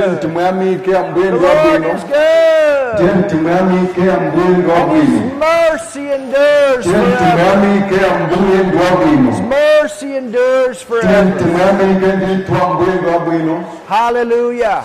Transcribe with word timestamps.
tenti 0.00 0.26
eh. 0.26 0.32
mwamike 0.32 0.96
ambuye 0.98 1.26
The 1.26 1.32
ndi 1.36 1.44
Lord 1.46 1.58
wabwino 1.58 1.94
is 1.96 2.04
good. 2.04 2.96
tenti 2.98 3.34
mwamike 3.34 4.00
ambuye 4.12 4.48
ndi 4.48 4.60
And 4.60 4.70
wabwino 4.70 5.20
His 5.20 5.30
mercy 5.40 6.00
endures 6.12 6.84
tenti 6.84 6.98
forever. 6.98 7.36
mwamike 7.44 8.00
ambuye 8.14 8.58
ndi 8.64 8.76
wabwino 8.76 9.48
Mercy 9.48 10.16
endures 10.16 10.84
forever. 10.84 11.24
mwamike 11.24 12.16
ndithu 12.16 12.52
ambuye 12.64 12.94
ndi 12.96 13.06
wabwino 13.06 13.64
Hallelujah. 13.88 14.82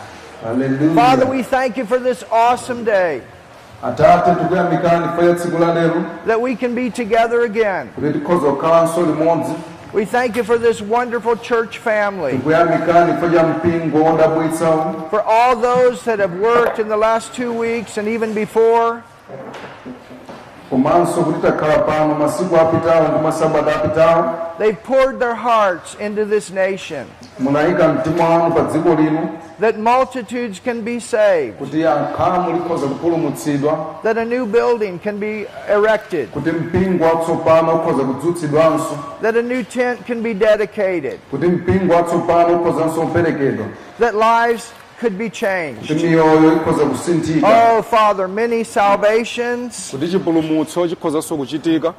Father, 0.95 1.25
we 1.29 1.43
thank 1.43 1.77
you 1.77 1.85
for 1.85 1.99
this 1.99 2.23
awesome 2.31 2.83
day 2.85 3.21
atate 3.83 4.31
tikuyamikani 4.39 5.05
fa 5.19 5.25
ya 5.25 5.33
tsiku 5.35 5.57
la 5.57 5.73
lero 5.73 6.03
that 6.27 6.41
we 6.41 6.55
can 6.55 6.75
be 6.75 6.89
together 6.89 7.41
again. 7.41 7.87
kuti 7.95 8.13
tikhoza 8.13 8.47
kukhalanso 8.47 9.01
limodzi 9.01 9.51
We 9.93 10.05
thank 10.05 10.35
you 10.35 10.43
for 10.43 10.57
this 10.57 10.81
wonderful 10.81 11.37
church 11.37 11.77
family, 11.79 12.33
tikuyamikani 12.33 13.19
fa 13.19 13.29
cha 13.31 13.43
mpingo 13.47 14.03
wodabwitsawo 14.03 15.09
for 15.09 15.21
all 15.21 15.55
those 15.55 16.03
that 16.03 16.19
have 16.19 16.33
worked 16.39 16.79
in 16.79 16.87
the 16.89 16.97
last 16.97 17.33
two 17.33 17.53
weeks 17.53 17.97
and 17.97 18.07
even 18.07 18.33
before. 18.33 19.03
Takhala 21.41 21.79
pano 21.85 22.15
masiku 22.15 22.55
apitawo 22.55 23.07
ndi 23.07 23.23
masabata 23.23 23.75
apitawo 23.75 24.33
They've 24.57 24.83
poured 24.83 25.19
their 25.19 25.35
hearts 25.35 25.95
into 25.99 26.25
this 26.25 26.49
nation 26.51 27.05
munayika 27.39 27.87
mtima 27.87 28.29
wanu 28.29 28.55
pa 28.55 28.61
dziko 28.61 28.95
lino. 28.95 29.29
that 29.59 29.77
multitudes 29.79 30.59
can 30.59 30.81
be 30.81 30.99
saved, 30.99 31.57
kuti 31.59 31.85
ankhamu 31.85 32.51
likhoza 32.53 32.87
kupulumutsidwa 32.87 33.77
that 34.03 34.17
a 34.17 34.25
new 34.25 34.45
building 34.45 34.99
can 34.99 35.19
be 35.19 35.45
erected, 35.69 36.29
kuti 36.31 36.51
mpingo 36.51 37.05
watsopano 37.05 37.75
ukhoza 37.75 38.03
kudzutsidwanso 38.03 38.97
that 39.21 39.35
a 39.35 39.41
new 39.41 39.63
tent 39.63 40.05
can 40.07 40.21
be 40.23 40.33
dedicated, 40.33 41.19
kuti 41.31 41.47
mpingo 41.47 41.93
watsopano 41.93 42.61
ukhozanso 42.61 43.01
kuperekedwa 43.01 43.65
that 43.99 44.13
lives 44.15 44.73
could 44.99 45.17
be 45.17 45.29
changed. 45.29 45.87
kuti 45.87 46.05
miyoyo 46.07 46.55
ikhoza 46.55 46.85
kusinthika. 46.85 47.47
Oh, 47.77 47.81
Father, 47.81 48.27
many 48.27 48.63
salvations, 48.63 49.91
kuti 49.91 50.07
chipulumutso 50.07 50.87
chikhozanso 50.87 51.37
kuchitika 51.37 51.93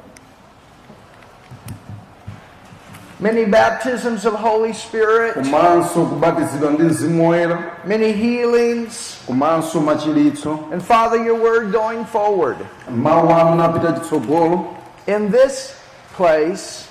many 3.19 3.45
baptisms 3.45 4.25
of 4.25 4.33
Holy 4.33 4.73
Spirit, 4.73 5.33
komanso 5.35 6.05
kubatizidwa 6.05 6.71
ndi 6.71 6.83
mzimu 6.83 7.29
woyera 7.29 7.63
many 7.85 8.11
healings, 8.13 9.17
and 9.29 10.81
Father, 10.83 11.17
your 11.25 11.35
word 11.41 11.71
going 11.71 12.05
forward. 12.05 12.57
mawu 12.95 13.29
anu 13.33 13.55
napita 13.55 13.93
chitsogolo. 13.93 14.75
In 15.07 15.31
this 15.31 15.75
place 16.15 16.87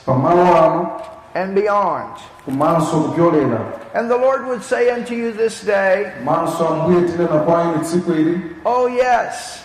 and 1.35 1.55
beyond. 1.55 2.17
And 3.95 4.11
the 4.11 4.17
Lord 4.17 4.47
would 4.47 4.63
say 4.63 4.91
unto 4.91 5.15
you 5.15 5.33
this 5.33 5.61
day, 5.65 6.13
manso 6.25 6.69
ambuye 6.69 7.01
tinena 7.09 7.39
kwa 7.45 7.63
inu 7.65 7.79
tsiku 7.85 8.13
ili 8.13 8.41
Oh, 8.65 8.87
yes, 8.89 9.61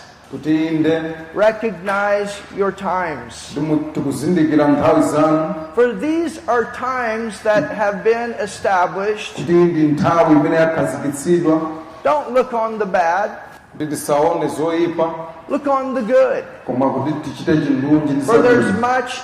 recognize 1.34 2.40
your 2.56 2.72
times. 2.72 3.52
timu- 3.54 3.92
tikuzindikira 3.92 4.68
nthawi 4.68 5.02
zanu 5.02 5.54
For 5.74 5.92
these 6.00 6.40
are 6.48 6.64
times 6.76 7.40
that 7.42 7.64
have 7.70 8.02
been 8.04 8.34
established. 8.40 9.34
kuti 9.36 9.52
ndi 9.52 9.82
nthawi 9.82 10.32
imene 10.32 10.56
yakhazikitsidwa 10.56 11.60
Don't 12.04 12.30
look 12.34 12.52
on 12.52 12.78
the 12.78 12.86
bad, 12.86 13.30
kuti 13.72 13.86
tisaone 13.86 14.48
zoyipa 14.48 15.14
look 15.48 15.66
on 15.66 15.94
the 15.94 16.02
good. 16.02 16.44
koma 16.66 16.86
kuti 16.90 17.12
tichite 17.24 17.52
chindunji 17.66 18.12
ndi 18.12 18.24
For 18.26 18.42
there's 18.42 18.72
much 18.80 19.20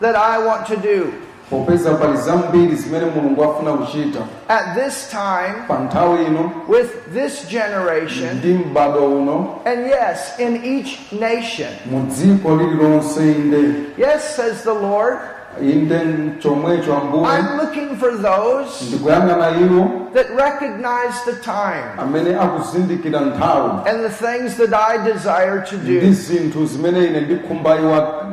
that 0.00 0.14
I 0.16 0.38
want 0.46 0.66
to 0.66 0.76
do. 0.76 1.12
Popeza 1.50 1.94
pali 1.94 2.16
zambiri 2.16 2.74
zimene 2.76 3.06
mulungu 3.06 3.44
afuna 3.44 3.72
kuchita. 3.72 4.18
At 4.48 4.74
this 4.74 5.08
time, 5.10 5.54
pa 5.68 5.78
nthawi 5.78 6.24
ino. 6.26 6.52
with 6.68 7.12
this 7.14 7.48
generation, 7.48 8.36
ndi 8.38 8.52
m'bado 8.54 9.00
uno. 9.18 9.60
and 9.66 9.86
yes, 9.86 10.38
in 10.38 10.64
each 10.64 10.98
nation. 11.12 11.68
mu 11.90 12.06
dziko 12.10 12.56
lililonse 12.56 13.20
inde. 13.32 13.86
Yes, 13.98 14.36
says 14.36 14.62
the 14.62 14.74
Lord, 14.74 15.18
inde 15.62 16.00
chomwecho 16.40 16.94
ambuye 16.96 17.26
I'm 17.26 17.56
looking 17.56 17.96
for 17.96 18.10
those 18.16 18.90
that 20.12 20.30
recognize 20.36 21.24
the 21.24 21.36
time 21.42 21.96
amene 21.98 22.34
akuzindikira 22.36 23.20
nthawi. 23.20 23.86
and 23.88 24.04
the 24.04 24.10
things 24.10 24.56
that 24.56 24.74
I 24.74 24.98
desire 25.12 25.64
to 25.64 25.76
do. 25.78 26.00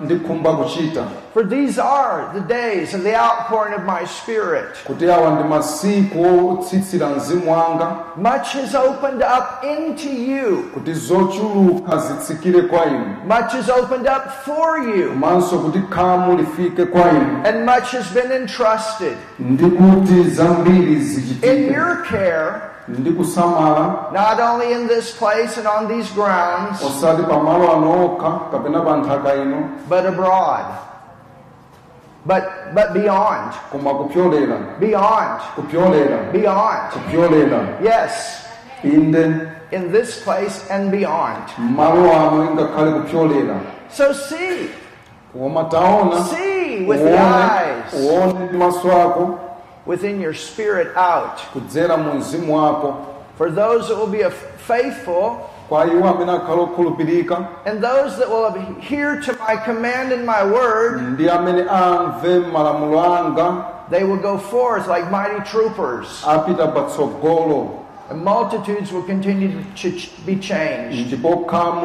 Zinthu 0.07 0.23
zimene 0.23 0.43
ine 0.43 0.43
ndikhumba 0.43 0.53
kuchita. 0.53 1.03
For 1.33 1.43
these 1.43 1.79
are 1.79 2.29
the 2.33 2.41
days 2.41 2.93
of 2.93 3.03
the 3.03 3.15
outpouring 3.15 3.73
of 3.73 3.83
my 3.85 4.05
Spirit. 4.05 4.75
kuti 4.87 5.11
awa 5.11 5.31
ndi 5.31 5.43
masiku 5.49 6.49
otsitsira 6.49 7.09
mzimu 7.09 7.51
wanga. 7.51 7.95
Much 8.17 8.53
has 8.53 8.75
opened 8.75 9.21
up 9.23 9.63
into 9.63 10.09
you, 10.09 10.63
kuti 10.73 10.93
zochuluka 10.93 11.97
zitsikire 11.97 12.61
kwa 12.61 12.85
inu. 12.85 13.15
Much 13.27 13.51
has 13.53 13.69
opened 13.69 14.07
up 14.07 14.29
for 14.45 14.77
you, 14.77 15.09
komanso 15.09 15.57
kuti 15.59 15.79
khamu 15.89 16.37
lifike 16.37 16.85
kwa 16.85 17.01
inu. 17.09 17.45
And 17.45 17.65
much 17.65 17.91
has 17.91 18.11
been 18.13 18.31
entrusted. 18.31 19.17
Ndi 19.39 19.63
kuti 19.65 20.23
zambiri 20.29 20.93
in 21.43 21.73
your 21.73 22.03
care, 22.09 22.61
not 24.11 24.39
only 24.39 24.73
in 24.73 24.87
this 24.87 25.15
place 25.17 25.57
and 25.57 25.67
on 25.67 25.87
these 25.87 26.09
grounds, 26.11 26.81
osati 26.81 27.23
pamalo 27.23 27.69
ano 27.77 28.17
okha 28.17 28.51
kapena 28.51 28.83
pa 28.83 28.95
nthaka 29.01 29.41
ino 29.41 29.69
but 29.89 30.05
abroad. 30.05 30.65
But, 32.25 32.73
but 32.73 32.93
beyond, 32.93 33.51
beyond, 34.79 35.41
beyond. 36.31 36.93
Yes, 37.83 38.47
in 39.73 39.91
this 39.91 40.23
place 40.23 40.65
and 40.69 40.89
beyond. 40.91 41.43
malo 41.57 42.07
ano 42.11 42.47
ingakhale 42.47 43.03
kupyolera 43.03 43.59
So 43.89 44.13
see, 44.13 44.69
see 46.31 46.85
with 46.85 47.01
the 47.01 47.19
eyes, 47.19 47.93
uone 49.85 50.13
ndi 50.13 50.17
maso 50.17 50.17
ako 50.17 50.17
within 50.17 50.21
your 50.21 50.33
spirit 50.33 50.87
out. 50.97 51.37
kudzera 51.53 51.97
mu 51.97 52.13
wako 52.53 52.95
For 53.37 53.49
those 53.49 53.87
that 53.87 53.97
will 53.97 54.07
be 54.11 54.23
faithful 54.57 55.49
kwa 55.69 55.85
iwo 55.85 56.07
amene 56.09 56.31
akhala 56.31 56.61
okhulupirika 56.61 57.47
and 57.65 57.81
those 57.83 58.17
that 58.17 58.29
will 58.29 58.45
adhere 58.45 59.21
to 59.21 59.33
my 59.47 59.55
command 59.57 60.11
and 60.13 60.25
my 60.25 60.43
word, 60.43 61.01
ndi 61.01 61.29
amene 61.29 61.65
amve 61.69 62.39
malamulo 62.51 63.03
anga 63.03 63.65
they 63.89 64.03
will 64.03 64.17
go 64.21 64.37
forth 64.37 64.87
like 64.87 65.09
mighty 65.11 65.39
troopers. 65.49 66.23
And 68.13 68.23
multitudes 68.23 68.91
will 68.91 69.01
continue 69.03 69.49
to 69.49 69.89
ch- 69.91 70.09
be 70.25 70.35
changed. 70.35 71.07
ndipo 71.07 71.35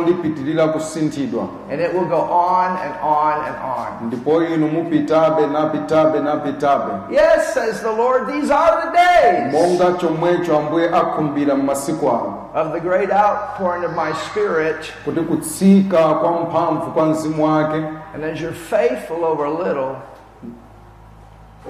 lipitirira 0.02 0.68
kusinthidwa 0.68 1.48
And 1.72 1.80
it 1.80 1.94
will 1.94 2.04
go 2.08 2.20
on 2.20 2.70
and 2.76 2.94
on 3.02 3.32
and 3.46 3.56
on. 3.78 4.06
ndipo 4.06 4.42
inu 4.42 4.68
mupitabe 4.68 5.46
napitabe 5.46 6.20
napitabe 6.20 6.92
Yes, 7.14 7.54
says 7.54 7.80
the 7.80 7.92
Lord, 7.92 8.26
these 8.32 8.54
are 8.54 8.82
the 8.86 8.90
days 8.92 9.52
monga 9.52 9.92
chomwecho 9.98 10.58
ambuye 10.58 10.88
akhumbira 10.90 11.54
m'masiku 11.54 12.08
ano 12.10 12.34
of 12.54 12.72
the 12.72 12.80
great 12.80 13.10
outpouring 13.10 13.84
of 13.84 13.92
my 13.96 14.12
spirit. 14.12 14.92
kuti 15.04 15.20
kutsika 15.20 16.14
kwa 16.14 16.32
mphamvu 16.32 16.90
kwa 16.90 17.06
mzimu 17.06 17.44
wake 17.44 17.84
And 18.14 18.24
as 18.24 18.40
you're 18.40 18.56
faithful 18.56 19.24
over 19.24 19.44
a 19.46 19.50
little, 19.68 19.96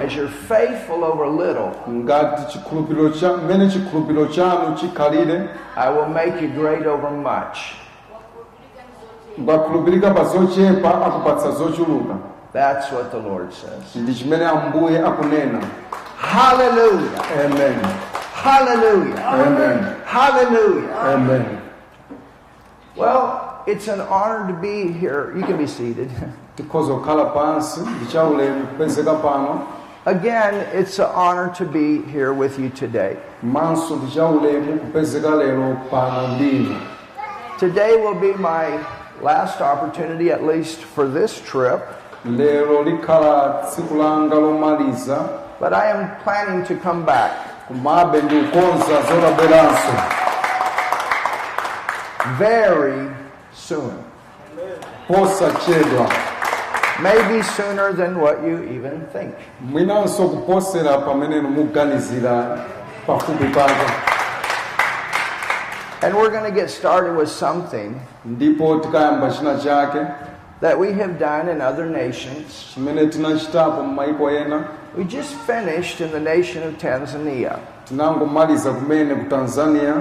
as 0.01 0.15
you're 0.15 0.29
faithful 0.29 1.05
over 1.05 1.27
little, 1.27 1.73
ngati 1.89 2.53
chikhulupiriro 2.53 3.11
cha 3.11 3.37
mmene 3.37 3.69
chikhulupiriro 3.71 4.27
chanu 4.27 4.77
chikhalire 4.77 5.49
I 5.77 5.91
will 5.91 6.09
make 6.09 6.41
you 6.41 6.49
great 6.49 6.87
over 6.87 7.11
much. 7.11 7.75
mukakhulupirika 9.39 10.11
pa 10.15 10.25
zochepa 10.25 11.07
akupatsa 11.07 11.51
zochuluka 11.51 12.15
That's 12.53 12.91
what 12.93 13.11
the 13.11 13.19
Lord 13.19 13.53
says. 13.53 13.97
ndi 13.97 14.15
chimene 14.15 14.45
ambuye 14.47 14.99
akunena 15.05 15.61
Hallelujah. 16.17 17.23
amen 17.45 17.81
Hallelujah. 18.35 19.27
amen 19.27 19.87
Hallelujah. 20.05 20.95
amen 21.15 21.45
Well, 22.97 23.63
it's 23.67 23.87
an 23.87 24.01
honor 24.01 24.49
to 24.49 24.55
be 24.61 24.91
here. 24.91 25.33
You 25.37 25.45
can 25.45 25.57
be 25.57 25.69
seated. 25.69 26.11
Tikhoza 30.05 30.25
kukhala 30.25 30.35
pansi 30.35 30.35
ndi 30.35 30.35
chaulemu 30.35 30.39
kupezeka 30.39 30.51
pano 30.51 30.55
Again, 30.55 30.55
it's 30.73 30.99
an 30.99 31.07
honor 31.15 31.53
to 31.59 31.65
be 31.65 32.03
here 32.13 32.33
with 32.33 32.59
you 32.59 32.71
today. 32.71 33.17
manso 33.43 33.97
ndi 33.97 34.13
chaulemu 34.15 34.79
kupezeka 34.79 35.31
lero 35.31 35.77
pano 35.91 36.29
ndinu 36.29 36.77
Today 37.59 37.97
will 37.97 38.15
be 38.15 38.33
my 38.39 38.79
last 39.23 39.61
opportunity, 39.61 40.31
at 40.31 40.45
least 40.45 40.79
for 40.85 41.09
this 41.09 41.41
trip, 41.41 41.81
lero 42.25 42.83
likhala 42.83 43.65
tsiku 43.71 43.95
langa 43.95 44.35
lomaliza 44.37 45.29
but 45.61 45.73
I 45.73 45.91
am 45.91 46.09
planning 46.25 46.65
to 46.67 46.75
come 46.77 47.05
back. 47.05 47.33
kumabe 47.69 48.23
ndi 48.23 48.41
kukonza 48.41 49.03
zodabweranso 49.09 49.93
very 52.39 53.09
soon. 53.55 53.93
Maybe 57.03 57.43
sooner 57.43 57.93
than 57.93 58.21
what 58.21 58.43
you 58.43 58.59
even 58.65 59.07
think. 59.13 59.35
mwinanso 59.61 60.29
kuposera 60.29 60.99
pamene 60.99 61.41
muganizira 61.41 62.59
pafupi 63.07 63.45
pake 63.45 63.93
And 66.03 66.15
we're 66.17 66.31
going 66.31 66.45
to 66.45 66.61
get 66.61 66.71
started 66.71 67.17
with 67.17 67.29
something 67.29 67.95
ndipo 68.25 68.77
tikayamba 68.77 69.31
china 69.31 69.59
chake 69.59 70.07
that 70.61 70.79
we 70.79 70.93
have 70.93 71.19
done 71.19 71.49
in 71.49 71.61
other 71.61 71.87
nations. 71.87 72.73
chimene 72.75 73.07
tinachitapo 73.07 73.83
m'mayiko 73.83 74.31
ena 74.31 74.65
We 74.97 75.05
just 75.05 75.35
finished 75.47 76.01
in 76.01 76.11
the 76.11 76.21
nation 76.21 76.63
of 76.63 76.75
Tanzania. 76.79 77.59
Tinangomaliza 77.85 78.73
kumene 78.73 79.15
ku 79.15 79.25
tanzania 79.29 79.95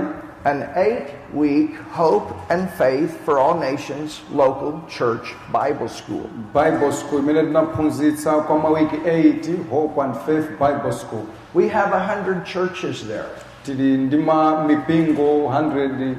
an 0.46 0.70
eight 0.76 1.08
week 1.34 1.76
hope 1.96 2.32
and 2.50 2.70
faith 2.70 3.12
for 3.26 3.40
all 3.40 3.60
nations 3.60 4.22
local 4.36 4.82
church 4.88 5.34
Bible 5.52 5.90
school. 5.90 6.30
bible 6.54 6.92
school 6.92 7.20
imene 7.20 7.42
tinaphunzitsa 7.44 8.32
kwa 8.34 8.60
mawiki 8.60 8.96
8 8.96 9.70
hope 9.70 10.02
and 10.02 10.16
faith 10.26 10.50
bible 10.60 10.92
school 10.92 11.24
We 11.54 11.68
have 11.70 11.94
a 11.96 12.00
hundred 12.16 12.46
churches 12.46 13.08
there 13.08 13.26
tili 13.66 13.98
ndi 13.98 14.18
ma 14.18 14.64
mipingo 14.64 15.24
100 15.48 16.16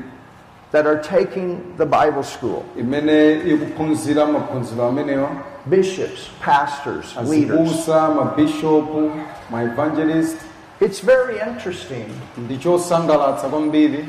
that 0.72 0.86
are 0.86 0.98
taking 1.02 1.60
the 1.78 1.86
Bible 1.86 2.22
school. 2.22 2.62
imene 2.78 3.32
ikuphunzira 3.32 4.26
maphunziro 4.26 4.86
amenewa 4.88 5.28
Bishops, 5.66 6.30
pastors, 6.40 7.16
leaders. 7.16 7.60
azibusa 7.60 8.08
mabishopu 8.08 9.10
maevangelist 9.50 10.36
It's 10.80 11.00
very 11.00 11.38
interesting 11.40 12.06
ndi 12.38 12.56
chosangalatsa 12.58 13.48
kwambiri 13.48 14.04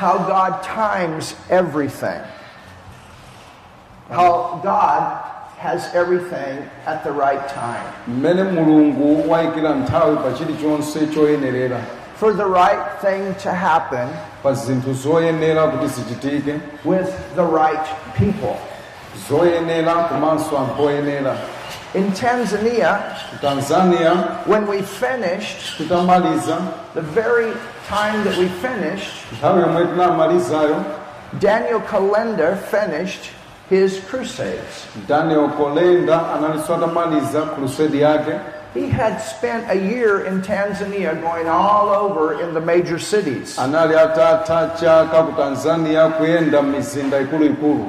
how 0.00 0.18
God 0.18 0.54
times 0.62 1.34
everything. 1.50 2.20
How 4.10 4.60
God 4.62 5.02
has 5.58 5.94
everything 5.94 6.58
at 6.86 7.04
the 7.04 7.10
right 7.12 7.48
time. 7.48 7.84
mmene 8.08 8.42
mulungu 8.42 9.30
wayikira 9.30 9.70
nthawi 9.74 10.16
pa 10.16 10.32
chilichonse 10.32 11.06
choyenerera 11.06 11.80
For 12.16 12.32
the 12.32 12.44
right 12.46 13.00
thing 13.00 13.34
to 13.42 13.50
happen 13.52 14.08
pa 14.42 14.52
zinthu 14.54 14.94
zoyenera 14.94 15.66
kuti 15.68 15.86
zichitike 15.88 16.60
with 16.84 17.08
the 17.36 17.44
right 17.44 17.86
people. 18.18 18.56
zoyenera 19.28 19.94
komanso 20.08 20.58
anthu 20.58 20.82
oyenera 20.84 21.36
In 21.94 22.10
Tanzania, 22.10 23.14
tanzania. 23.40 24.44
when 24.48 24.66
we 24.66 24.82
finished, 24.82 25.78
titamaliza 25.78 26.58
the 26.94 27.02
very 27.02 27.52
time 27.86 28.24
that 28.24 28.36
we 28.36 28.48
finished, 28.48 29.12
nthawi 29.40 29.62
yomwe 29.62 29.86
tinamalizayo 29.86 30.84
Daniel 31.40 31.80
Kolenda 31.80 32.56
finished 32.56 33.30
his 33.70 34.00
crusades. 34.10 34.86
daniel 35.06 35.48
kolenda 35.50 36.34
analinso 36.34 36.74
atamaliza 36.74 37.54
crusade 37.54 37.94
yake. 38.00 38.40
He 38.74 38.88
had 38.88 39.18
spent 39.20 39.70
a 39.70 39.74
year 39.76 40.26
in 40.26 40.42
Tanzania 40.42 41.14
going 41.20 41.46
all 41.46 41.90
over 41.90 42.40
in 42.42 42.54
the 42.54 42.60
major 42.60 42.98
cities. 42.98 43.56
anali 43.56 43.94
atatha 43.94 44.76
chaka 44.80 45.26
ku 45.26 45.32
tanzania 45.40 46.10
kuyenda 46.18 46.60
m'mizinda 46.60 47.20
ikuluikulu 47.24 47.88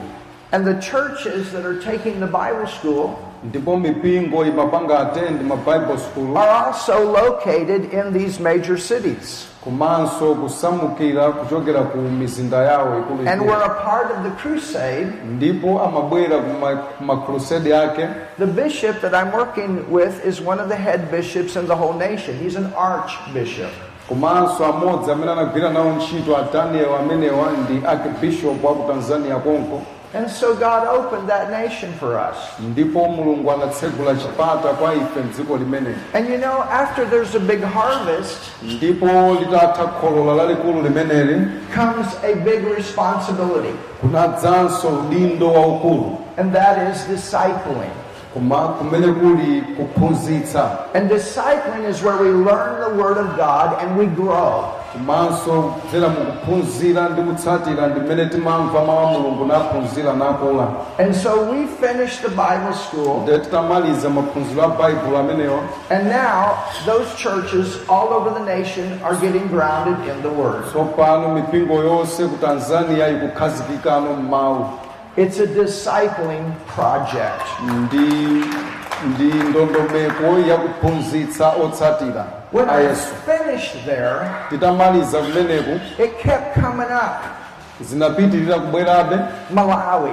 And 0.51 0.65
the 0.65 0.79
churches 0.79 1.51
that 1.53 1.65
are 1.65 1.81
taking 1.81 2.19
the 2.19 2.27
Bible 2.27 2.67
school 2.67 3.19
ndipo 3.49 3.77
mipingo 3.77 4.45
imapanga 4.45 4.99
attend 4.99 5.41
ma 5.41 5.55
bible 5.55 5.97
school 5.97 6.37
are 6.37 6.67
also 6.67 7.11
located 7.11 7.93
in 7.93 8.13
these 8.13 8.39
major 8.39 8.77
cities. 8.77 9.47
komanso 9.63 10.35
kusamukira 10.35 11.31
kuchokera 11.31 11.81
ku 11.91 11.97
mizinda 11.97 12.57
yawo 12.63 13.03
And 13.27 13.41
we're 13.41 13.63
a 13.63 13.75
part 13.83 14.11
of 14.11 14.23
the 14.23 14.29
crusade. 14.41 15.07
ndipo 15.25 15.81
amabwera 15.81 16.37
ku 16.37 16.53
ma- 16.61 16.75
ku 16.97 17.03
makrusade 17.03 17.69
yake 17.69 18.07
The 18.37 18.45
bishop 18.47 19.01
that 19.01 19.13
I'm 19.15 19.31
working 19.33 19.85
with 19.91 20.25
is 20.25 20.41
one 20.41 20.59
of 20.63 20.69
the 20.69 20.75
head 20.75 21.09
bishops 21.11 21.55
in 21.55 21.65
the 21.67 21.75
whole 21.75 21.93
nation. 21.93 22.37
He's 22.37 22.55
an 22.55 22.73
archbishop. 22.77 23.71
komanso 24.09 24.65
amodzi 24.65 25.11
amene 25.11 25.31
anagwira 25.31 25.69
nawo 25.69 25.91
ntchito 25.91 26.37
ataniel 26.37 26.93
amenewa 26.99 27.51
ndi 27.63 27.85
archbishop 27.87 28.63
wa 28.63 28.73
ku 28.73 28.91
tanzania 28.91 29.35
konko 29.35 29.81
And 30.15 30.29
so 30.31 30.55
God 30.55 30.87
opened 30.87 31.27
that 31.29 31.51
nation 31.51 31.93
for 31.99 32.15
us. 32.29 32.37
ndipo 32.59 33.07
mulungu 33.07 33.51
anatsegula 33.51 34.15
chipata 34.15 34.67
kwa 34.73 34.93
ife 34.93 35.19
mdziko 35.29 35.57
limeneli 35.57 35.95
And 36.13 36.29
you 36.29 36.37
know, 36.37 36.63
after 36.71 37.05
there's 37.09 37.35
a 37.35 37.39
big 37.39 37.63
harvest 37.63 38.37
ndipo 38.63 39.05
litatha 39.39 39.83
kholola 39.87 40.33
lalikulu 40.43 40.81
limeneli 40.81 41.47
comes 41.75 42.07
a 42.23 42.35
big 42.35 42.67
responsibility, 42.77 43.73
kunadzanso 44.01 44.87
udindo 44.87 45.51
waukulu 45.53 46.17
and 46.37 46.53
that 46.53 46.77
is 46.95 47.03
discipling. 47.07 47.91
Kuma- 48.35 48.75
kumene 48.77 49.07
kuli 49.13 49.61
kuphunzitsa 49.77 50.69
And 50.93 51.09
discipling 51.09 51.85
is 51.89 52.03
where 52.03 52.17
we 52.17 52.29
learn 52.29 52.81
the 52.83 53.01
Word 53.01 53.17
of 53.17 53.37
God 53.37 53.77
and 53.81 53.97
we 53.97 54.05
grow. 54.05 54.65
komanso 54.95 55.61
kudzera 55.61 56.09
mukuphunzira 56.09 57.09
ndi 57.09 57.21
kutsatira 57.21 57.87
ndi 57.87 57.99
mmene 57.99 58.25
timamva 58.25 58.85
mawu 58.85 58.99
a 59.07 59.11
mulungu 59.11 59.45
naphunzira 59.45 60.13
nakula 60.13 60.67
And 60.99 61.15
so 61.15 61.51
we 61.51 61.65
finished 61.67 62.21
the 62.21 62.29
Bible 62.29 62.73
school, 62.73 63.21
nde 63.23 63.39
titamaliza 63.39 64.09
maphunziro 64.09 64.63
a 64.63 64.67
baibulo 64.67 65.17
amenewa 65.17 65.59
and 65.89 66.07
now 66.09 66.55
those 66.85 67.07
churches 67.17 67.77
all 67.89 68.07
over 68.13 68.29
the 68.39 68.45
nation 68.45 68.99
are 69.03 69.15
getting 69.15 69.47
grounded 69.47 69.97
in 70.09 70.21
the 70.21 70.29
Word. 70.29 70.63
Tsopano 75.15 75.23
mipingo 75.23 75.23
yonse 75.23 75.23
ku 75.23 75.23
tanzania 75.23 75.23
ikukhazikikano 75.23 75.23
m'mawu 75.23 75.23
It's 75.23 75.39
a 75.39 75.47
discipling 75.47 76.51
project. 76.75 77.47
ndi 77.63 78.45
ndi 79.05 79.33
ndondomeko 79.49 80.39
yakuphunzitsa 80.49 81.49
otsatira 81.63 82.25
When 82.51 82.69
I 82.69 82.93
finished 83.25 83.85
there, 83.85 84.29
titamaliza 84.49 85.19
it 85.99 86.17
kept 86.19 86.53
coming 86.61 86.91
up. 86.91 87.23
zinapitirira 87.81 88.59
kubwerabe 88.59 89.19
Malawi, 89.53 90.11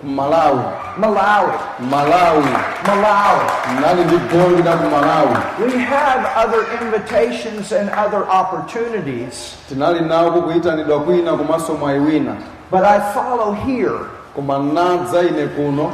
ku 0.00 0.06
malawi. 0.06 0.62
Malawi, 0.98 1.52
malawi. 1.90 2.44
Malawi. 2.86 3.44
nali 3.80 4.04
ndi 4.04 4.16
goli 4.16 4.62
la 4.62 4.76
ku 4.76 4.84
malawi. 4.90 5.36
We 5.66 5.78
have 5.78 6.26
other 6.36 6.66
invitations 6.82 7.72
and 7.72 7.90
other 7.90 8.24
opportunities, 8.30 9.54
tinali 9.68 10.00
nawo 10.00 10.42
kuyitanidwa 10.42 11.00
kwina 11.00 11.32
komanso 11.36 11.74
mwayi 11.74 11.98
wina 12.00 12.32
but 12.70 12.82
I 12.84 13.00
follow 13.14 13.52
here. 13.52 13.98
Koma 14.34 14.58
nadza 14.58 15.22
ine 15.22 15.46
kuno 15.48 15.90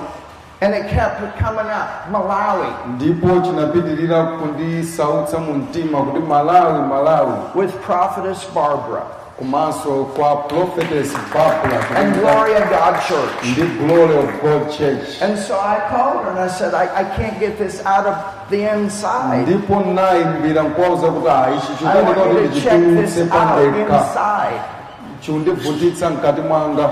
And 0.61 0.75
it 0.75 0.89
kept 0.91 1.39
coming 1.39 1.71
up. 1.71 2.11
Malawi, 2.11 2.67
ndipo 2.95 3.41
chinapitirira 3.41 4.25
kundisautsa 4.25 5.39
mu 5.39 5.53
mtima 5.55 5.99
kuti 6.03 6.19
malawi 6.19 6.81
malawi 6.89 7.33
with 7.55 7.71
Prophetess 7.87 8.47
Barbara 8.55 9.03
komanso 9.39 10.05
kwa 10.17 10.37
prophetess 10.37 11.13
barbara 11.35 11.79
and 11.97 12.15
Glory 12.21 12.55
of 12.55 12.69
God 12.71 12.95
Church. 13.09 13.43
ndi 13.45 13.63
glory 13.63 14.17
of 14.19 14.43
god 14.43 14.71
church 14.79 15.23
And 15.23 15.39
so 15.39 15.55
I 15.55 15.79
called 15.91 16.25
her 16.25 16.31
and 16.31 16.39
I 16.41 16.49
said, 16.49 16.75
I, 16.75 16.87
I 17.01 17.05
can't 17.17 17.39
get 17.39 17.57
this 17.59 17.87
out 17.87 18.07
of 18.07 18.17
the 18.51 18.69
inside. 18.75 19.43
ndipo 19.47 19.81
nayimbira 19.95 20.63
nkwauza 20.63 21.07
kuti 21.09 21.29
ah 21.29 21.47
ichi 21.57 21.85
I 21.87 22.03
want 22.03 22.19
kuti 22.19 22.37
you 22.43 22.49
to 22.49 22.61
check 22.61 22.81
this 22.81 23.19
out 23.19 23.31
pandekha 23.31 23.97
inside. 23.99 24.61
chikundivutitsa 25.21 26.11
mkati 26.11 26.41
mwanga 26.41 26.89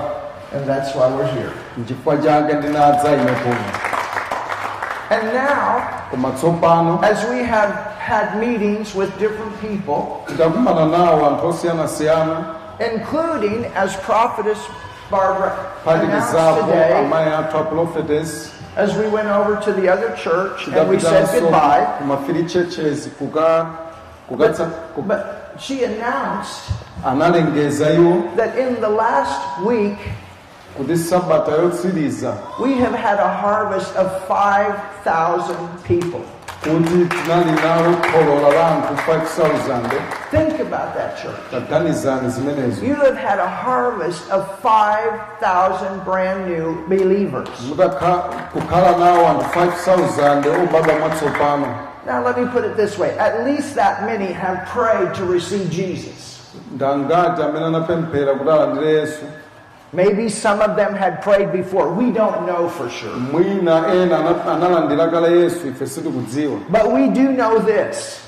And 0.53 0.65
that's 0.65 0.95
why 0.95 1.07
we're 1.15 1.31
here. 1.33 1.51
nchifukwa 1.77 2.17
chake 2.17 2.53
ndinadza 2.53 3.11
ine 3.13 3.31
kuno 3.43 3.57
And 5.09 5.33
now, 5.33 5.81
as 7.03 7.25
we 7.29 7.43
have 7.43 7.73
had 7.97 8.37
meetings 8.39 8.93
with 8.95 9.09
different 9.19 9.59
people, 9.61 10.23
tikakumana 10.27 10.85
nawo 10.85 11.27
anthu 11.27 11.47
osiyanasiyana 11.47 12.55
including 12.79 13.65
as 13.75 13.95
Prophetess 13.97 14.57
Barbara 15.11 15.55
today, 15.83 16.93
amayi 17.05 17.31
athu 17.31 17.57
a 17.57 17.63
prophetess 17.63 18.53
as 18.75 18.95
we 18.97 19.07
went 19.07 19.27
over 19.27 19.55
to 19.61 19.71
the 19.73 19.89
other 19.89 20.15
church 20.15 20.67
and 20.67 20.89
we 20.89 20.99
said 20.99 21.25
goodbye. 21.41 21.85
kuma 21.97 22.17
free 22.25 22.45
churches 22.47 23.07
kuka 23.19 23.67
kukatsa 24.29 24.69
But, 24.95 25.07
but 25.07 25.55
she 25.59 25.83
announced 25.83 26.69
that 27.03 28.57
in 28.57 28.81
the 28.81 28.89
last 28.89 29.65
week 29.65 29.97
kuti 30.77 30.97
sabata 30.97 31.51
yotsiriza 31.51 32.33
we 32.59 32.73
have 32.75 32.95
had 32.95 33.19
a 33.19 33.27
harvest 33.27 33.95
of 33.95 34.07
5,000 34.27 35.55
people. 35.83 36.21
kuti 36.63 37.05
tinali 37.09 37.51
nawo 37.51 37.95
kholola 38.11 38.49
la 38.53 38.81
5000 39.05 39.85
eh? 39.93 40.01
Think 40.31 40.59
about 40.59 40.93
that 40.95 41.17
church. 41.17 41.53
Uh, 41.53 42.29
zimenezo 42.29 42.83
You 42.83 42.95
have 42.95 43.15
had 43.17 43.39
a 43.39 43.47
harvest 43.47 44.29
of 44.31 44.59
5,000 44.61 46.03
brand 46.03 46.47
new 46.47 46.83
believers. 46.87 47.49
mutakha 47.69 48.17
kukhala 48.53 48.97
nawo 48.97 49.43
5000 49.53 50.47
obadwa 50.63 50.93
eh, 50.93 50.99
mwatsopano 50.99 51.67
Now, 52.05 52.23
let 52.23 52.37
me 52.37 52.45
put 52.45 52.63
it 52.63 52.77
this 52.77 52.97
way 52.97 53.17
at 53.19 53.43
least 53.45 53.75
that 53.75 54.03
many 54.05 54.31
have 54.31 54.65
prayed 54.67 55.13
to 55.15 55.25
receive 55.25 55.69
Jesus. 55.69 56.39
ndangati 56.75 57.41
amene 57.41 57.65
anapemphera 57.65 58.33
kuti 58.33 58.49
alandire 58.49 58.91
yesu 58.91 59.25
Maybe 59.97 60.29
some 60.29 60.61
of 60.61 60.75
them 60.75 60.93
had 60.93 61.23
prayed 61.23 61.51
before. 61.51 61.91
We 61.91 62.11
don't 62.11 62.45
know 62.45 62.69
for 62.69 62.87
sure. 62.89 63.15
mwina 63.33 63.93
ena 63.93 64.17
ana- 64.19 64.45
analandira 64.53 65.07
kale 65.11 65.39
yesu 65.41 65.67
ife 65.67 65.87
sitikudziwa 65.87 66.59
But 66.69 66.93
we 66.93 67.07
do 67.07 67.33
know 67.33 67.59
this 67.59 68.21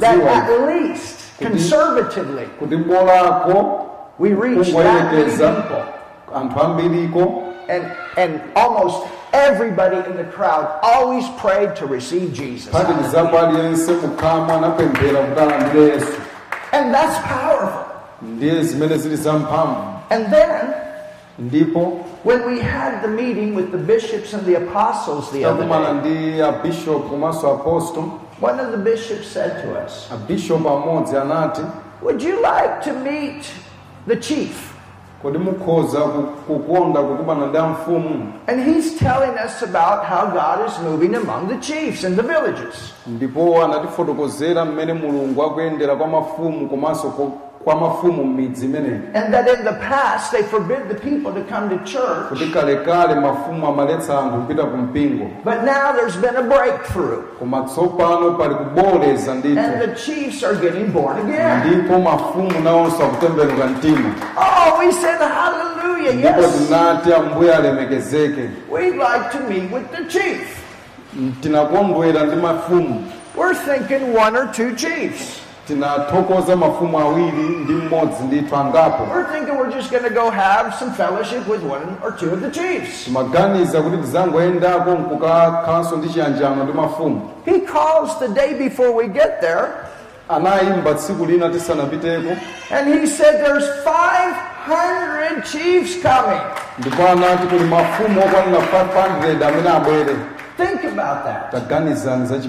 that 0.00 0.20
at 0.20 0.66
least, 0.66 1.38
conservatively, 1.38 2.46
We 4.18 4.34
reached 4.34 4.74
that 4.74 5.12
many 6.76 7.06
people. 7.06 7.54
And, 7.68 7.84
and 8.16 8.40
almost 8.56 9.06
everybody 9.32 9.96
in 10.10 10.16
the 10.16 10.24
crowd 10.24 10.78
always 10.82 11.24
prayed 11.40 11.76
to 11.76 11.86
receive 11.86 12.32
Jesus. 12.34 12.72
phatikizapo 12.74 13.38
aliyense 13.38 13.92
mukhamu 13.92 14.52
anapemphera 14.52 15.20
kuti 15.22 15.40
alandire 15.40 15.92
yesu 15.92 16.20
And 16.72 16.94
that's 16.94 17.18
powerful. 17.26 17.84
Ndiye 20.10 20.42
zimene 20.42 20.58
zili 20.58 20.68
zamphamvu 20.68 20.68
And 20.68 20.70
then, 20.70 20.74
ndipo 21.38 22.04
when 22.24 22.40
we 22.46 22.60
had 22.60 23.02
the 23.02 23.08
meeting 23.08 23.54
with 23.56 23.70
the 23.70 23.78
bishops 23.78 24.34
and 24.34 24.44
the 24.46 24.56
apostles 24.56 25.30
the 25.30 25.44
other 25.46 25.64
day, 25.68 26.10
ndi 26.32 26.42
abishopu 26.42 27.08
komanso 27.08 27.50
apostol 27.52 28.04
one 28.42 28.60
of 28.60 28.70
the 28.70 28.76
bishops 28.76 29.32
said 29.32 29.52
to 29.62 29.84
us, 29.84 30.08
abishopu 30.12 30.68
amodzi 30.68 31.16
anati 31.16 31.62
Would 32.02 32.22
you 32.22 32.36
like 32.42 32.82
to 32.84 32.92
meet 32.92 33.44
the 34.06 34.16
chief? 34.16 34.74
kodi 35.22 35.38
mukhoza 35.38 36.00
ku- 36.00 36.22
kukonda 36.46 37.00
kukumana 37.02 37.46
ndi 37.46 37.58
amfumu 37.58 38.32
And 38.46 38.60
he's 38.74 38.98
telling 38.98 39.34
us 39.46 39.62
about 39.62 40.04
how 40.04 40.26
God 40.26 40.68
is 40.68 40.78
moving 40.90 41.14
among 41.14 41.48
the 41.48 41.56
chiefs 41.60 42.04
and 42.04 42.16
the 42.16 42.22
villages. 42.22 42.92
Ndipo 47.60 47.64
anatifotokozera 47.64 47.64
mmene 47.64 47.64
mulungu 47.64 47.64
akuyendera 47.64 47.64
kwa 47.64 47.74
mafumu 47.74 48.12
komanso 48.14 48.18
ko- 48.18 48.18
kwa 48.18 48.20
mafumu 48.20 48.24
m'midzi 48.24 48.64
imeneyi 48.64 49.00
And 49.14 49.34
that 49.34 49.48
in 49.58 49.64
the 49.64 49.72
past 49.88 50.30
they 50.32 50.42
forbid 50.42 50.88
the 50.88 50.94
people 50.94 51.32
to 51.32 51.54
come 51.54 51.68
to 51.68 51.84
church. 51.84 52.28
kuti 52.28 52.46
kalekale 52.46 53.14
mafumu 53.14 53.66
amaletsa 53.66 54.18
anthu 54.18 54.36
kupita 54.40 54.64
ku 54.64 54.76
mpingo 54.76 55.26
But 55.44 55.64
now 55.64 55.92
there's 55.92 56.16
been 56.16 56.36
a 56.36 56.42
breakthrough. 56.42 57.22
koma 57.38 57.62
tsopano 57.66 58.30
pali 58.38 58.54
kuboleza 58.54 59.32
And 59.32 59.42
the 59.42 59.94
chiefs 59.96 60.42
are 60.44 60.54
getting 60.56 60.86
born 60.92 61.18
again. 61.18 61.66
ndipo 61.66 61.98
mafumu 61.98 62.60
nawonso 62.64 63.04
akutembenuka 63.04 63.66
mtima 63.66 64.10
Oh, 64.36 64.78
we 64.78 64.92
said 64.92 65.18
hallelujah. 65.20 66.14
Yes. 66.14 66.66
tinati 66.66 67.12
ambuye 67.14 67.54
alemekezeke 67.54 68.48
We'd 68.70 68.94
like 68.96 69.30
to 69.32 69.38
meet 69.48 69.72
with 69.72 69.86
the 69.96 70.04
chief. 70.04 70.58
tinakondwera 71.40 72.24
ndi 72.24 72.36
mafumu 72.36 73.04
We're 73.36 73.54
thinking 73.54 74.16
one 74.16 74.36
or 74.38 74.46
two 74.52 74.74
chiefs. 74.74 75.40
Tinathokoza 75.68 76.56
mafumu 76.56 76.98
awiri 76.98 77.48
ndi 77.64 77.72
mmodzi 77.72 78.22
ndithu 78.26 78.56
angapo. 78.56 79.02
We're 79.14 79.32
thinking 79.32 79.56
we're 79.58 79.72
just 79.76 79.90
going 79.90 80.04
to 80.04 80.10
go 80.22 80.30
have 80.30 80.74
some 80.78 80.92
fellowship 80.92 81.48
with 81.48 81.62
one 81.62 81.86
or 82.04 82.12
two 82.16 82.30
of 82.32 82.40
the 82.40 82.50
chiefs. 82.50 83.04
timaganiza 83.04 83.82
kuti 83.82 83.96
tizangoyendako 83.96 84.90
nkukakhalanso 84.90 85.96
ndi 85.96 86.08
chiyanjano 86.08 86.64
ndi 86.64 86.72
mafumu. 86.72 87.30
He 87.44 87.60
calls 87.60 88.18
the 88.18 88.28
day 88.28 88.54
before 88.54 88.90
we 88.92 89.06
get 89.08 89.40
there, 89.40 89.66
anayimba 90.28 90.94
tsiku 90.94 91.26
lina 91.26 91.48
tisanapiteko. 91.48 92.30
And 92.70 92.88
he 93.00 93.06
said 93.06 93.34
there's 93.44 93.68
500 93.84 95.44
chiefs 95.52 96.02
coming. 96.02 96.40
ndipo 96.78 97.02
anati 97.08 97.46
kuli 97.46 97.64
mafumu 97.64 98.20
okwanira 98.20 98.58
500 98.58 99.48
amene 99.48 99.68
abwere 99.70 100.16
Think 100.58 100.82
about 100.82 101.22
that. 101.24 101.52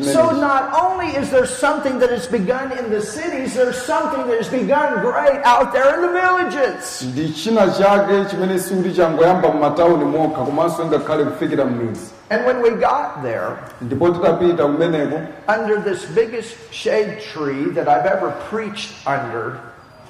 So 0.01 0.32
not 0.32 0.74
only 0.74 1.08
is 1.16 1.30
there 1.30 1.46
something 1.46 2.00
that 2.00 2.10
has 2.10 2.25
begun 2.25 2.72
in 2.75 2.89
the 2.89 3.01
cities, 3.01 3.54
there's 3.54 3.78
something 3.84 4.25
that 4.28 4.38
has 4.42 4.50
begun 4.50 5.00
great 5.01 5.42
out 5.46 5.72
there 5.72 5.94
in 5.96 6.01
the 6.01 6.12
villages. 6.22 7.04
ndi 7.06 7.30
china 7.34 7.68
chake 7.78 8.25
chimene 8.30 8.60
sikuti 8.60 8.94
changoyamba 8.96 9.50
m'matawuni 9.54 10.06
mokha 10.06 10.44
komanso 10.46 10.86
ngakhale 10.86 11.24
kufikira 11.25 11.66
m'midzi 11.66 12.12
And 12.32 12.46
when 12.46 12.62
we 12.63 12.70
got 12.72 13.22
there, 13.24 13.58
ndipo 13.82 14.10
titapita 14.10 14.63
kumeneko 14.66 15.22
under 15.48 15.80
this 15.82 16.06
biggest 16.06 16.56
shade 16.74 17.22
tree 17.34 17.66
that 17.75 17.88
I've 17.88 18.06
ever 18.08 18.32
preached 18.50 18.92
under, 19.08 19.60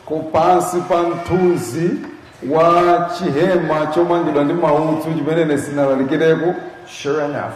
ko 0.06 0.20
pansi 0.34 0.82
pa 0.88 1.04
mthunzi 1.04 1.92
wa 2.50 3.10
chihema 3.18 3.88
chomangidwa 3.94 4.44
ndi 4.44 4.54
mautsu 4.54 5.14
chimene 5.14 5.58
sinalalikireko 5.58 6.56
sure 6.88 7.26
enough, 7.26 7.54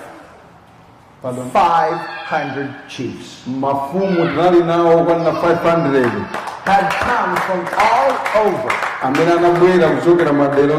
Pardon. 1.23 1.49
500 1.53 2.67
chiefs 2.87 3.47
mafumu 3.47 4.27
tinali 4.29 4.63
nawo 4.63 4.97
okwanira 5.01 5.31
500 5.31 6.09
had 6.65 6.89
come 6.99 7.35
from 7.35 7.59
all 7.77 8.11
over. 8.47 8.73
amene 9.03 9.31
anabwera 9.31 9.89
kuchokera 9.89 10.33
madera 10.33 10.75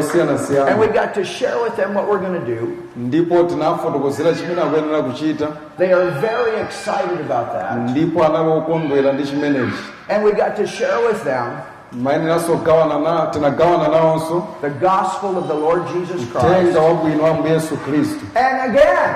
And 0.67 0.79
we 0.79 0.87
got 0.87 1.13
to 1.13 1.23
share 1.23 1.57
with 1.63 1.75
them 1.75 1.93
what 1.95 2.07
we're 2.09 2.19
going 2.19 2.39
to 2.39 2.45
do. 2.55 2.67
ndipo 2.95 3.43
tinafotokozera 3.43 4.33
chimene 4.33 4.61
akuyenera 4.61 5.01
kuchita 5.03 5.47
They 5.77 5.93
are 5.93 6.11
very 6.11 6.61
excited 6.61 7.19
about 7.31 7.51
that. 7.53 7.77
ndipo 7.89 8.25
anali 8.25 8.49
okondwera 8.49 9.13
ndi 9.13 9.23
chimenechi 9.23 9.73
And 10.09 10.23
we 10.23 10.31
got 10.31 10.55
to 10.55 10.67
share 10.67 10.97
with 11.07 11.23
them 11.23 11.57
mayeneranso 12.03 12.51
kugawana 12.51 12.99
na 12.99 13.25
tinagawana 13.25 13.87
nawonso 13.87 14.47
the 14.61 14.69
gospel 14.69 15.37
of 15.37 15.47
the 15.47 15.53
Lord 15.53 15.81
Jesus 15.93 16.21
Christ. 16.31 16.47
tenga 16.47 16.79
wabwino 16.79 17.23
wa 17.23 17.29
ambuye 17.29 17.53
yesu 17.53 17.77
khristu 17.77 18.25
And 18.35 18.71
again, 18.71 19.15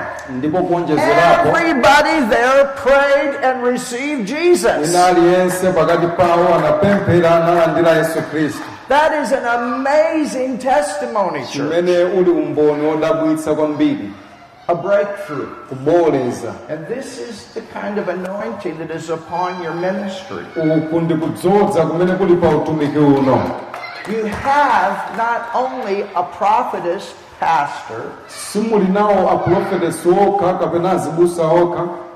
everybody 1.48 2.20
there 2.30 2.66
prayed 2.84 3.36
and 3.44 3.64
received 3.64 4.28
Jesus. 4.28 4.88
wina 4.88 5.06
aliyense 5.06 5.68
pakati 5.72 6.08
pawo 6.08 6.54
anapemphera 6.58 7.36
analandira 7.36 7.92
yesu 7.92 8.22
khristu 8.32 8.62
That 8.90 9.14
is 9.24 9.32
an 9.32 9.46
amazing 9.46 10.58
testimony, 10.58 11.46
church. 11.46 11.72
Chimene 14.76 15.18
uli 15.30 15.48
umboni 15.72 16.18
wodabwitsa 16.32 16.32
kwambiri 16.32 16.54
A 16.70 16.76
breakthrough. 16.76 16.80
And 16.80 16.88
this 16.88 17.18
is 17.20 17.54
the 17.54 17.62
kind 17.62 17.98
of 17.98 18.08
anointing 18.08 18.78
that 18.78 18.92
is 18.92 19.10
upon 19.10 19.64
your 19.64 19.74
ministry. 19.74 20.46
uku 20.56 21.02
ndi 21.02 21.16
kudzodza 21.16 21.86
kumene 21.86 22.12
kuli 22.12 22.36
pa 22.36 22.48
utumiki 22.50 22.98
uno 22.98 23.42
You 24.12 24.26
have 24.26 25.18
not 25.18 25.42
only 25.56 26.02
a 26.16 26.24
prophetess, 26.24 27.14
pastor, 27.40 28.04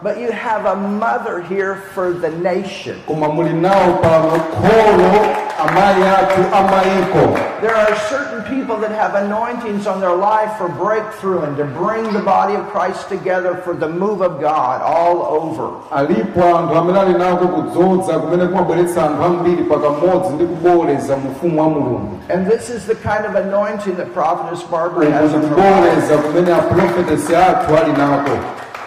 simuli 0.03 0.11
nawo 0.11 0.11
aprofetesi 0.11 0.11
okha 0.11 0.11
kapena 0.11 0.11
azibusa 0.11 0.11
okha 0.11 0.11
but 0.11 0.19
you 0.19 0.31
have 0.31 0.65
a 0.65 0.75
mother 0.75 1.41
here 1.41 1.75
for 1.93 2.11
the 2.13 2.29
nation. 2.29 2.95
koma 3.07 3.27
muli 3.29 3.53
nawo 3.53 4.01
pano 4.01 4.39
kholo 4.51 5.09
amayi 5.59 6.03
athu 6.03 6.41
amayiko 6.51 7.53
There 7.61 7.75
are 7.75 7.95
certain 8.09 8.43
people 8.43 8.77
that 8.81 8.91
have 8.91 9.15
anointings 9.15 9.87
on 9.87 10.01
their 10.01 10.15
life 10.15 10.57
for 10.57 10.67
breakthrough 10.67 11.43
and 11.43 11.55
to 11.57 11.63
bring 11.63 12.11
the 12.11 12.19
body 12.19 12.55
of 12.55 12.67
Christ 12.67 13.07
together 13.07 13.55
for 13.55 13.73
the 13.73 13.87
move 13.87 14.21
of 14.21 14.41
God 14.41 14.81
all 14.81 15.21
over. 15.39 15.67
alipo 15.91 16.41
anthu 16.57 16.75
amene 16.77 16.99
ali 16.99 17.13
nako 17.13 17.47
kudzodza 17.47 18.19
kumene 18.19 18.47
kumabweretsa 18.47 19.05
anthu 19.05 19.23
ambiri 19.23 19.63
pakamodzi 19.63 20.33
ndi 20.33 20.45
kuboleza 20.45 21.17
mufumu 21.17 21.61
wa 21.61 21.69
mulungu 21.69 22.19
And 22.29 22.45
this 22.47 22.69
is 22.69 22.85
the 22.85 22.95
kind 22.95 23.25
of 23.25 23.35
anointing 23.35 23.95
that 23.97 24.13
Prophetess 24.13 24.63
Barbara 24.63 25.11
has 25.11 25.33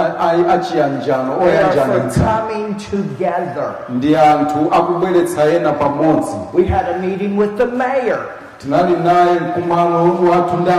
coming 2.23 2.75
together. 2.91 3.75
ndi 3.89 4.15
anthu 4.15 4.67
akubweretsa 4.71 5.45
ena 5.45 5.73
pamodzi 5.73 6.35
We 6.53 6.65
had 6.65 6.89
a 6.95 6.99
meeting 6.99 7.37
with 7.37 7.57
the 7.57 7.65
mayor. 7.65 8.25
Tinali 8.59 8.95
naye 8.97 9.39
mkumano 9.39 10.03
wathu 10.31 10.57
ndi 10.57 10.71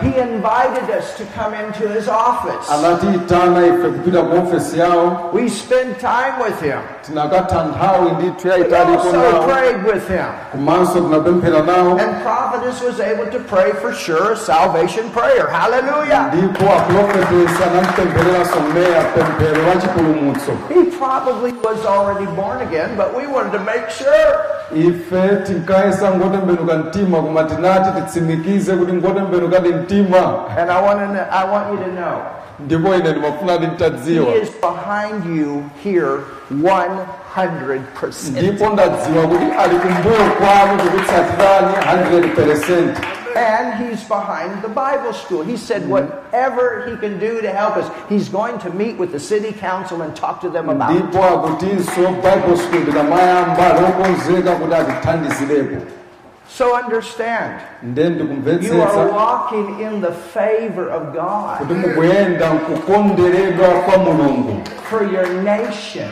He 0.00 0.20
invited 0.20 0.88
us 0.98 1.16
to 1.18 1.24
come 1.38 1.54
into 1.66 1.88
his 1.88 2.08
office. 2.08 2.70
anatiyitana 2.72 3.66
ife 3.66 3.88
kupita 3.88 4.22
ku 4.22 4.36
ofesi 4.36 4.78
yawo 4.78 5.30
We 5.32 5.48
spent 5.48 5.98
time 6.00 6.34
with 6.44 6.60
him. 6.62 6.80
tinakatha 7.02 7.64
nthawi 7.64 8.10
ndithu 8.10 8.48
We 8.48 8.74
also 8.76 9.12
nawo 9.12 9.46
prayed 9.48 9.84
with 9.84 10.08
him. 10.08 10.26
komanso 10.52 11.00
tinapemphera 11.00 11.60
nawo 11.62 11.90
And 12.00 12.22
prophetess 12.22 12.82
was 12.82 13.00
able 13.00 13.26
to 13.30 13.38
pray 13.54 13.72
for 13.72 13.92
sure 13.94 14.32
a 14.32 14.36
salvation 14.36 15.10
prayer. 15.10 15.46
Hallelujah. 15.46 16.22
ndipo 16.32 16.64
aprofetesi 16.78 17.62
anamupemphereranso 17.64 18.56
mmeya 18.60 19.02
pemphero 19.14 19.62
la 19.68 19.76
chipulumutso 19.80 20.52
He 20.68 20.84
probably 20.98 21.52
was 21.68 21.84
already 21.86 22.26
born 22.40 22.58
again, 22.68 22.96
but 22.96 23.08
we 23.16 23.26
wanted 23.26 23.52
to 23.52 23.64
make 23.64 23.90
sure. 23.90 24.32
Ife 24.76 25.36
tinkayesa 25.46 26.10
ngotembenuka 26.10 26.74
mtima 26.74 27.22
koma 27.22 27.44
tinati 27.44 28.00
titsimikize 28.00 28.72
kuti 28.76 28.92
ngotembenukadi 28.92 29.68
mtima 29.68 30.34
And 30.58 30.70
I 30.70 30.82
want 30.82 31.00
to 31.14 31.20
I 31.32 31.44
want 31.52 31.72
you 31.72 31.78
to 31.78 31.90
know. 31.90 32.18
ndipo 32.66 32.94
ine 32.94 33.10
ndimafuna 33.10 33.52
He 33.52 33.58
nditadziwa 33.58 34.34
is 34.34 34.50
behind 34.62 35.38
you 35.40 35.62
here 35.84 36.16
100%. 36.52 38.42
ndipo 38.42 38.68
ndadziwa 38.68 39.26
kuti 39.26 39.44
ali 39.64 39.76
kumbuyo 39.76 40.30
kwanu 40.38 40.82
kukutsatirani 40.82 41.72
100 42.24 42.94
And 43.36 43.74
he's 43.88 44.04
behind 44.04 44.62
the 44.62 44.68
Bible 44.68 45.12
school. 45.12 45.42
He 45.42 45.56
said 45.56 45.82
mm-hmm. 45.82 45.90
whatever 45.90 46.86
he 46.90 46.96
can 46.96 47.18
do 47.18 47.40
to 47.40 47.50
help 47.52 47.76
us, 47.76 47.90
he's 48.08 48.28
going 48.28 48.58
to 48.60 48.70
meet 48.70 48.96
with 48.98 49.12
the 49.12 49.20
city 49.20 49.52
council 49.52 50.02
and 50.02 50.14
talk 50.16 50.40
to 50.40 50.50
them 50.50 50.68
about 50.68 50.96
it. 50.96 51.02
ndipo 51.04 51.24
akutinso 51.24 52.02
bible 52.22 52.56
school 52.56 52.80
ndikamayamba 52.80 53.72
lokonzeka 53.80 54.52
kuti 54.56 54.74
atithandizirepo 54.74 55.76
So 56.58 56.74
understand, 56.76 57.52
nde 57.54 57.69
you 57.82 58.82
are 58.82 59.08
walking 59.12 59.80
in 59.80 60.00
the 60.00 60.12
favor 60.12 60.90
of 60.90 61.14
God 61.14 61.58
kuti 61.58 61.74
mukuyenda 61.74 62.50
mkukonderedwa 62.54 63.68
kwa 63.68 63.98
mulungu 63.98 64.60
for 64.90 65.02
your 65.12 65.28
nation. 65.28 66.08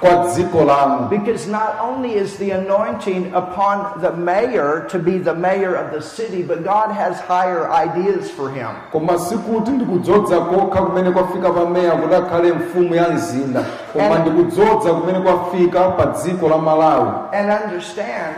kwa 0.00 0.10
dziko 0.34 0.64
lanu 0.64 1.08
Because 1.08 1.50
not 1.50 1.74
only 1.82 2.14
is 2.14 2.36
the 2.36 2.50
anointing 2.52 3.32
upon 3.34 4.00
the 4.00 4.10
mayor 4.12 4.86
to 4.90 4.98
be 4.98 5.18
the 5.18 5.34
mayor 5.34 5.74
of 5.74 5.90
the 5.92 6.00
city, 6.02 6.42
but 6.42 6.62
God 6.64 6.92
has 6.92 7.18
higher 7.20 7.68
ideas 7.72 8.30
for 8.30 8.50
him. 8.50 8.68
koma 8.92 9.18
sikuti 9.18 9.70
ndikudzodza 9.70 10.40
kokha 10.40 10.82
kumene 10.82 11.10
kwafika 11.10 11.50
pa 11.50 11.66
meya 11.66 11.90
kuti 11.92 12.14
akhale 12.14 12.52
mfumu 12.52 12.94
ya 12.94 13.08
mzinda 13.08 13.64
koma 13.92 14.04
And- 14.04 14.20
ndikudzodza 14.26 14.92
kumene 14.92 15.20
kwafika 15.20 15.88
pa 15.88 16.06
dziko 16.06 16.48
la 16.48 16.58
malawi 16.58 17.10
And 17.32 17.50
understand, 17.64 18.36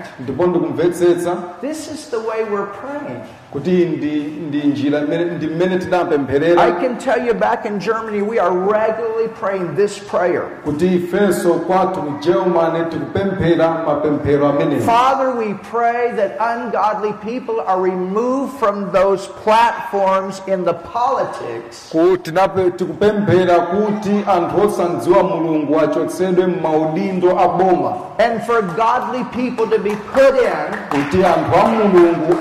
this 1.60 1.90
is 1.92 2.06
the 2.10 2.18
way 2.20 2.44
we're 2.50 2.71
praying. 2.72 3.41
Kuti 3.52 3.70
ndi, 3.70 4.12
ndi 4.48 4.58
njira 4.66 4.98
imene 5.00 5.24
ndi 5.24 5.46
mmene 5.46 5.78
tinapempherera 5.78 6.62
I 6.62 6.70
can 6.70 6.98
tell 6.98 7.26
you 7.26 7.34
back 7.34 7.66
in 7.66 7.78
Germany, 7.80 8.22
we 8.22 8.38
are 8.38 8.50
regularly 8.50 9.28
praying 9.28 9.74
this 9.74 9.98
prayer. 9.98 10.48
kuti 10.64 10.86
ifenso 10.94 11.54
kwathu 11.54 12.02
mu 12.02 12.18
germany 12.20 12.84
tikupemphera 12.90 13.84
mapemphero 13.86 14.48
amenewo. 14.48 14.80
Father, 14.80 15.36
we 15.36 15.54
pray 15.70 16.12
that 16.16 16.36
ungodly 16.40 17.12
people 17.12 17.60
are 17.60 17.80
removed 17.80 18.58
from 18.58 18.90
those 18.92 19.28
platforms 19.44 20.40
in 20.46 20.64
the 20.64 20.74
politics. 20.74 21.90
Kuti 21.92 22.32
nape 22.32 22.70
tikupemphera 22.70 23.60
kuti 23.60 24.24
anthu 24.26 24.60
osandziwa 24.66 25.22
mulungu 25.22 25.80
achotsedwe 25.80 26.46
m'maudindo 26.46 27.30
a 27.38 27.52
and 28.18 28.42
for 28.44 28.62
godly 28.62 29.24
people 29.24 29.66
to 29.66 29.78
be 29.78 29.94
put 30.12 30.34
in 30.36 30.68
kuti 30.90 31.24
anthu 31.24 31.54
a 31.54 31.64
mulungu 31.68 32.32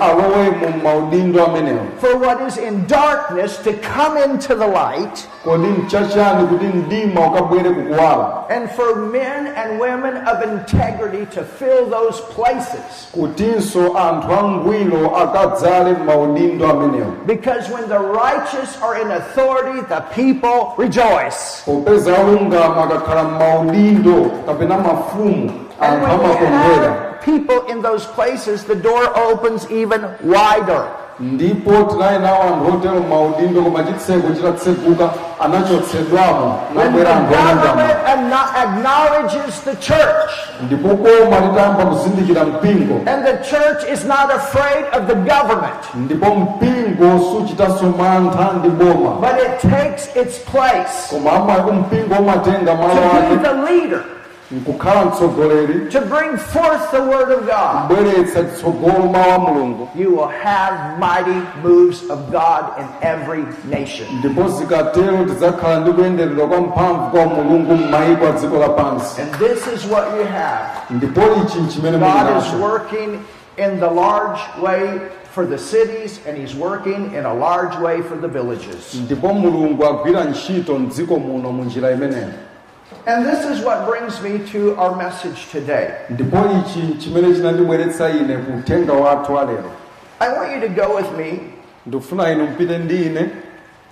alowemo 1.01 1.22
m'maudindo 1.22 1.46
amenewo 1.46 1.86
for 2.00 2.17
what 2.17 2.41
is 2.48 2.58
in 2.58 2.88
darkness 2.88 3.58
to 3.63 3.74
come 3.74 4.17
into 4.24 4.55
the 4.55 4.67
light 4.67 5.27
kodi 5.43 5.67
mchachani 5.67 6.48
kuti 6.48 6.65
mdima 6.65 7.27
ukabwere 7.27 7.70
kukuwala 7.70 8.43
and 8.50 8.70
for 8.70 8.96
men 8.96 9.48
and 9.48 9.79
women 9.81 10.17
of 10.27 10.43
integrity 10.43 11.25
to 11.25 11.43
fill 11.43 11.86
those 11.89 12.22
places. 12.36 13.08
kutinso 13.12 13.98
anthu 13.98 14.31
angwiro 14.34 15.17
akadzale 15.17 15.91
m'maudindo 15.91 16.70
amenewo 16.70 17.12
Because 17.25 17.70
when 17.74 17.88
the 17.89 18.00
righteous 18.00 18.77
are 18.81 19.01
in 19.01 19.12
authority, 19.12 19.81
the 19.89 20.01
people 20.15 20.74
rejoice. 20.77 21.63
popeza 21.65 22.12
olungama 22.20 22.84
akakhala 22.84 23.24
m'maudindo 23.24 24.31
kapena 24.46 24.77
mafumu 24.77 25.51
And 25.79 25.93
anthu 26.03 26.08
when 26.08 26.20
we 26.20 26.25
amakondwera 26.25 26.91
have 26.93 27.11
people 27.23 27.65
in 27.71 27.81
those 27.81 28.05
places, 28.05 28.63
the 28.65 28.75
door 28.75 29.03
opens 29.17 29.69
even 29.71 30.01
wider. 30.23 30.87
ndipo 31.19 31.71
tinali 31.83 32.25
anthu 32.25 32.73
otero 32.73 32.99
m'maudindo 32.99 33.61
koma 33.61 33.83
chitseko 33.83 34.27
chitatseguka 34.35 35.09
anachotsedwamo 35.39 36.59
When 36.75 36.93
the 36.93 37.03
nabwera 37.03 37.49
anthu 37.49 37.67
government 37.67 37.99
acknowledges 38.63 39.61
the 39.61 39.75
church, 39.75 40.31
ndipo 40.65 40.87
koma 40.89 41.39
litayamba 41.39 41.85
kuzindikira 41.85 42.45
mpingo. 42.45 42.95
And 43.07 43.25
the 43.25 43.37
church 43.43 43.83
is 43.93 44.05
not 44.05 44.33
afraid 44.33 44.85
of 44.93 45.07
the 45.07 45.15
government, 45.15 45.81
ndipo 45.95 46.35
mpingo 46.35 47.19
suchitanso 47.19 47.85
ndi 48.59 48.69
boma. 48.69 49.09
But 49.21 49.39
it 49.39 49.59
takes 49.61 50.15
its 50.15 50.39
place. 50.51 51.09
Koma 51.09 51.31
mpingo 51.73 52.15
umatenga 52.15 52.71
to 52.71 52.77
malo 52.77 52.95
be 52.95 53.17
ake 53.17 53.43
the 53.43 53.53
leader, 53.71 54.03
nkukhala 54.51 55.05
mtsogoleri 55.05 55.89
to 55.89 56.01
bring 56.01 56.38
forth 56.38 56.91
the 56.91 57.00
word 57.01 57.31
of 57.31 57.39
God. 57.46 57.88
kubweretsa 57.88 58.43
chitsogolo 58.43 59.00
mawu 59.12 59.31
a 59.36 59.39
mulungu 59.39 59.88
You 59.96 60.10
will 60.10 60.27
have 60.43 61.00
mighty 61.00 61.41
moves 61.63 62.01
of 62.10 62.20
God 62.31 62.63
in 62.79 62.88
every 63.01 63.43
nation. 63.70 64.08
ndipo 64.20 64.48
zikatero 64.48 65.25
tidzakhala 65.25 65.79
ndi 65.79 65.91
kuyenderedwa 65.91 66.48
kwa 66.48 66.62
mphamvu 66.62 67.10
kwa 67.12 67.25
mulungu 67.25 67.74
m'mayiko 67.75 68.28
a 68.28 68.32
dziko 68.32 68.58
lapansi 68.58 69.21
And 69.21 69.32
this 69.34 69.67
is 69.67 69.91
what 69.91 70.06
you 70.17 70.25
have. 70.25 70.65
ndipo 70.89 71.21
ichi 71.45 71.60
nchimene 71.60 71.97
God 71.97 72.38
is 72.43 72.54
working 72.62 73.19
in 73.58 73.80
the 73.80 73.89
large 73.89 74.39
way 74.62 74.99
for 75.32 75.45
the 75.45 75.58
cities, 75.58 76.19
and 76.28 76.38
He's 76.38 76.56
working 76.56 77.13
in 77.15 77.25
a 77.25 77.34
large 77.34 77.78
way 77.80 78.02
for 78.02 78.17
the 78.17 78.28
villages. 78.28 78.93
ndipo 79.06 79.34
mulungu 79.34 79.86
agwira 79.86 80.23
ntchito 80.23 80.80
mdziko 80.80 81.19
muno 81.19 81.52
mu 81.52 81.63
njira 81.63 81.91
imeneyo 81.91 82.28
And 83.08 83.25
this 83.25 83.45
is 83.45 83.65
what 83.65 83.88
brings 83.88 84.21
me 84.21 84.39
to 84.51 84.75
our 84.75 84.95
message 84.95 85.49
today. 85.51 85.95
ndipo 86.10 86.38
ichi 86.38 86.93
chimene 86.99 87.36
chinandibweretsa 87.36 88.10
ine 88.10 88.38
ku 88.38 88.51
uthenga 88.58 88.93
wathu 88.93 89.34
wa 89.34 89.43
lero 89.43 89.71
I 90.19 90.30
want 90.34 90.51
you 90.56 90.60
to 90.62 90.69
go 90.69 90.95
with 90.95 91.12
me 91.17 91.39
ndikufuna 91.86 92.32
inu 92.32 92.43
mpite 92.43 92.77
ndi 92.77 93.06
ine 93.06 93.30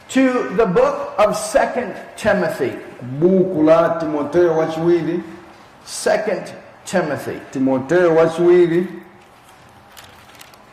to 0.10 0.50
the 0.58 0.66
book 0.66 1.14
of 1.18 1.36
Second 1.38 1.94
Timothy. 2.16 2.72
buku 3.20 3.64
la 3.64 3.90
timoteyo 3.90 4.58
wachiwiri 4.58 5.24
Second 5.86 6.44
Timothy. 6.86 7.40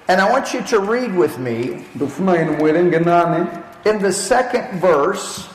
And 0.09 0.21
I 0.21 0.31
want 0.31 0.55
you 0.55 0.63
to 0.63 0.79
read 0.81 1.15
with 1.17 1.39
me 1.39 1.85
ndikufuna 1.95 2.43
inu 2.43 2.53
muwerenge 2.53 2.99
nane 2.99 3.47
in 3.85 3.99
the 3.99 4.13
second 4.13 4.81
verse 4.81 5.49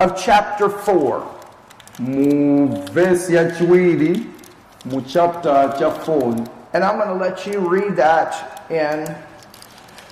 of 0.00 0.14
chapter 0.24 0.68
4. 0.68 1.22
Mu 1.98 2.68
vesi 2.92 3.34
yachiwiri 3.34 4.26
mu 4.84 5.00
chapter 5.02 5.74
cha 5.78 5.88
4 5.90 6.46
And 6.72 6.84
I'm 6.84 6.98
going 6.98 7.08
to 7.08 7.14
let 7.14 7.46
you 7.46 7.60
read 7.60 7.96
that 7.96 8.34
in 8.70 9.06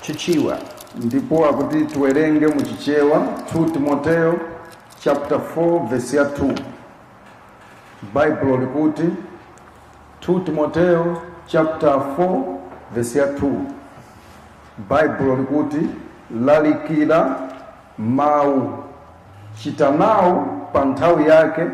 Chichewa. 0.02 0.58
ndipo 0.96 1.46
akuti 1.46 1.84
tiwerenge 1.84 2.46
mu 2.46 2.62
chichewa 2.62 3.22
2 3.54 3.70
timoteyo 3.72 4.40
chapter 5.00 5.38
4 5.56 5.88
vesi 5.88 6.16
ya 6.16 6.24
2 6.24 6.58
baibulo 8.14 8.56
likuti 8.56 9.02
2 10.28 10.44
timoteyo 10.44 11.22
chapter 11.46 11.90
4 11.90 12.42
vesi 12.94 13.18
ya 13.18 13.26
2 13.26 13.50
baibulo 14.88 15.36
likuti 15.36 15.80
lalikira 16.44 17.36
mawu 17.98 18.84
chita 19.62 19.90
nawo 20.74 20.82
pa 20.82 20.84
nthawi 20.84 21.28
yake 21.28 21.66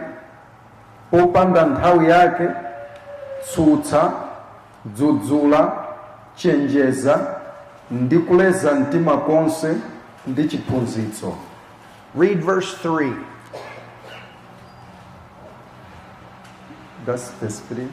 popanda 1.11 1.67
nthawi 1.67 2.09
yake 2.11 2.49
tsutsa 3.43 4.13
dzudzula 4.87 5.73
chenjeza 6.37 7.19
ndi 7.91 8.19
kuleza 8.19 8.75
mtima 8.75 9.17
konse 9.17 9.77
ndi 10.27 10.45
chiphunzitso 10.49 11.35
Read 12.19 12.43
verse 12.43 12.75
3. 12.89 13.15
That's 17.07 17.31
verse 17.41 17.61
3. 17.73 17.89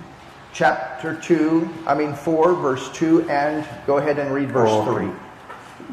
Chapter 0.54 1.14
2, 1.14 1.70
I 1.86 1.94
mean 1.94 2.16
4, 2.16 2.56
verse 2.56 2.90
2, 2.94 3.30
and 3.30 3.64
go 3.86 3.98
ahead 4.00 4.18
and 4.18 4.34
read 4.34 4.52
verse 4.52 4.72
Oh. 4.72 4.86
3. 4.86 5.08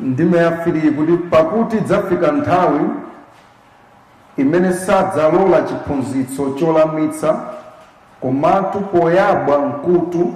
ndime 0.01 0.39
kuti 0.91 1.17
pakuti 1.17 1.81
dzafika 1.81 2.33
nthawi 2.33 2.81
imene 4.37 4.73
sadzalola 4.73 5.63
chiphunzitso 5.63 6.51
cholamitsa 6.51 7.37
komatu 8.21 8.81
poyabwa 8.81 9.59
mkutu 9.59 10.33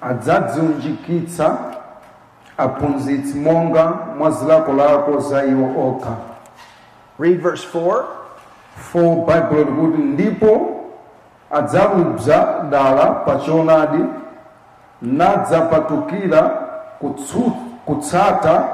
adzadziunjikitsa 0.00 1.56
aphunzitsi 2.58 3.38
monga 3.38 3.92
mwa 4.18 4.30
zilakolako 4.30 5.20
za 5.20 5.44
iwo 5.44 5.88
okha 5.88 6.16
Read 7.18 7.40
verse 7.42 7.68
4. 7.78 8.02
4 8.94 9.26
baibulo 9.26 9.60
likuti 9.60 10.02
ndipo 10.02 10.70
adzalubza 11.50 12.64
dala 12.70 13.06
pa 13.06 13.36
choonadi 13.36 14.04
nadzapatukira 15.02 16.50
kutsata 17.84 18.68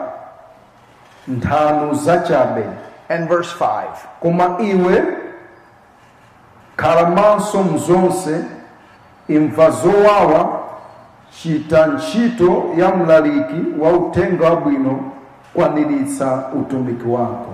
nthano 1.28 1.94
zachabe 1.94 2.64
And 3.14 3.28
verse 3.28 3.52
5. 3.52 3.86
koma 4.20 4.56
iwe 4.60 5.02
karamanso 6.76 7.62
mzonse 7.62 8.44
imva 9.28 9.70
zowawa 9.70 10.60
chita 11.42 11.86
ntchito 11.86 12.64
ya 12.76 12.88
mlaliki 12.96 13.64
wa 13.78 13.90
uthenga 13.92 14.50
wabwino 14.50 15.00
kwaniritsa 15.54 16.44
utumiki 16.60 17.08
wako 17.08 17.52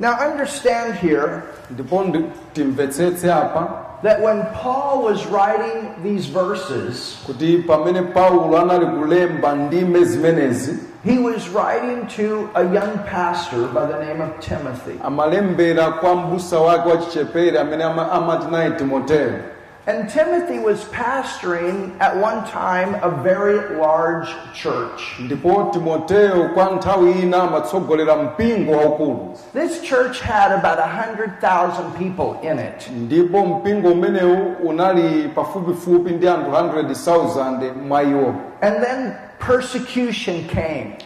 Now 0.00 0.14
understand 0.32 0.94
here 0.94 1.28
ndipo 1.70 1.96
ndi- 2.04 2.24
timvetsetse 2.52 3.32
apa 3.32 3.68
that 4.02 4.20
when 4.20 4.44
Paul 4.54 5.02
was 5.02 5.26
writing 5.26 5.94
these 6.02 6.26
verses, 6.26 7.22
kuti 7.26 7.62
pamene 7.62 8.12
paulo 8.12 8.58
anali 8.58 8.86
kulemba 8.86 9.54
ndime 9.54 10.04
zimenezi 10.04 10.92
he 11.04 11.18
was 11.18 11.48
writing 11.48 12.06
to 12.06 12.48
a 12.54 12.62
young 12.72 12.96
pastor 13.08 13.66
by 13.68 13.86
the 13.86 13.98
name 14.04 14.20
of 14.20 14.38
Timothy. 14.40 14.98
Amalembera 19.86 20.40
kwa 20.40 20.42
mbusa 20.42 20.42
wake 20.42 20.42
wa 20.42 20.42
chichepere 20.42 20.42
amene 20.42 20.42
ama- 20.42 20.42
amati 20.42 20.42
naye 20.42 20.42
timoteyo 20.42 20.42
And 20.42 20.42
Timothy 20.42 20.58
was 20.58 20.84
pastoring 20.84 21.92
at 22.00 22.16
one 22.16 22.42
time 22.46 22.94
a 23.02 23.10
very 23.22 23.58
large 23.80 24.28
church. 24.54 25.20
ndipo 25.20 25.70
timoteyo 25.72 26.48
kwa 26.54 26.70
nthawi 26.70 27.12
ina 27.12 27.42
amatsogolera 27.42 28.16
mpingo 28.16 28.72
waukulu 28.72 29.38
This 29.52 29.82
church 29.82 30.20
had 30.22 30.52
about 30.54 30.78
100,000 30.78 31.90
people 31.98 32.48
in 32.48 32.58
it. 32.58 32.90
ndipo 32.90 33.46
mpingo 33.46 33.88
umenewu 33.88 34.52
unali 34.64 35.28
pafupifupi 35.28 36.10
ndi 36.12 36.28
anthu 36.28 36.50
100,000 36.50 37.72
mwa 37.88 38.02
iwo 38.02 38.34
And 38.60 38.76
then 38.80 39.12
persecution 39.46 40.44
came. 40.44 40.96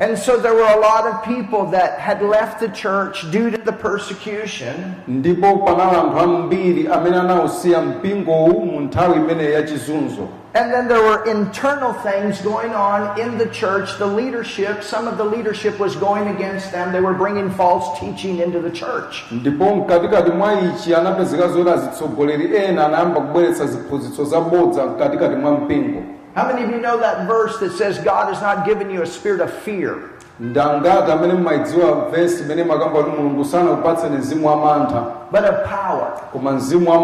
Ndipo 0.00 0.04
chizunzo 0.04 0.04
chinadza 0.04 0.04
And 0.04 0.18
so 0.18 0.36
there 0.36 0.54
were 0.54 0.72
a 0.74 0.80
lot 0.80 1.06
of 1.06 1.22
people 1.24 1.70
that 1.70 1.98
had 1.98 2.22
left 2.22 2.60
the 2.60 2.68
church 2.68 3.30
due 3.30 3.50
to 3.50 3.56
the 3.58 3.72
persecution. 3.72 4.94
ndipo 5.08 5.56
panali 5.58 5.96
anthu 5.96 6.18
ambiri 6.20 6.88
amene 6.88 7.16
anawusiya 7.16 7.80
mpingowu 7.82 8.60
mu 8.66 8.80
nthawi 8.80 9.16
imeneyi 9.16 9.52
ya 9.52 9.62
chizunzo 9.62 10.28
And 10.54 10.72
then 10.72 10.88
there 10.88 11.02
were 11.02 11.22
internal 11.30 11.92
things 11.92 12.40
going 12.40 12.74
on 12.74 13.20
in 13.20 13.36
the 13.38 13.44
church. 13.46 13.98
The 13.98 14.06
leadership, 14.06 14.82
some 14.82 15.06
of 15.06 15.18
the 15.18 15.24
leadership 15.24 15.78
was 15.78 15.96
going 15.96 16.28
against 16.28 16.72
them. 16.72 16.92
They 16.92 17.00
were 17.02 17.12
bringing 17.12 17.50
false 17.50 18.00
teaching 18.00 18.38
into 18.40 18.60
the 18.60 18.70
church. 18.70 19.24
Ndipo 26.36 26.44
mkatikati 26.44 26.44
mwa 26.44 26.44
ichi 26.44 26.44
anapezeka 26.44 26.44
zoti 26.44 26.44
azitsogoleri 26.44 26.44
ena 26.44 26.44
anayamba 26.44 26.44
kubweretsa 26.44 26.44
ziphunzitso 26.44 26.44
zabodza 26.44 26.44
mkatikati 26.44 26.44
mwa 26.44 26.44
mpingo 26.44 26.44
How 26.44 26.44
many 26.46 26.64
of 26.64 26.70
you 26.70 26.80
know 26.80 26.98
that 27.00 27.26
verse 27.26 27.58
that 27.58 27.72
says 27.72 27.98
God 27.98 28.34
has 28.34 28.42
not 28.42 28.64
given 28.66 28.90
you 28.90 29.02
a 29.02 29.06
spirit 29.06 29.40
of 29.40 29.50
fear, 29.64 29.94
ndangati 30.40 31.12
amene 31.12 31.34
mmayidziwa 31.34 32.10
vesi 32.10 32.42
imene 32.42 32.64
makamba 32.64 33.02
kuti 33.02 33.16
mulungu 33.16 33.44
sanakupatseni 33.44 34.16
mzimu 34.16 34.46
wa 34.48 34.56
but 35.32 35.40
of 35.40 35.56
power, 35.68 36.06
koma 36.32 36.52
mzimu 36.52 36.90
wa 36.90 36.98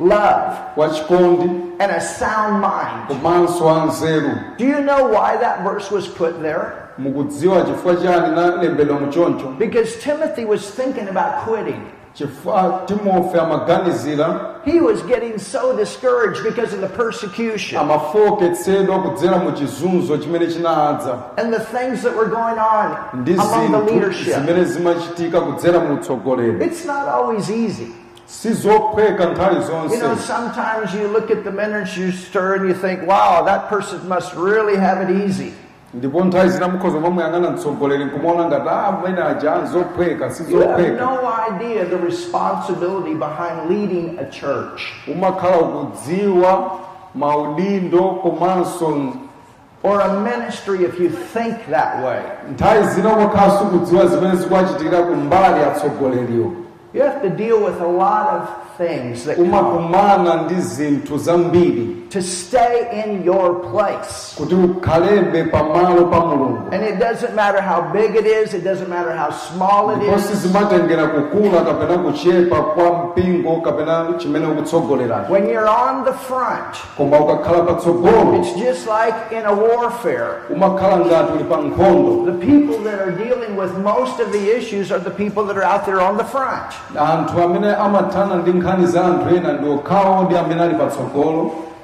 love, 0.00 0.56
wachikondi 0.76 1.50
and 1.78 1.92
a 1.92 2.00
sound 2.00 2.52
mind? 2.60 3.08
komanso 3.08 3.66
wa 3.66 3.84
nzeru 3.84 4.30
Do 4.58 4.64
you 4.64 4.78
know 4.82 5.08
why 5.08 5.36
that 5.40 5.62
verse 5.64 5.94
was 5.94 6.08
put 6.08 6.42
there? 6.42 6.72
mukudziwa 6.98 7.62
chifukwa 7.62 7.96
chani 7.96 8.36
nalembedwa 8.36 9.00
muchoncho 9.00 9.46
Because 9.58 9.96
Timothy 10.04 10.44
was 10.44 10.70
thinking 10.70 11.08
about 11.08 11.44
quitting. 11.44 11.80
Chifukwa 12.24 12.82
timofe 12.86 13.40
amaganizira 13.40 14.40
He 14.64 14.80
was 14.80 15.02
getting 15.02 15.38
so 15.38 15.76
discouraged 15.76 16.42
because 16.44 16.74
of 16.74 16.80
the 16.80 16.86
persecution 17.02 17.80
amafoketsedwa 17.80 18.98
kudzera 19.02 19.36
mu 19.38 19.52
chizunzo 19.52 20.18
chimene 20.18 20.46
chinadza 20.46 21.18
and 21.36 21.54
the 21.54 21.60
things 21.78 22.02
that 22.02 22.16
were 22.16 22.28
going 22.30 22.58
on 22.58 22.96
ndi 23.20 23.32
among 23.32 23.48
the 23.48 23.78
zinthu 23.78 23.94
leadership. 23.94 24.34
zimene 24.34 24.64
zimachitika 24.64 25.40
kudzera 25.40 25.80
mu 25.80 25.94
utsogoleri 25.94 26.64
It's 26.66 26.84
not 26.84 27.08
always 27.08 27.50
easy. 27.50 27.88
You 28.44 28.54
know, 29.98 30.14
sometimes 30.16 30.94
you 30.94 31.08
look 31.08 31.30
at 31.32 31.42
the 31.42 31.50
minister 31.50 32.54
and 32.54 32.68
you 32.68 32.74
think, 32.74 33.02
wow, 33.06 33.42
that 33.44 33.68
person 33.68 34.08
must 34.08 34.34
really 34.36 34.76
have 34.76 35.02
it 35.02 35.10
easy. 35.24 35.52
Ndipo 35.94 36.24
nthawi 36.24 36.48
zina 36.48 36.68
mukhoza 36.68 37.00
mamuyang'ana 37.00 37.50
mtsogoleri 37.50 38.04
nkumuona 38.04 38.44
ngati 38.44 39.20
aja 39.20 39.56
nzophweka 39.56 40.12
You 40.14 40.20
have 40.20 40.34
sizophweka 40.34 41.04
no 41.04 41.18
idea 41.56 41.84
the 41.84 41.96
responsibility 41.96 43.14
behind 43.14 43.70
leading 43.70 44.18
a 44.18 44.24
church. 44.24 44.82
Umakhala 45.08 45.58
ukudziwa 45.58 46.70
maudindo 47.14 48.02
komanso 48.22 49.12
or 49.82 50.00
a 50.00 50.20
ministry 50.20 50.84
if 50.84 51.00
you 51.00 51.08
think 51.08 51.54
that 51.70 52.04
way. 52.04 52.20
nthawi 52.52 52.84
zina 52.84 53.08
umakhala 53.16 53.58
sukudziwa 53.58 54.06
zimene 54.06 54.36
zikuchitikira 54.36 55.02
kumbali 55.02 55.64
atsogoleriwo 55.64 56.52
You 56.94 57.02
have 57.02 57.20
to 57.22 57.28
deal 57.36 57.56
with 57.64 57.80
a 57.80 57.86
lot 57.86 58.26
of 58.36 58.42
things 58.78 59.24
that 59.24 59.36
come 59.36 59.48
umakumana 59.48 60.42
ndi 60.42 60.54
zinthu 60.54 61.18
zambiri 61.18 61.96
to 62.10 62.20
stay 62.22 63.04
in 63.04 63.22
your 63.22 63.54
place. 63.70 64.34
kuti 64.38 64.54
ukhalebe 64.54 65.44
pamalo 65.50 66.10
pa 66.10 66.20
mulungu 66.26 66.72
And 66.72 66.82
it 66.82 66.98
doesn't 66.98 67.34
matter 67.34 67.60
how 67.60 67.80
big 67.92 68.16
it 68.16 68.26
is, 68.26 68.52
it 68.54 68.64
doesn't 68.64 68.88
matter 68.88 69.14
how 69.14 69.30
small 69.30 69.90
it 69.90 70.02
is. 70.02 70.22
sizimatengera 70.26 71.06
kukula 71.06 71.60
kapena 71.62 71.98
kuchepa 71.98 72.62
kwa 72.62 72.92
mpingo 73.04 73.60
kapena 73.60 74.06
chimene 74.18 74.46
ukutsogolera 74.46 75.26
When 75.28 75.46
you're 75.48 75.68
on 75.68 76.04
the 76.04 76.12
front, 76.12 76.74
koma 76.96 77.16
ukakhala 77.20 77.64
patsogolo 77.66 78.40
it's 78.40 78.52
just 78.58 78.86
like 78.88 79.14
in 79.32 79.46
a 79.46 79.54
warfare. 79.54 80.42
umakhala 80.50 80.96
ngati 81.06 81.32
uli 81.32 81.44
pa 81.44 81.56
nkhondo 81.56 82.26
The 82.26 82.38
people 82.46 82.78
that 82.84 82.98
are 83.00 83.12
dealing 83.12 83.56
with 83.56 83.72
most 83.78 84.18
of 84.20 84.32
the 84.32 84.56
issues 84.58 84.90
are 84.92 84.98
the 84.98 85.10
people 85.14 85.44
that 85.46 85.56
are 85.56 85.64
out 85.64 85.86
there 85.86 86.00
on 86.00 86.16
the 86.16 86.24
front. 86.24 86.74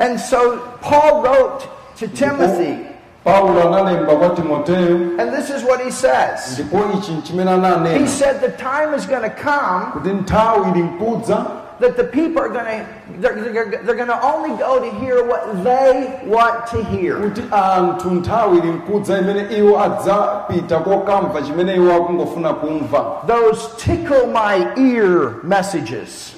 Anthu 0.00 0.36
amene 0.36 0.56
amathana 0.56 1.56
ndi 1.56 1.56
nkhani 1.56 1.56
za 1.56 1.56
anthu 1.56 1.58
ena 1.58 1.58
ndi 1.58 1.58
okhawo 1.58 1.58
ndi 1.58 1.60
amene 1.60 1.60
ali 1.60 1.60
patsogolo 1.60 1.60
And 1.60 1.60
so 1.60 1.60
Paul 1.60 1.62
wrote 1.62 1.68
to 1.96 2.08
Timothy, 2.08 2.78
paulo 3.24 3.74
analemba 3.74 4.16
kwa 4.16 4.28
timoteyo 4.28 5.18
and 5.20 5.32
this 5.32 5.50
is 5.50 5.62
what 5.64 5.80
he 5.80 5.90
says. 5.90 6.58
ndipo 6.58 6.76
ichi 6.98 7.12
nchimene 7.12 7.98
He 7.98 8.06
said 8.06 8.40
the 8.40 8.52
time 8.62 8.94
is 8.94 9.06
going 9.06 9.22
to 9.22 9.36
come 9.42 9.86
kuti 9.92 10.08
nthawi 10.08 10.70
ili 10.70 10.82
nkudza 10.82 11.46
that 11.80 11.96
the 11.96 12.04
people 12.04 12.40
are 12.40 12.48
going 12.48 12.64
to 12.64 12.86
they're, 13.20 13.34
they're, 13.52 13.82
they're 13.84 13.94
going 13.94 14.08
to 14.08 14.22
only 14.22 14.56
go 14.56 14.78
to 14.80 14.90
hear 15.00 15.22
what 15.26 15.62
they 15.64 16.20
want 16.26 16.66
to 16.70 16.82
hear. 16.84 17.16
kuti 17.16 17.42
anthu 17.50 18.10
nthawi 18.10 18.58
ili 18.58 18.68
nkudza 18.70 19.18
imene 19.18 19.46
iwo 19.58 19.80
adzapita 19.82 20.78
kokamva 20.78 21.42
chimene 21.42 21.74
iwo 21.74 21.94
akungofuna 21.94 22.52
kumva 22.54 23.04
Those 23.26 23.68
tickle 23.76 24.26
my 24.26 24.66
ear 24.76 25.30
messages. 25.42 26.32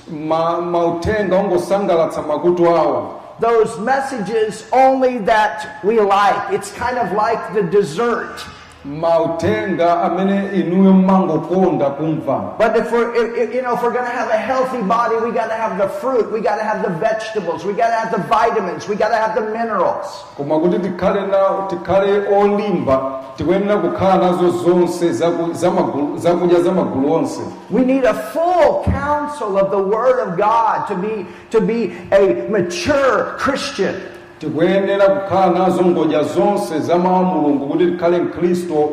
Those 3.41 3.79
messages 3.79 4.69
only 4.73 5.19
that 5.19 5.83
we 5.85 6.01
like. 6.01 6.53
It's 6.53 6.73
kind 6.73 6.99
of 6.99 7.13
like 7.13 7.55
the 7.55 7.63
dessert. 7.63 8.45
Amene 8.85 10.51
inuyo 10.55 10.93
mmangokonda 10.93 11.91
kumva 11.91 12.55
But 12.59 12.77
if 12.77 12.91
we're, 12.93 13.15
if, 13.15 13.55
you 13.55 13.63
know, 13.63 13.75
if 13.75 13.83
we're 13.83 13.93
going 13.93 14.05
to 14.05 14.11
have 14.11 14.31
a 14.31 14.37
healthy 14.39 14.83
body, 14.83 15.17
we 15.17 15.33
got 15.33 15.49
to 15.49 15.55
have 15.55 15.79
the 15.79 15.89
fruit, 15.89 16.31
we 16.33 16.41
got 16.41 16.57
to 16.59 16.65
have 16.65 16.83
the 16.83 16.91
vegetables, 16.99 17.65
we 17.65 17.73
got 17.73 17.89
to 17.89 17.95
have 17.97 18.11
the 18.11 18.23
vitamins, 18.29 18.89
we 18.89 18.97
got 18.97 19.09
to 19.09 19.17
have 19.17 19.35
the 19.35 19.43
minerals. 19.53 20.25
koma 20.37 20.55
kuti 20.61 20.79
tikhale 20.79 21.27
na 21.27 21.67
tikhale 21.69 22.27
olimba 22.29 23.23
tikuyenera 23.37 23.77
kukhala 23.77 24.17
nazo 24.31 24.51
zonse 24.51 25.11
zaku- 25.13 25.53
zamagulu- 25.55 26.19
zakudya 26.19 26.61
za 26.63 26.71
onse 26.71 27.41
We 27.71 27.85
need 27.85 28.05
a 28.05 28.15
full 28.15 28.85
counsel 28.85 29.59
of 29.59 29.71
the 29.71 29.79
Word 29.83 30.21
of 30.21 30.37
God 30.39 30.87
to 30.89 30.95
be 30.95 31.27
to 31.51 31.61
be 31.61 31.97
a 32.13 32.49
mature 32.49 33.35
Christian. 33.39 33.95
Kukhala 35.09 35.59
nazo 35.59 35.83
zonse 36.23 36.79
za 36.81 36.99
mawu 36.99 37.25
mulungu 37.25 37.67
kuti 37.67 37.87
tikhale 37.87 38.19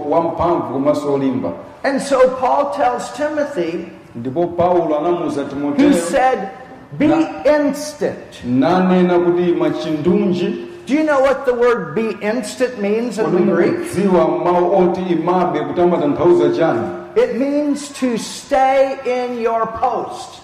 wamphamvu 0.09 0.73
komanso 0.73 1.13
olimba 1.13 1.51
And 1.83 2.01
so 2.01 2.17
Paul 2.39 2.71
tells 2.73 3.13
Timothy, 3.13 3.85
ndipo 4.15 4.47
paulo 4.47 4.99
anamuwuza 4.99 5.43
he 5.77 5.93
said, 5.93 6.39
"Be 6.97 7.27
instant." 7.57 8.43
nanena 8.45 9.19
kuti 9.19 9.51
machindunji 9.51 10.65
Do 10.87 10.93
you 10.93 11.03
know 11.03 11.19
what 11.21 11.45
the 11.45 11.53
word 11.53 11.95
"be 11.95 12.15
instant" 12.21 12.79
means 12.81 13.17
in 13.19 13.25
the 13.25 13.53
Greek? 13.53 13.71
mukudziwa 13.71 14.27
mawu 14.27 14.77
oti 14.79 15.01
imabe 15.01 15.59
kuti 15.59 15.81
amatanthauza 15.81 16.49
chani 16.49 16.87
It 17.15 17.35
means 17.39 17.89
to 17.99 18.17
stay 18.17 18.97
in 19.05 19.41
your 19.41 19.65
post. 19.67 20.41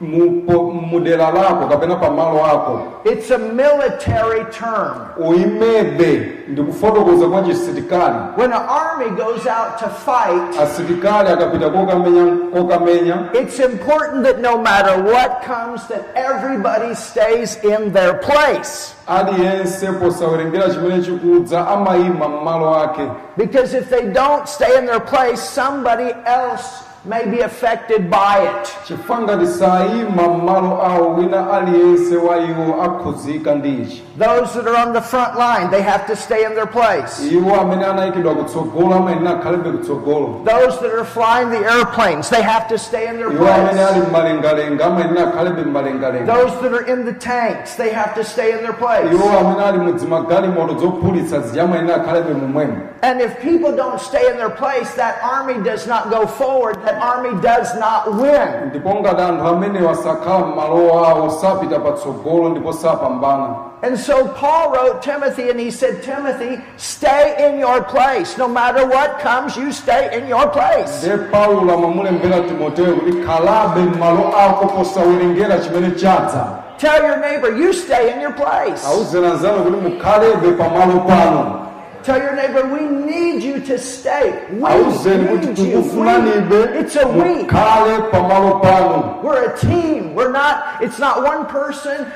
Kuti 0.00 0.20
ukhalebe 0.20 0.20
mu 0.20 0.30
mu- 0.30 0.42
po- 0.46 0.70
mudera 0.72 1.30
lako 1.30 1.66
kapena 1.68 1.96
pamalo 1.96 2.44
ako 2.44 2.92
It's 3.04 3.30
a 3.30 3.38
military 3.38 4.44
term. 4.52 5.06
uyimebe 5.18 6.32
ndi 6.48 6.62
kufotokoza 6.62 7.26
kwa 7.26 7.42
chisilikali 7.42 8.16
When 8.36 8.52
an 8.52 8.62
army 8.68 9.10
goes 9.16 9.46
out 9.46 9.78
to 9.78 9.88
fight, 9.88 10.58
asilikali 10.60 11.28
akapita 11.30 11.70
kokamenya 11.70 12.36
kokamenya 12.52 13.16
it's 13.34 13.58
important 13.60 14.24
that 14.24 14.38
no 14.40 14.58
matter 14.58 15.02
what 15.02 15.42
comes, 15.46 15.86
that 15.88 16.02
everybody 16.14 16.94
stays 16.94 17.56
in 17.64 17.92
their 17.92 18.14
place. 18.14 18.94
aliyense 19.06 19.86
posawerengera 19.92 20.70
chimene 20.70 21.02
chikudza 21.02 21.68
amayima 21.68 22.28
m'malo 22.28 22.74
ake 22.84 23.08
Because 23.36 23.74
if 23.74 23.88
they 23.90 24.06
don't 24.12 24.48
stay 24.48 24.78
in 24.78 24.86
their 24.86 25.00
place, 25.00 25.40
somebody 25.40 26.10
else 26.26 26.82
may 27.06 27.24
be 27.30 27.40
affected 27.40 28.10
by 28.10 28.38
it. 28.42 28.76
chifukwa 28.86 29.18
ngati 29.20 29.46
sayima 29.46 30.22
m'malo 30.28 30.82
awo 30.82 31.14
wina 31.14 31.50
aliyense 31.52 32.16
wa 32.16 32.36
iwo 32.38 32.82
akhuzika 32.82 33.54
ndi 33.54 33.68
ichi 33.82 34.02
Those 34.18 34.54
that 34.54 34.66
are 34.66 34.76
on 34.86 34.92
the 34.94 35.00
front 35.02 35.36
line, 35.38 35.70
they 35.70 35.82
have 35.82 36.06
to 36.06 36.16
stay 36.16 36.44
in 36.46 36.54
their 36.54 36.66
place. 36.66 37.20
iwo 37.32 37.60
amene 37.60 37.86
anayikidwa 37.86 38.34
kutsogolo 38.34 38.94
amayenera 38.94 39.30
akhalebe 39.30 39.70
kutsogolo 39.70 40.40
Those 40.44 40.78
that 40.80 40.92
are 40.98 41.04
flying 41.04 41.50
the 41.50 41.70
airplanes, 41.72 42.28
they 42.30 42.42
have 42.42 42.66
to 42.68 42.78
stay 42.78 43.08
in 43.08 43.16
their 43.16 43.30
iwo 43.30 43.46
amene 43.54 43.80
ali 43.84 44.00
place. 44.00 44.10
m'malengalenga 44.10 44.84
amayenera 44.86 45.28
akhalebe 45.28 45.62
m'malengalenga 45.64 46.26
Those 46.34 46.60
that 46.62 46.72
are 46.72 46.86
in 46.92 47.04
the 47.04 47.12
tanks, 47.12 47.74
they 47.76 47.90
have 47.92 48.14
to 48.14 48.24
stay 48.24 48.52
in 48.52 48.58
their 48.64 48.72
place. 48.72 49.12
iwo 49.12 49.38
amene 49.38 49.62
ali 49.64 49.78
mudzimagalimoto 49.78 50.74
zophulitsa 50.78 51.40
zija 51.40 51.62
amayenera 51.62 51.96
akhalebe 51.96 52.34
momwemo 52.34 52.76
And 53.02 53.20
if 53.20 53.38
people 53.40 53.76
don't 53.76 54.00
stay 54.00 54.30
in 54.30 54.36
their 54.36 54.50
place, 54.50 54.94
that 54.94 55.22
army 55.22 55.62
does 55.62 55.86
not 55.86 56.10
go 56.10 56.26
forward. 56.26 56.76
That 56.82 56.95
that 56.96 57.02
army 57.16 57.40
does 57.42 57.74
not 57.78 58.14
win. 58.14 58.68
ndipo 58.70 58.94
ngati 58.94 59.22
amene 59.22 59.80
wasakhala 59.82 60.46
m'malo 60.46 61.06
awo 61.06 61.30
sapita 61.30 61.78
patsogolo 61.78 62.48
ndipo 62.48 62.72
sapambana 62.72 63.56
And 63.82 63.98
so 63.98 64.26
Paul 64.28 64.72
wrote 64.72 65.02
Timothy 65.02 65.50
and 65.50 65.60
he 65.60 65.70
said, 65.70 66.02
Timothy, 66.02 66.58
stay 66.78 67.46
in 67.46 67.60
your 67.60 67.84
place. 67.84 68.38
No 68.38 68.48
matter 68.48 68.86
what 68.88 69.18
comes, 69.20 69.54
you 69.54 69.70
stay 69.70 70.16
in 70.18 70.26
your 70.28 70.48
place. 70.48 71.02
ndiye 71.04 71.16
paulo 71.30 71.74
amamulembera 71.74 72.40
timoteyo 72.40 72.94
kuti 72.94 73.12
khalabe 73.12 73.80
m'malo 73.80 74.32
ako 74.38 74.66
posawerengera 74.66 75.58
chimene 75.58 75.90
chadza 75.90 76.62
Tell 76.78 77.02
your 77.02 77.16
neighbor, 77.20 77.56
you 77.56 77.72
stay 77.72 78.12
in 78.14 78.20
your 78.20 78.32
place. 78.32 78.86
awuzeni 78.86 79.26
anzanu 79.26 79.64
kuti 79.64 79.76
mukhalebe 79.76 80.52
pamalo 80.52 81.00
pano 81.06 81.65
Tell 82.06 82.22
your 82.22 82.36
neighbor, 82.36 82.62
we 82.72 82.82
need 83.12 83.42
you 83.42 83.58
to 83.66 83.76
stay. 83.78 84.44
We 84.52 84.58
need 84.60 85.58
you. 85.58 85.80
We- 85.80 86.78
It's 86.80 86.94
a 86.94 87.08
we. 87.08 87.42
mukhale 87.44 88.10
pamalo 88.12 88.62
pano 88.62 89.22
We're 89.24 89.50
a 89.52 89.58
team. 89.58 90.14
We're 90.14 90.30
not, 90.30 90.80
it's 90.84 91.00
not 91.00 91.24
one 91.24 91.46
person, 91.46 92.06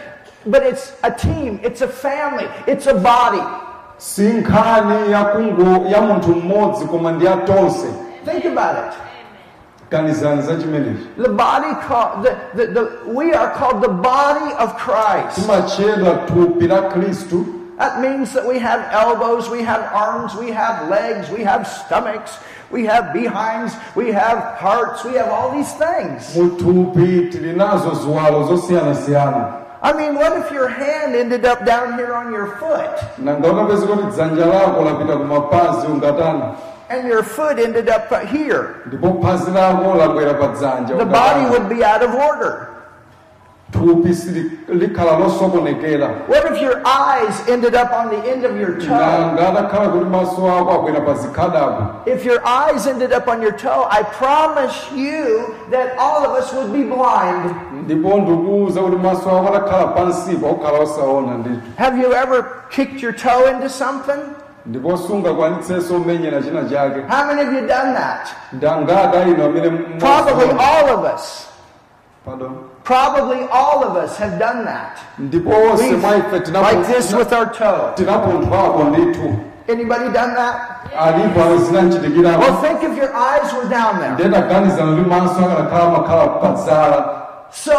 but 0.47 0.63
it's 0.63 0.93
a 1.03 1.11
team. 1.11 1.59
It's 1.65 1.81
a 1.81 1.89
family. 1.89 2.47
It's 2.69 2.87
a 2.87 2.95
body. 2.95 3.43
si 3.99 4.23
nkhani 4.23 5.11
ya 5.11 5.25
kungo 5.25 5.89
ya 5.91 6.01
munthu 6.03 6.35
mmodzi 6.35 6.85
koma 6.87 7.13
ndi 7.13 7.25
ya 7.25 7.37
tonse 7.37 7.87
Think 8.25 8.45
about 8.45 8.77
it. 8.87 8.95
ganizani 9.91 10.43
za 10.43 10.57
chimenechi 10.57 11.07
The 11.23 11.29
body 11.29 11.75
called, 11.89 12.23
the, 12.25 12.37
the, 12.55 12.67
the, 12.73 12.91
we 13.15 13.35
are 13.35 13.51
called 13.51 13.83
the 13.83 13.89
body 13.89 14.55
of 14.59 14.77
Christ. 14.79 15.35
timachedwa 15.35 16.15
thupi 16.27 16.67
la 16.69 16.83
khristu 16.83 17.45
That 17.81 18.03
means 18.03 18.35
that 18.35 18.45
we 18.47 18.59
have 18.59 18.81
elbows, 18.93 19.49
we 19.49 19.63
have 19.63 19.81
arms, 19.95 20.35
we 20.35 20.51
have 20.51 20.91
legs, 20.91 21.31
we 21.31 21.41
have 21.45 21.67
stomachs, 21.67 22.37
we 22.71 22.85
have 22.85 23.15
behinds, 23.15 23.73
we 23.97 24.13
have 24.13 24.59
hearts, 24.61 25.03
we 25.03 25.15
have 25.15 25.29
all 25.29 25.51
these 25.51 25.73
things. 25.81 26.37
muthupi 26.37 27.29
tili 27.33 27.53
nazo 27.53 27.91
ziwalo 27.95 28.45
zosiyanasiyana 28.45 29.53
I 29.83 29.93
mean, 29.95 30.15
what 30.15 30.37
if 30.37 30.53
your 30.53 30.69
hand 30.69 31.15
ended 31.17 31.47
up 31.47 31.65
down 31.65 31.95
here 31.99 32.13
on 32.15 32.31
your 32.33 32.47
foot 32.59 33.19
nanga 33.19 33.49
unapeza 33.49 33.87
kuti 33.87 34.07
dzanja 34.07 34.47
lako 34.47 34.85
lapita 34.85 35.17
kumapazi 35.17 35.87
ungatani 35.87 36.43
and 36.91 37.09
your 37.09 37.23
foot 37.23 37.59
ended 37.59 37.89
up 37.89 38.13
here? 38.27 38.65
ndipo 38.87 39.23
phazi 39.23 39.51
lako 39.51 39.95
labwera 39.95 40.35
pa 40.35 40.47
dzanja 40.49 40.97
The 40.99 41.05
body 41.05 41.45
would 41.51 41.69
be 41.69 41.83
out 41.85 42.03
of 42.03 42.15
order. 42.15 42.69
What 46.29 46.53
if 46.53 46.61
your 46.61 46.83
eyes 46.87 47.49
ended 47.49 47.75
up 47.75 47.93
on 47.93 48.09
the 48.11 48.19
end 48.31 48.45
of 48.45 48.57
your 48.57 48.79
toe? 48.81 48.89
nanga 48.89 49.43
atakhala 49.53 49.89
kuti 49.93 50.05
maso 50.11 50.47
ako 50.47 50.71
abwera 50.79 51.01
pa 51.05 51.15
zikhadabo 51.15 52.07
If 52.07 52.25
your 52.25 52.41
eyes 52.47 52.87
ended 52.87 53.13
up 53.13 53.29
on 53.29 53.41
your 53.43 53.53
toe, 53.53 53.87
I 53.91 54.03
promise 54.03 54.91
you 54.95 55.55
that 55.71 55.97
all 55.99 56.25
of 56.25 56.33
us 56.37 56.53
would 56.53 56.73
be 56.73 56.83
blind. 56.85 57.55
ndipo 57.85 58.19
ndikuwuza 58.19 58.81
kuti 58.81 58.97
maso 58.97 59.31
ako 59.31 59.49
atakhala 59.55 59.87
pansipo 59.87 60.47
okhala 60.51 60.79
osaona 60.79 61.39
ndithu 61.39 61.61
Have 61.79 61.99
you 62.03 62.13
ever 62.15 62.45
kicked 62.71 63.03
your 63.03 63.13
toe 63.17 63.51
into 63.51 63.69
something? 63.69 64.21
ndipo 64.67 64.97
sungakwanitsenso 64.97 65.97
umenyera 65.97 66.43
china 66.43 66.65
chake 66.69 67.01
How 67.09 67.25
many 67.27 67.41
of 67.43 67.53
you 67.55 67.61
done 67.67 67.95
that? 67.95 68.29
ndangada 68.53 69.23
ino 69.27 69.45
amene 69.45 69.71
Probably 69.99 70.51
all 70.51 70.89
of 70.99 71.05
us. 71.15 71.47
Pardon? 72.25 72.51
Probably 72.91 73.47
all 73.53 73.85
of 73.85 73.95
us 74.05 74.19
have 74.19 74.37
done 74.39 74.65
that. 74.65 74.99
We've- 75.19 75.97
mwa 75.97 76.17
ife 76.17 76.41
tinapo- 76.41 76.63
like 76.63 76.93
this 76.95 77.13
with 77.13 77.33
our 77.33 77.47
toe. 77.53 77.93
Anybody 79.69 80.05
done 80.05 80.35
that? 80.35 80.55
Well, 82.39 82.57
think 82.63 82.83
if 82.83 82.97
your 82.97 83.11
eyes 83.15 83.53
were 83.55 83.69
down 83.69 83.99
there. 84.01 84.11
ndedaganizana 84.15 84.97
kuti 84.97 85.09
maso 85.09 85.41
akanakhala 85.41 85.91
makhala 85.99 86.27
padzala 86.41 87.05
So 87.51 87.73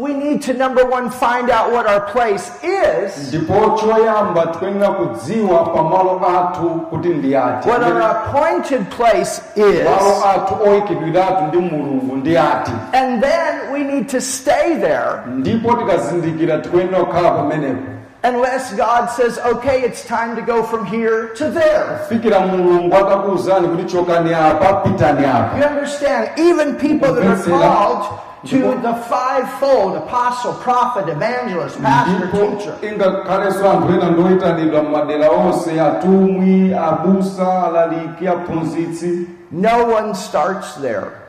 we 0.00 0.14
need 0.14 0.40
to 0.42 0.54
number 0.54 0.84
one 0.84 1.10
find 1.10 1.50
out 1.50 1.72
what 1.72 1.86
our 1.86 2.00
place 2.12 2.50
is, 2.62 3.28
ndipo 3.28 3.78
choyamba 3.80 4.46
tikuyenera 4.46 4.90
kudziwa 4.90 5.64
pamalo 5.64 6.20
athu 6.38 6.70
kuti 6.90 7.08
ndi 7.08 7.36
ati. 7.36 7.68
What 7.68 7.82
our 7.82 8.02
appointed 8.02 8.90
place 8.90 9.42
is, 9.56 9.84
malo 9.84 10.24
athu 10.34 10.68
oyikidwiratu 10.68 11.44
ndi 11.44 11.56
mulungu 11.58 12.16
ndi 12.16 12.38
ati. 12.38 12.72
And 12.92 13.22
then 13.22 13.72
we 13.72 13.84
need 13.84 14.08
to 14.08 14.20
stay 14.20 14.74
there. 14.80 15.22
Ndipo 15.26 15.74
tikazindikira 15.74 16.58
tikuyenera 16.58 17.04
kukhala 17.04 17.30
pamenepo 17.30 17.82
unless 18.22 18.74
God 18.76 19.08
says, 19.08 19.38
okay, 19.38 19.80
it's 19.82 20.04
time 20.04 20.36
to 20.36 20.42
go 20.42 20.62
from 20.62 20.84
here 20.84 21.28
to 21.34 21.50
there. 21.50 21.98
fikira 22.08 22.40
mulungu 22.40 22.96
atakuwuzani 22.96 23.68
kuti 23.68 23.84
chokani 23.84 24.34
apa 24.34 24.74
pitani 24.74 25.24
apa. 25.24 25.58
You 25.58 25.64
understand? 25.64 26.30
Even 26.38 26.74
people 26.76 27.14
that 27.14 27.24
are 27.26 27.42
called 27.44 28.20
to 28.46 28.58
the 28.82 28.94
fivefold 29.08 29.96
apostle, 29.96 30.54
prophet, 30.54 31.08
evangelist, 31.08 31.78
pastor, 31.78 32.26
teacher. 32.30 32.78
ingakhalenso 32.82 33.70
anthu 33.70 33.92
ena 33.92 34.10
ndoyitanidwa 34.10 34.82
m'madera 34.82 35.30
onse 35.30 35.80
atumwi 35.80 36.74
abusa 36.74 37.64
alaliki 37.66 38.28
aphunzitsi 38.28 39.26
No 39.52 39.84
one 39.84 40.14
starts 40.14 40.74
there. 40.76 41.19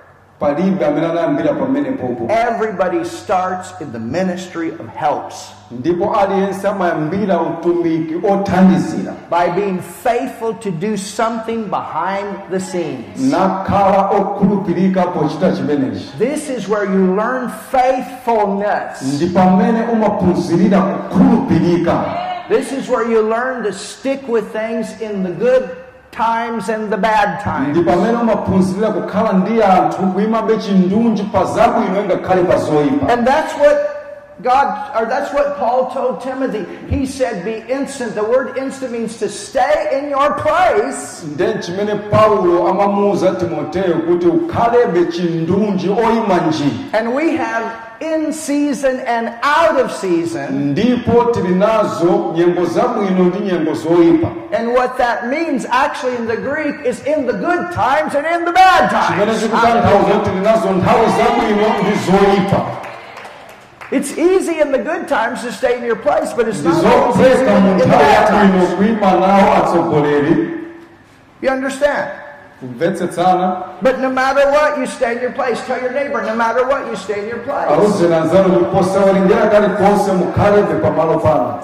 Everybody 2.30 3.04
starts 3.06 3.80
in 3.82 3.92
the 3.92 4.00
ministry 4.00 4.70
of 4.72 4.88
helps. 4.88 5.52
Ndipo 5.72 6.16
aliyense 6.16 6.68
amayambira 6.68 7.42
utumiki 7.42 8.16
othandizira 8.16 9.14
by 9.30 9.50
being 9.56 9.80
faithful 10.04 10.54
to 10.54 10.72
do 10.72 10.98
something 10.98 11.64
behind 11.70 12.28
the 12.50 12.60
scenes. 12.60 13.32
nakhala 13.32 14.10
okhulupirika 14.10 15.04
pochita 15.14 15.52
chimenechi. 15.56 16.18
This 16.20 16.50
is 16.50 16.68
where 16.68 16.86
you 16.86 17.16
learn 17.16 17.50
faithfulness. 17.50 19.02
ndi 19.16 19.28
pamene 19.28 19.84
umaphunzirira 19.94 20.82
kukhulupirika. 20.82 22.04
This 22.50 22.72
is 22.74 22.90
where 22.90 23.10
you 23.10 23.22
learn 23.22 23.64
to 23.64 23.72
stick 23.72 24.28
with 24.28 24.52
things 24.52 25.00
in 25.02 25.24
the 25.24 25.32
good 25.32 25.70
times 26.12 26.70
and 26.70 26.92
the 26.92 26.98
bad 26.98 27.40
ndi 27.40 27.44
times. 27.44 27.86
pamene 27.88 28.18
umaphunzirira 28.18 28.90
kukhala 28.92 29.34
ndi 29.34 29.64
anthu 29.64 30.02
kuyimabe 30.02 30.58
chindunji 30.58 31.24
pa 31.24 31.46
zabwino 31.46 32.04
ngakhale 32.04 32.44
pa 32.44 32.58
zoyipa 32.58 33.10
And 33.14 33.28
that's 33.28 33.54
what 33.60 33.98
God, 34.44 34.68
or 34.96 35.06
that's 35.06 35.32
what 35.36 35.56
Paul 35.60 35.92
told 35.94 36.22
Timothy. 36.22 36.66
He 36.90 37.06
said, 37.06 37.46
Be 37.46 37.64
instant. 37.72 38.16
The 38.16 38.24
word 38.24 38.58
instant 38.58 38.92
means 38.92 39.18
to 39.20 39.30
stay 39.30 40.00
in 40.00 40.10
your 40.10 40.34
place 40.34 41.24
nde 41.24 41.54
chimene 41.60 41.96
paulo 42.10 42.68
amamuwuza 42.68 43.32
timoteyo 43.32 43.96
kuti 44.08 44.28
ukhalebe 44.28 45.06
chindunji 45.06 45.90
oyima 45.90 46.38
njii 46.48 46.90
And 46.94 47.14
we 47.16 47.38
have 47.38 47.66
in 48.02 48.34
season 48.34 49.00
and 49.00 49.30
out 49.44 49.80
of 49.86 49.92
season. 49.92 50.48
ndipo 50.72 51.24
tili 51.24 51.56
nazo 51.56 52.34
nyengo 52.36 52.66
zabwino 52.66 53.24
ndi 53.24 53.40
nyengo 53.40 53.74
zoyipa 53.74 54.28
And 54.58 54.68
what 54.74 54.98
that 54.98 55.28
means 55.28 55.66
actually 55.72 56.16
in 56.16 56.28
the 56.28 56.38
Greek 56.38 56.86
is 56.86 57.06
in 57.06 57.26
the 57.28 57.34
good 57.34 57.72
times 57.74 58.16
and 58.16 58.26
in 58.36 58.46
the 58.46 58.52
bad 58.52 58.90
chimene 58.90 59.26
times. 59.26 59.42
chikutanthauza 59.42 60.20
tili 60.24 60.40
nazo 60.40 60.70
nthawi 60.72 61.06
zabwino 61.18 61.68
ndi 61.82 61.96
zoyipa 62.12 62.62
It's 63.92 64.18
easy 64.18 64.62
in 64.62 64.72
the 64.72 64.78
good 64.78 65.08
times 65.10 65.42
to 65.44 65.52
stay 65.52 65.78
in 65.78 65.84
your 65.84 65.98
place, 65.98 66.32
but 66.34 66.48
it's 66.48 66.64
not 66.64 66.76
easy 67.20 67.30
in 67.30 67.78
the 67.78 67.86
nthawi 67.86 67.90
bad 67.90 68.30
yabwino 68.30 68.66
times. 68.66 68.74
kuyima 68.78 69.12
nawo 69.12 69.54
atsogoleri 69.58 70.50
You 71.42 71.50
understand? 71.52 72.10
But 72.62 74.00
no 74.00 74.10
matter 74.12 74.46
what, 74.52 74.78
you 74.78 74.86
stay 74.86 75.16
in 75.16 75.22
your 75.22 75.32
place. 75.32 75.60
Tell 75.66 75.82
your 75.82 75.92
neighbor, 75.94 76.22
no 76.22 76.36
matter 76.36 76.68
what, 76.68 76.86
you 76.88 76.96
stay 76.96 77.24
in 77.24 77.28
your 77.30 77.40
place. 77.40 77.68
awuzeni 77.70 78.14
anzanu 78.16 78.50
kuti 78.54 78.66
posawerengera 78.66 79.48
kalikonse 79.48 80.12
mukhalebe 80.12 80.74
pamalo 80.82 81.20
pano 81.20 81.60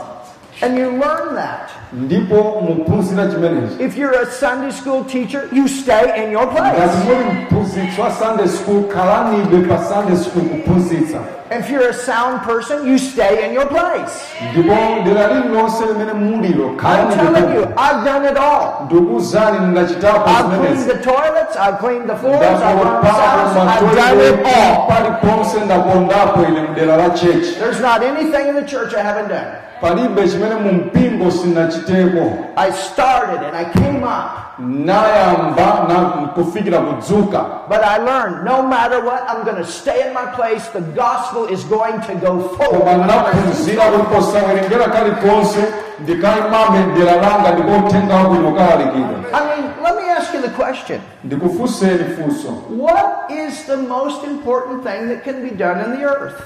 And 0.62 0.76
you 0.78 0.90
learn 0.90 1.36
that. 1.36 1.70
Ndipo 1.94 2.36
muphunzira 2.62 3.28
chimenechi 3.28 3.80
If 3.84 3.98
you're 3.98 4.22
a 4.22 4.26
Sunday 4.32 4.72
school 4.72 5.04
teacher, 5.06 5.48
you 5.52 5.68
stay 5.68 6.24
in 6.26 6.32
your 6.32 6.48
place. 6.48 7.06
muli 7.06 7.24
mphunzitsi 7.42 8.02
wa 8.02 8.12
sunday 8.12 8.48
school 8.48 8.84
khalanibe 8.84 9.68
pa 9.68 9.78
sunday 9.84 10.16
school 10.18 10.44
kuphunzitsa 10.44 11.20
If 11.50 11.70
you're 11.70 11.88
a 11.90 11.94
sound 11.94 12.42
person, 12.42 12.86
you 12.86 12.98
stay 12.98 13.48
in 13.48 13.54
your 13.54 13.68
place. 13.68 14.20
ndipo 14.52 14.76
dera 15.06 15.28
lililonse 15.34 15.86
limene 15.86 16.14
mulilo 16.14 16.68
I'm 16.84 17.10
telling 17.16 17.56
you, 17.56 17.64
I've 17.78 18.04
done 18.04 18.26
it 18.26 18.38
all. 18.38 18.88
I've 18.92 20.50
cleaned 20.60 20.90
the 20.90 21.00
toilets, 21.04 21.56
I've 21.56 21.80
cleaned 21.80 22.10
the 22.10 22.16
floors, 22.18 22.42
I've 22.62 22.84
run 22.84 23.04
sounds, 23.06 23.58
I've 23.58 23.96
done 23.96 24.20
it 24.20 24.46
all. 24.46 24.88
paliponse 24.90 25.60
ndapondapo 25.66 26.44
ine 26.50 26.62
mdera 26.62 26.98
la 26.98 27.10
chechi 27.10 27.56
There's 27.60 27.80
not 27.82 28.04
anything 28.04 28.48
in 28.50 28.56
the 28.56 28.66
church 28.68 28.94
I 28.94 29.02
haven't 29.02 29.30
done. 29.30 29.48
Palibe 29.82 30.28
chimene 30.30 30.56
mu 30.56 30.72
mpingo 30.72 31.32
sinachiteko 31.32 32.48
I 32.58 32.72
started 32.72 33.40
and 33.48 33.56
I 33.56 33.66
came 33.74 34.04
up, 34.04 34.60
nayamba 34.60 35.86
na 35.88 36.28
kufikira 36.36 36.80
kudzuka 36.80 37.68
but 37.70 37.84
I 37.84 37.98
learned 37.98 38.46
no 38.46 38.62
matter 38.64 39.04
what, 39.06 39.24
I'm 39.30 39.44
going 39.46 39.58
to 39.58 39.66
stay 39.66 40.08
in 40.08 40.14
my 40.14 40.26
place. 40.36 40.68
The 40.70 40.82
gospel 40.82 41.46
is 41.46 41.64
going 41.66 42.02
to 42.02 42.16
go 42.16 42.48
koma 42.48 42.58
forward. 42.58 43.08
naphunzira 43.08 43.84
kuti 43.92 44.06
posawerengera 44.16 44.88
kalikonse 44.90 45.64
ndikayimabe 46.00 46.80
dera 47.00 47.16
langa 47.22 47.52
ndipo 47.52 47.88
uthenga 47.88 48.16
wabwino 48.16 48.52
kalalikidwa 48.52 49.18
I 49.34 49.42
mean, 49.46 49.84
let 49.84 49.96
me 49.96 50.10
ask 50.10 50.34
you 50.34 50.42
the 50.42 50.50
question 50.50 50.68
question. 50.68 51.02
ndikufunseni 51.24 52.04
funso 52.16 52.50
What 52.70 53.32
is 53.32 53.64
the 53.66 53.78
most 53.78 54.24
important 54.24 54.84
thing 54.84 55.08
that 55.08 55.24
can 55.24 55.42
be 55.50 55.56
done 55.56 55.80
in 55.86 55.92
the 56.00 56.04
earth? 56.06 56.42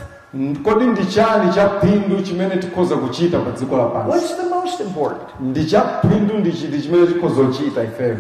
Kodi 0.63 0.86
ndi 0.86 1.06
chani 1.06 1.54
cha 1.54 1.70
phindu 1.70 2.22
chimene 2.22 2.58
tikhoza 2.58 2.96
kuchita 2.96 3.39
pa 3.39 3.52
dziko 3.52 3.78
lapansi 3.78 4.10
What's 4.10 4.36
the 4.38 4.50
most 4.56 4.80
important? 4.80 5.30
ndi 5.39 5.65
cha 5.65 5.82
phindu 5.82 6.38
ndi 6.38 6.52
chiti 6.54 6.82
chimene 6.82 7.08
tikhoza 7.08 7.44
kuchita 7.44 7.84
ifeyo 7.84 8.17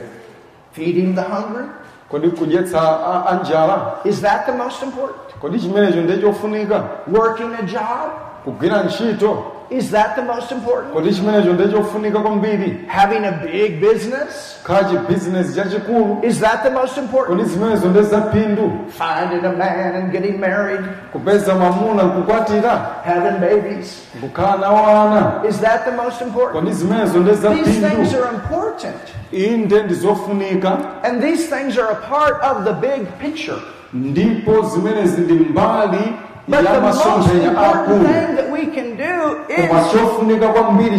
Feeding 0.71 1.13
the 1.15 1.21
hungry? 1.21 1.65
kodi 2.09 2.29
kudyetsa 2.29 2.81
a- 2.81 3.25
anjala 3.29 3.93
Is 4.03 4.21
that 4.21 4.45
the 4.45 4.51
most 4.51 4.83
important? 4.83 5.19
kodi 5.41 5.59
chimenecho 5.59 6.01
ndiye 6.01 6.17
chofunika 6.17 6.83
Working 7.13 7.53
a 7.59 7.61
job? 7.63 8.11
kugwira 8.43 8.83
ntchito 8.83 9.43
Is 9.71 9.89
that 9.91 10.15
the 10.15 10.21
most 10.21 10.51
important? 10.51 10.93
kodi 10.93 11.13
chimenecho 11.13 11.53
ndiye 11.53 12.11
kwambiri 12.19 12.77
Having 12.87 13.25
a 13.25 13.31
big 13.31 13.79
business? 13.81 15.55
chachikulu 15.55 16.19
Is 16.23 16.39
that 16.39 16.63
the 16.63 16.69
most 16.69 16.97
important? 16.97 17.37
kodi 17.39 17.49
zimenezo 17.49 17.87
ndiye 17.89 18.05
phindu 18.33 18.71
Finding 18.89 19.45
a 19.45 19.51
man 19.51 19.95
and 19.95 20.11
getting 20.11 20.39
married? 20.39 20.81
kupeza 21.13 21.55
mamuna 21.55 22.03
kukwatira 22.03 22.71
Having 23.05 23.39
babies? 23.39 24.01
kukhala 24.21 24.57
nawo 24.57 24.87
ana 24.87 25.41
Is 25.49 25.59
that 25.61 25.85
the 25.85 25.91
most 25.91 26.21
important? 26.21 26.53
kodi 26.63 26.73
zimenezo 26.73 27.19
ndiye 27.19 27.35
These 27.35 27.47
things 27.89 28.09
phindu 28.11 28.23
are 28.25 28.35
important. 28.35 28.95
inde 29.31 29.83
ndi 29.83 29.93
zofunika 29.93 30.77
And 31.03 31.21
these 31.21 31.55
things 31.55 31.77
are 31.77 31.89
a 31.91 31.95
part 32.09 32.43
of 32.43 32.63
the 32.65 32.73
big 32.73 33.07
picture. 33.19 33.57
ndipo 33.93 34.61
zimenezi 34.61 35.21
ndi 35.21 35.33
mbali 35.33 36.13
But 36.51 36.63
the 36.63 36.81
most 36.81 37.05
important 37.05 37.57
akulu 37.57 38.05
thing 38.05 38.35
that 38.35 38.51
we 38.51 38.65
can 38.65 38.97
do 38.97 39.45
is, 39.47 39.69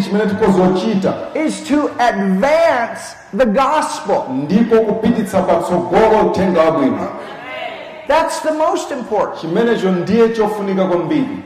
chimene 0.05 0.27
tikozochita 0.27 1.15
is 1.35 1.63
to 1.69 1.91
advance 1.99 3.15
the 3.35 3.47
gospel. 3.47 4.25
ndiko 4.31 4.81
kupititsa 4.81 5.43
patsogolo 5.43 6.27
uthenga 6.27 6.61
wabwino 6.61 7.09
That's 8.09 8.41
the 8.41 8.53
most 8.53 8.91
important. 8.91 9.41
chimenecho 9.41 9.91
ndiye 9.91 10.29
chofunika 10.29 10.85
kwambiri 10.85 11.39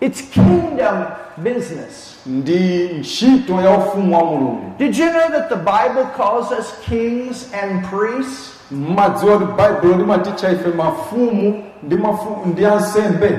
It's 0.00 0.22
kingdom 0.30 1.04
business. 1.36 2.16
ndi 2.26 2.90
ntchito 2.98 3.52
ya 3.62 3.70
ufumu 3.78 4.16
wa 4.18 4.24
mulungu 4.24 4.72
Did 4.78 4.96
you 4.98 5.08
know 5.10 5.28
that 5.30 5.48
the 5.48 5.56
Bible 5.56 6.04
calls 6.16 6.50
us 6.60 6.74
kings 6.88 7.48
and 7.62 7.84
priests? 7.90 8.52
mmadziwa 8.70 9.38
kuti 9.38 9.52
baibulo 9.52 9.96
limatitcha 9.96 10.50
ife 10.50 10.68
mafumu 10.68 11.62
ndi 11.82 11.96
mafumu 11.96 12.46
ndi 12.46 12.66
ansembe 12.66 13.38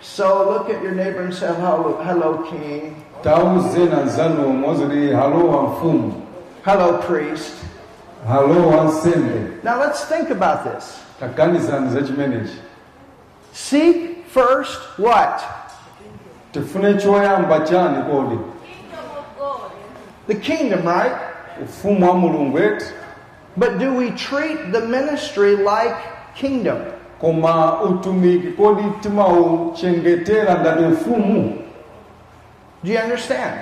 So 0.00 0.24
look 0.52 0.68
at 0.70 0.82
your 0.82 0.92
neighbor 0.92 1.22
and 1.22 1.34
say, 1.34 1.46
hello, 1.46 1.98
hello 2.04 2.38
king. 2.50 2.94
tauzeni 3.22 3.92
anzanuwo 4.02 4.48
mozoti 4.52 5.12
halo 5.12 5.48
wa 5.48 5.62
mfumu 5.62 6.22
Hello, 6.64 6.92
priest. 6.98 7.52
ansembe 8.28 9.62
Now 9.64 9.80
let's 9.80 10.04
think 10.04 10.30
about 10.30 10.64
this. 10.74 10.98
taganizani 11.20 11.90
za 11.90 12.02
chimenechi 12.02 12.58
Seek 13.52 14.24
first 14.34 14.80
what? 14.98 15.42
tifune 16.52 16.94
choyamba 16.94 17.60
chani 17.60 18.02
kodi 18.10 18.38
The 20.26 20.34
kingdom, 20.34 20.84
right? 20.86 21.12
ufumu 21.64 22.08
wa 22.08 22.14
mulungu 22.14 22.58
eti 22.58 22.84
But 23.56 23.78
do 23.78 23.94
we 23.94 24.10
treat 24.10 24.72
the 24.72 24.80
ministry 24.80 25.56
like 25.56 25.96
kingdom? 26.34 26.76
Koma 27.20 27.80
utumiki 27.82 28.46
kodi 28.48 28.82
timauchengetera 29.00 30.54
ngati 30.54 30.84
ufumu 30.84 31.58
Do 32.84 32.92
you 32.92 32.98
understand? 33.00 33.54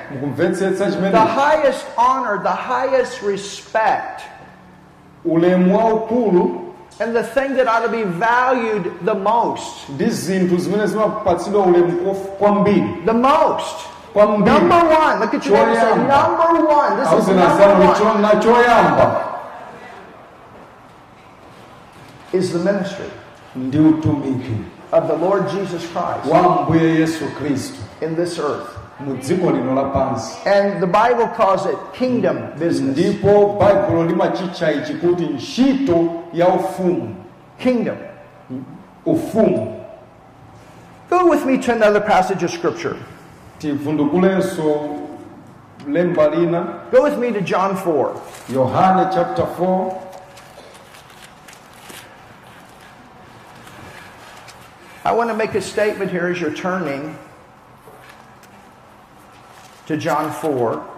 The 1.12 1.18
highest 1.20 1.86
honor, 1.96 2.42
the 2.42 2.50
highest 2.50 3.22
respect, 3.22 4.22
and 7.00 7.14
the 7.16 7.22
thing 7.22 7.54
that 7.56 7.66
ought 7.66 7.86
to 7.86 7.88
be 7.88 8.02
valued 8.02 8.92
the 9.04 9.14
most. 9.14 9.88
ndi 9.88 10.10
zinthu 10.10 10.56
zimene 10.58 10.86
zimapatsidwa 10.86 11.62
ulemu 11.66 11.92
kof- 12.10 12.36
kwambiri 12.38 13.02
The 13.06 13.12
most. 13.12 13.76
Number 14.14 14.84
one. 14.98 15.20
Look 15.20 15.34
at 15.34 15.46
your 15.46 15.56
neighbor 15.66 15.80
say, 15.80 15.96
number 15.96 16.66
one. 16.74 16.96
This 17.00 17.08
is 17.18 17.28
number 17.28 17.66
one. 17.86 17.94
Is 22.32 22.52
the 22.52 22.58
ministry 22.58 23.06
ndi 23.56 23.78
utumiki 23.78 24.54
of 24.92 25.06
the 25.06 25.16
Lord 25.16 25.48
Jesus 25.50 25.82
Christ 25.92 26.32
wa 26.32 26.62
mbuye 26.62 26.94
yesu 26.94 27.24
khristu 27.38 27.80
in 28.00 28.16
this 28.16 28.38
earth. 28.38 28.68
mu 29.00 29.16
dziko 29.16 29.50
lino 29.50 29.74
lapansi 29.74 30.48
And 30.48 30.80
the 30.80 30.86
Bible 30.86 31.26
calls 31.36 31.66
it 31.66 31.78
kingdom 31.92 32.38
business. 32.58 32.96
ndipo 32.98 33.56
baibulo 33.60 34.04
limachitcha 34.04 34.72
ichi 34.72 34.94
kuti 34.94 35.22
ntchito 35.26 36.08
ya 36.32 36.48
ufumu 36.48 37.14
Kingdom. 37.58 37.96
ufumu 39.06 39.80
Go 41.10 41.30
with 41.30 41.44
me 41.46 41.58
to 41.58 41.72
another 41.72 42.00
passage 42.00 42.42
of 42.44 42.50
Scripture. 42.50 42.96
tivundukulenso 43.58 44.80
lemba 45.88 46.28
lina 46.28 46.80
Go 46.92 47.02
with 47.04 47.18
me 47.18 47.32
to 47.32 47.40
John 47.40 47.76
4. 47.76 48.14
yohane 48.52 49.10
chapter 49.14 49.44
4 49.58 50.00
I 55.04 55.12
want 55.12 55.30
to 55.30 55.36
make 55.36 55.54
a 55.54 55.60
statement 55.60 56.10
here 56.10 56.26
as 56.28 56.40
you're 56.40 56.54
turning 56.54 57.18
to 59.86 59.96
John 59.96 60.32
4. 60.32 60.90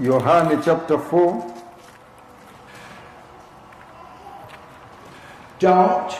yohane 0.00 0.62
chapter 0.64 0.98
4 0.98 1.56
Don't 5.58 6.14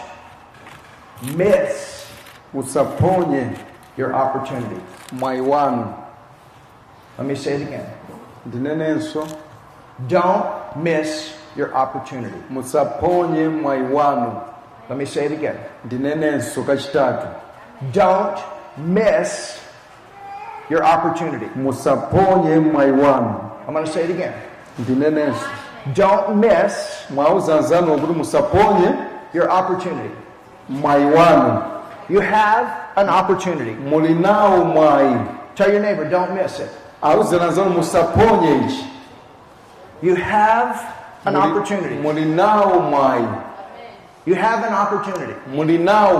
miss 1.35 2.07
usaphonye 2.55 3.59
your 3.97 4.15
opportunity. 4.15 4.81
mwayi 5.13 5.41
wanu 5.41 5.95
Let 7.19 7.27
me 7.27 7.35
say 7.37 7.55
it 7.55 7.63
again. 7.63 7.87
ndinenenso 8.47 9.27
Don't 10.09 10.77
miss 10.77 11.33
your 11.57 11.75
opportunity. 11.75 12.37
musaphonye 12.51 13.49
mwayi 13.49 13.83
wanu 13.83 14.41
Let 14.91 14.99
me 14.99 15.05
say 15.05 15.27
it 15.27 15.33
again. 15.33 15.57
Don't 17.93 18.39
miss 18.77 19.61
your 20.69 20.85
opportunity. 20.85 21.47
musaphonye 21.57 22.59
mwayi 22.59 22.91
wanu 22.93 23.35
I'm 23.69 23.75
going 23.75 23.87
to 23.87 23.93
say 23.93 24.05
it 24.05 24.11
again. 24.11 24.33
Don't 25.95 26.37
miss 26.37 27.05
mwauza 27.11 27.57
anzanu 27.57 27.99
kuti 27.99 28.13
musaphonye 28.13 28.95
your 29.35 29.51
opportunity. 29.51 30.11
You 32.09 32.21
have 32.21 32.67
an 32.97 33.09
opportunity. 33.09 33.71
muli 33.71 34.15
nawo 34.15 34.65
mwayi 34.65 35.17
Tell 35.55 35.71
your 35.73 35.83
neighbor, 35.83 36.05
don't 36.11 36.33
miss 36.43 36.59
it. 36.61 36.71
auzeni 37.03 37.43
anzanu 37.45 37.71
musaphonye 37.71 38.57
ichi 38.67 38.85
You 40.03 40.15
have 40.17 40.81
an 41.25 41.37
opportunity. 41.37 41.95
Muli 44.27 44.29
nawo 44.29 44.29
mwayi 44.29 44.35
You 44.35 44.35
have 44.35 44.67
an 44.67 44.75
opportunity. 44.75 45.35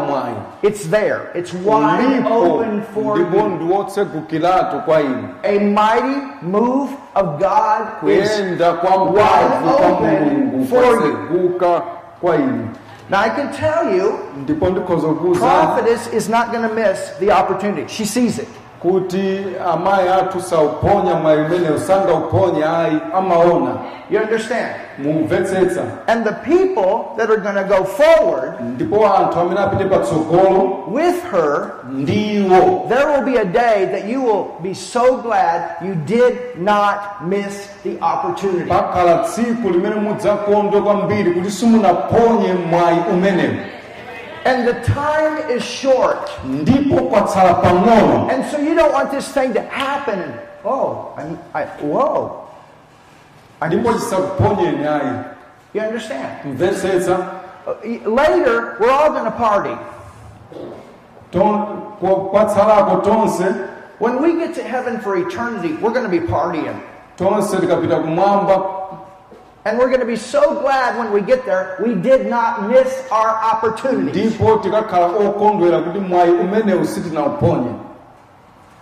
mwayi 0.09 0.35
It's 0.63 0.91
there. 0.91 1.21
It's 1.35 1.53
wide 1.55 2.25
open 2.33 2.83
for 2.95 3.19
you. 3.19 3.27
ndi 3.49 3.65
wotsegukiratu 3.75 4.81
kwa 4.81 5.01
inu 5.01 5.29
A 5.43 5.59
mighty 5.59 6.21
move 6.43 6.91
of 7.15 7.27
God 7.39 8.11
is. 8.11 8.31
kuyenda 8.31 8.73
kwa 8.73 8.91
mphamvu 8.91 9.15
wide 9.15 9.85
open 9.87 10.67
for 10.71 10.85
you. 10.85 11.01
kwaseguka 11.01 11.83
kwa 12.21 12.37
inu 12.37 12.69
Now 13.11 13.21
I 13.21 13.31
can 13.31 13.49
tell 13.51 13.97
you, 13.99 14.13
ndipo 14.43 14.67
ndikhoza 14.71 15.09
kuwuza 15.09 15.47
prophetess 15.47 16.13
is 16.15 16.29
not 16.29 16.47
going 16.51 16.69
to 16.69 16.75
miss 16.75 16.99
the 17.19 17.33
opportunity. 17.33 17.89
She 17.89 18.05
sees 18.07 18.39
it. 18.39 18.49
Kuti 18.83 19.39
amayi 19.73 20.09
athu 20.09 20.41
sauponya 20.41 21.15
mwayi 21.15 21.41
umenewu 21.41 21.79
sangauponye 21.79 22.65
ayi 22.65 22.99
amaona 23.15 23.75
You 24.11 24.19
understand? 24.21 24.75
mumvetsetsa 24.99 25.83
And 26.09 26.25
the 26.27 26.33
people 26.33 27.15
that 27.17 27.31
are 27.31 27.37
going 27.37 27.55
to 27.55 27.65
go 27.65 27.85
forward 27.85 28.55
ndipo 28.61 29.07
anthu 29.17 29.41
amene 29.41 29.61
apite 29.61 29.85
patsogolo 29.89 30.85
with 30.89 31.23
her, 31.31 31.71
ndiwo 31.93 32.87
there 32.89 33.07
will 33.07 33.25
be 33.25 33.37
a 33.39 33.45
day 33.45 33.87
that 33.87 34.09
you 34.09 34.23
will 34.23 34.45
be 34.63 34.75
so 34.75 35.17
glad 35.23 35.63
you 35.87 35.95
did 35.95 36.35
not 36.59 36.99
miss 37.27 37.69
the 37.85 37.99
opportunity. 38.03 38.69
pakhala 38.69 39.19
tsiku 39.19 39.69
limene 39.71 39.95
kwambiri 40.81 41.31
kuti 41.31 41.51
simunaponye 41.51 42.53
mwayi 42.71 42.99
umenewu 43.13 43.55
And 44.45 44.67
the 44.67 44.75
time 44.85 45.51
is 45.51 45.63
short. 45.65 46.29
ndipo 46.45 47.11
pang'ono 47.11 48.31
And 48.31 48.45
so 48.51 48.59
you 48.59 48.75
don't 48.75 48.93
want 48.93 49.11
this 49.11 49.29
thing 49.33 49.53
to 49.55 49.61
happen. 49.61 50.33
Oh, 50.65 51.13
I, 51.17 51.63
I, 51.63 51.65
whoa. 51.83 52.49
ndipo 53.67 53.93
chisakuponyeni 53.93 54.87
ayi 54.87 55.25
You 55.75 55.83
understand? 55.83 56.61
Uh, 57.67 57.75
Later, 58.09 58.77
we're 58.81 58.91
all 58.91 59.11
going 59.11 59.25
to 59.25 59.31
party. 59.31 59.77
ton- 61.31 61.83
kwa- 62.01 62.31
kwatsalako 62.31 63.05
tonse 63.05 63.55
When 63.99 64.23
we 64.23 64.33
get 64.39 64.55
to 64.55 64.63
heaven 64.63 64.99
for 65.01 65.17
eternity, 65.19 65.75
we're 65.75 65.93
going 65.93 66.09
to 66.11 66.21
be 66.21 66.21
partying. 66.27 66.81
tonse 67.17 67.57
tikapita 67.57 68.01
kumwamba 68.01 68.80
And 69.65 69.79
we're 69.79 69.89
going 69.89 70.01
to 70.01 70.07
be 70.07 70.17
so 70.17 70.61
glad 70.61 70.97
when 70.99 71.13
we 71.13 71.21
get 71.21 71.45
there, 71.45 71.77
we 71.85 71.95
did 71.95 72.27
not 72.31 72.71
miss 72.71 73.05
our 73.11 73.29
opportunities. 73.53 74.27
ndipo 74.35 74.57
tikakhala 74.57 75.07
okondwera 75.07 75.79
kuti 75.81 75.99
mwayi 75.99 76.31
umenewu 76.33 76.85
sitinauponye 76.85 77.71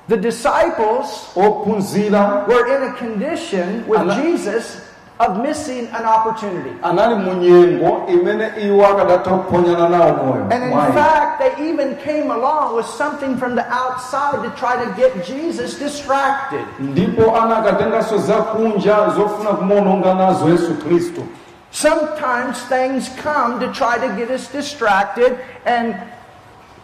The 0.08 0.16
disciples 0.16 1.28
were 1.36 2.66
in 2.76 2.82
a 2.82 2.92
condition 2.98 3.84
with 3.88 4.00
Jesus 4.22 4.80
of 5.20 5.42
missing 5.42 5.88
an 5.92 6.04
opportunity. 6.04 6.70
anali 6.82 7.14
mu 7.14 7.32
nyengo 7.34 8.06
imene 8.08 8.50
iwo 8.62 8.86
akadatha 8.86 9.30
kuphonyana 9.30 9.88
nawo 9.88 10.12
moyo 10.12 10.48
And 10.52 10.62
in 10.64 10.92
fact, 10.94 11.40
they 11.40 11.68
even 11.70 11.96
came 11.96 12.30
along 12.30 12.76
with 12.76 12.86
something 12.86 13.36
from 13.36 13.54
the 13.54 13.66
outside 13.72 14.42
to 14.42 14.50
try 14.56 14.76
to 14.84 14.90
get 14.96 15.24
Jesus 15.26 15.78
distracted. 15.78 16.64
ndipo 16.78 17.36
anakatenganso 17.36 18.18
zakunja 18.18 18.96
zofuna 19.16 19.50
kumuononga 19.50 20.14
nazo 20.14 20.48
yesu 20.48 20.74
khristu 20.74 21.22
Sometimes 21.70 22.62
things 22.68 23.10
come 23.22 23.60
to 23.60 23.68
try 23.72 23.98
to 23.98 24.08
get 24.16 24.30
us 24.30 24.48
distracted 24.52 25.38
and 25.66 25.94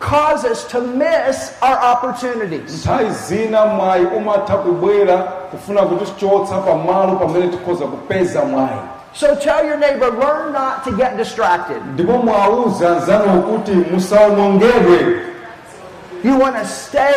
cause 0.01 0.45
us 0.45 0.65
to 0.69 0.81
miss 0.81 1.53
our 1.63 1.79
opportunities. 1.93 2.81
nthawi 2.87 3.11
zina 3.11 3.67
mwayi 3.67 4.05
umatha 4.07 4.55
kubwera 4.57 5.17
kufuna 5.19 5.83
kutichotsa 5.83 6.55
pamalo 6.59 7.17
pamene 7.17 7.49
tikhoza 7.49 7.85
kupeza 7.85 8.45
mwayi 8.45 8.79
So 9.13 9.27
tell 9.37 9.65
your 9.67 9.77
neighbor, 9.79 10.11
learn 10.11 10.53
not 10.53 10.83
to 10.85 10.91
get 10.91 11.17
distracted. 11.17 11.77
ndipo 11.93 12.13
mwawuza 12.13 12.91
anzanu 12.97 13.43
kuti 13.43 13.71
musawonongedwe 13.73 15.17
You 16.25 16.39
want 16.41 16.57
to 16.57 16.65
stay 16.67 17.15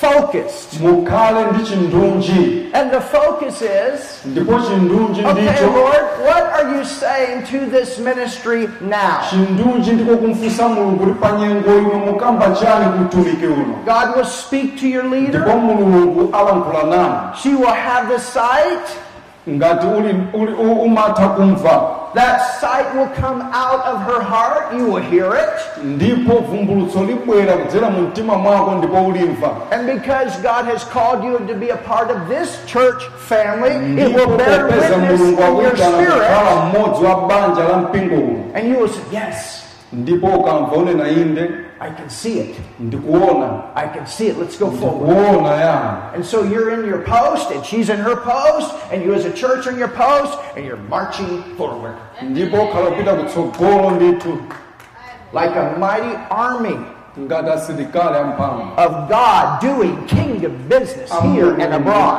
focused. 0.00 0.80
mukhale 0.80 1.44
ndi 1.52 1.64
chindunji 1.64 2.66
And 2.72 2.90
the 2.90 3.00
focus 3.00 3.62
is 3.62 4.24
ndipo 4.26 4.60
chindunji 4.60 5.20
okay, 5.24 5.42
ndicho 5.42 5.66
Lord, 5.66 6.04
what 6.26 6.44
are 6.52 6.76
you 6.78 6.84
saying 6.84 7.42
to 7.50 7.66
this 7.78 7.98
ministry 7.98 8.68
now? 8.80 9.20
chindunji 9.30 9.92
ndiko 9.92 10.16
kumfunsa 10.16 10.68
mulungu 10.68 10.96
kuti 11.06 11.12
pa 11.20 11.32
nyengo 11.32 11.70
ino 11.78 11.98
mukamba 12.06 12.50
chani 12.50 12.86
kutumiki 12.98 13.46
uno 13.46 13.74
God 13.84 14.16
will 14.16 14.24
speak 14.26 14.76
to 14.80 14.86
your 14.86 15.04
ndipo 15.04 15.32
leader. 15.32 15.56
mulungu 15.56 16.36
alankhula 16.36 16.82
nanu 16.82 17.18
She 17.42 17.48
will 17.48 17.66
have 17.74 18.08
the 18.14 18.20
sight. 18.20 18.86
Ngati 19.48 19.86
uli, 19.86 20.14
uli, 20.32 20.52
u- 20.52 20.80
umatha 20.82 21.28
kumva 21.28 21.90
That 22.14 22.40
sight 22.60 22.94
will 22.94 23.08
come 23.20 23.42
out 23.52 23.84
of 23.84 24.00
her 24.08 24.22
heart. 24.22 24.72
You 24.74 24.86
will 24.86 25.02
hear 25.02 25.34
it. 25.34 25.84
ndipo 25.84 26.32
vumbulutso 26.32 27.04
libwera 27.04 27.52
kudzera 27.52 27.90
mu 27.90 28.00
mtima 28.02 28.34
mwako 28.34 28.70
ndipo 28.74 28.96
ulimva 29.06 29.50
And 29.70 29.86
because 29.86 30.36
God 30.42 30.64
has 30.72 30.84
called 30.84 31.24
you 31.24 31.38
to 31.46 31.54
be 31.54 31.70
a 31.70 31.76
part 31.76 32.10
of 32.10 32.16
this 32.28 32.58
church 32.66 33.02
family, 33.28 34.02
it 34.02 34.14
will 34.16 34.36
bear 34.36 34.64
witness 34.64 34.90
in 34.96 35.04
your 35.04 35.76
spirit. 35.76 36.22
mmodzi 36.74 37.04
wa 37.04 37.16
banja 37.28 37.64
la 37.64 37.76
mpingo 37.76 38.14
uno 38.14 38.44
And 38.54 38.68
you 38.68 38.78
will 38.78 38.88
say, 38.88 39.02
Yes, 39.12 39.65
ndipo 39.92 40.26
unena 40.76 41.08
inde 41.08 41.50
I 41.80 41.90
can 41.90 42.08
see 42.08 42.38
it. 42.40 42.56
ndikuona 42.80 43.62
I 43.74 43.88
can 43.88 44.06
see 44.06 44.26
it. 44.28 44.38
Let's 44.38 44.58
go 44.58 44.70
forward. 44.70 45.10
ndikuona 45.10 46.12
And 46.14 46.24
so 46.24 46.42
you're 46.42 46.70
in 46.74 46.86
your 46.88 47.02
post, 47.02 47.50
and 47.50 47.64
she's 47.66 47.90
in 47.90 47.96
her 47.98 48.16
post, 48.16 48.74
and 48.92 49.02
you 49.04 49.14
as 49.14 49.24
a 49.26 49.32
church 49.32 49.66
are 49.66 49.72
in 49.72 49.78
your 49.78 49.88
post, 49.92 50.38
and 50.56 50.64
you're 50.64 50.82
marching 50.88 51.42
forward 51.56 51.94
ndipo 52.22 52.56
ukhala 52.56 52.90
kupita 52.90 53.14
kutsogolo 53.14 53.90
ndithu 53.90 54.38
like 55.32 55.58
a 55.58 55.78
mighty 55.78 56.16
army 56.30 56.76
ngati 57.20 57.50
asilikali 57.50 58.18
amphamvu 58.18 58.62
of 58.76 58.92
God 59.08 59.60
doing 59.60 59.96
kingdom 60.06 60.52
business 60.68 61.12
here 61.22 61.50
and 61.62 61.74
abroad. 61.74 62.18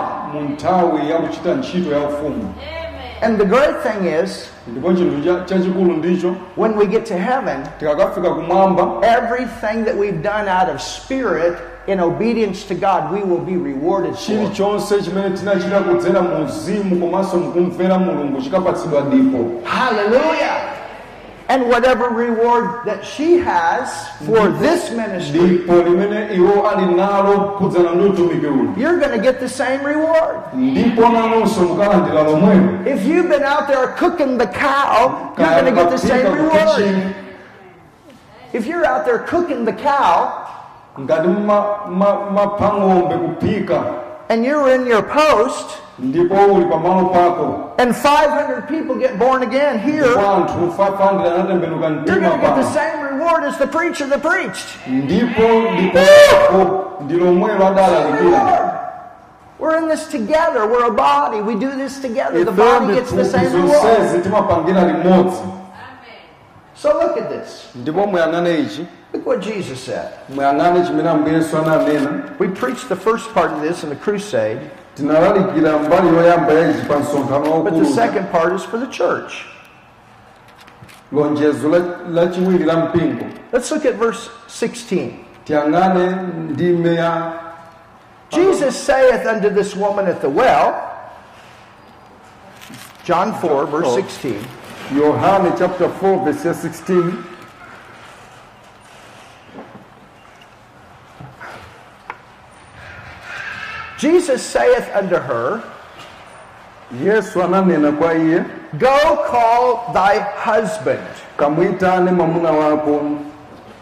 Mu 3.22 3.26
nthawi 3.26 3.26
yakuchita 3.26 3.26
ntchito 3.26 3.26
ya 3.26 3.26
ufumu 3.26 3.26
And 3.26 3.38
the 3.40 3.46
great 3.46 3.82
thing 3.84 4.08
is, 4.24 4.50
ndipo 4.68 4.94
chinthu 4.94 5.24
cha- 5.24 5.46
chachikulu 5.46 5.94
ndicho 5.94 6.36
when 6.56 6.76
we 6.78 6.86
get 6.86 7.06
to 7.06 7.14
heaven, 7.18 7.64
everything 9.04 9.84
that 9.86 9.96
we've 9.98 10.22
done 10.22 10.48
out 10.50 10.70
of 10.76 10.82
spirit 10.82 11.58
in 11.88 12.00
obedience 12.00 12.64
to 12.68 12.76
God, 12.76 13.12
we 13.14 13.22
will 13.24 13.40
be 13.46 13.56
rewarded 13.58 14.14
for. 14.16 14.22
chilichonse 14.26 15.02
chimene 15.02 15.30
tinachita 15.38 15.80
kudzera 15.80 16.22
mu 16.22 16.46
uzimu 16.46 16.96
komanso 16.96 17.38
mukumvera 17.38 17.98
mulungu 18.00 18.42
chikapatsidwa 18.42 19.02
dipo 19.02 19.62
Hallelujah. 19.64 20.77
And 21.50 21.70
whatever 21.70 22.10
reward 22.10 22.84
that 22.86 23.06
she 23.06 23.38
has 23.38 23.88
for 24.28 24.50
this 24.60 24.92
ministry, 24.92 25.40
dipo 25.64 25.80
limene 25.82 26.36
iwo 26.36 26.68
ali 26.70 26.86
nalo 26.94 27.56
khudzana 27.58 27.92
ndi 27.96 28.04
utumiki 28.10 28.46
uno 28.46 28.74
you're 28.78 29.00
going 29.00 29.12
to 29.16 29.24
get 29.24 29.40
the 29.40 29.48
same 29.48 29.82
reward. 29.86 30.36
ndipo 30.54 31.02
nanonso 31.10 31.62
mukalandira 31.62 32.24
lomwelo 32.24 32.86
If 32.86 33.06
you've 33.06 33.30
been 33.30 33.44
out 33.44 33.68
there 33.68 33.88
cooking 33.96 34.38
the 34.38 34.48
cow, 34.48 35.34
you're 35.38 35.48
going 35.62 35.66
to 35.66 35.72
get 35.72 35.90
the 35.90 35.98
same 35.98 36.34
reward. 36.34 37.16
If 38.54 38.66
you're 38.68 38.86
out 38.86 39.06
there 39.06 39.20
cooking 39.20 39.64
the 39.66 39.74
cow 39.74 40.44
ngati 41.00 41.28
mma- 41.28 41.88
ma- 41.90 42.30
mapha 42.32 42.70
ng'ombe 42.76 43.16
kuphika 43.40 44.04
and 44.30 44.44
you're 44.44 44.70
in 44.76 44.86
your 44.86 45.04
post 45.04 45.80
ndipo 46.00 46.36
uli 46.36 46.66
pako 46.66 47.74
and 47.80 47.96
500 47.96 48.68
people 48.68 48.96
get 48.96 49.18
born 49.20 49.44
again 49.44 49.80
here, 49.80 50.06
anthu 50.18 50.72
500 50.72 51.34
anatembenuka 51.34 51.88
you're 52.08 52.20
going 52.20 52.40
to 52.40 52.48
get 52.48 52.56
the 52.56 52.72
same 52.72 53.02
reward 53.02 53.44
as 53.44 53.58
the 53.58 53.68
preacher 53.68 54.06
that 54.08 54.22
preached. 54.22 54.68
ndipo 54.88 55.44
dipo 55.78 56.00
lako 56.00 56.92
ndi 57.02 57.14
lomwelo 57.14 57.68
adalalikira 57.68 58.22
Reward. 58.22 58.74
We're 59.60 59.78
in 59.78 59.88
this 59.90 60.08
together. 60.08 60.68
We're 60.68 60.86
a 60.86 60.92
body. 60.94 61.42
We 61.42 61.56
do 61.56 61.72
this 61.76 62.00
together. 62.00 62.46
The 62.46 62.52
body 62.52 62.94
gets 62.94 63.12
the 63.12 63.26
same 63.26 63.52
reward. 63.54 63.82
zonsezi 63.82 64.20
timapangira 64.22 64.84
limodzi 64.86 65.42
So 66.76 66.90
look 66.94 67.18
at 67.18 67.30
this. 67.30 67.70
ndipo 67.76 68.08
muyang'ane 68.08 68.60
ichi 68.60 68.88
Look 69.14 69.26
what 69.26 69.40
Jesus 69.42 69.80
said. 69.80 70.10
muyang'ane 70.30 70.86
chimene 70.86 71.10
ambuye 71.10 71.36
yesu 71.36 71.58
ananena 71.58 72.24
We 72.40 72.48
preached 72.50 72.88
the 72.90 72.96
first 72.96 73.34
part 73.34 73.52
of 73.52 73.62
this 73.62 73.84
in 73.84 73.90
the 73.90 73.96
crusade, 73.96 74.60
tinalalikira 74.98 75.78
mbali 75.78 76.08
yoyamba 76.08 76.54
ya 76.54 76.72
ichi 76.72 76.86
pa 76.88 76.98
but 77.64 77.74
the 77.74 77.86
second 77.86 78.28
part 78.32 78.54
is 78.54 78.64
for 78.64 78.80
the 78.80 78.88
church. 78.88 79.46
lonjezo 81.12 81.70
la- 81.70 81.98
lachiwiri 82.22 82.66
la 82.66 82.76
mpingo. 82.76 83.26
Let's 83.52 83.72
look 83.72 83.86
at 83.86 83.96
verse 83.96 84.30
16. 84.48 85.12
tiyang'ane 85.46 86.16
ndime 86.50 86.96
ya 86.96 87.34
Jesus 88.30 88.76
saith 88.76 89.26
unto 89.26 89.50
this 89.50 89.76
woman 89.76 90.08
at 90.08 90.20
the 90.22 90.30
well, 90.30 90.76
John 93.06 93.34
4, 93.40 93.66
verse 93.68 93.94
16, 93.96 94.36
yohane 94.94 95.58
chapter 95.58 95.88
4 95.88 96.26
verse 96.26 96.44
16 96.54 97.24
Jesus 103.98 104.42
saith 104.54 104.90
unto 104.96 105.16
her, 105.16 105.62
yesu 107.04 107.44
ananena 107.44 107.92
kwa 107.92 108.14
Go 108.78 109.18
call 109.32 109.94
thy 109.94 110.20
husband 110.20 111.00
kamwitane 111.38 112.12
mwamuna 112.12 112.52
wako 112.52 113.18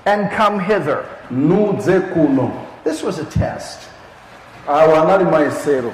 and 0.06 0.30
come 0.38 0.60
hither. 0.64 1.04
nudze 1.32 2.00
kuno 2.14 2.52
This 2.84 3.04
was 3.04 3.20
a 3.20 3.26
test. 3.26 3.80
awa 4.68 5.02
anali 5.02 5.24
mayesero 5.26 5.92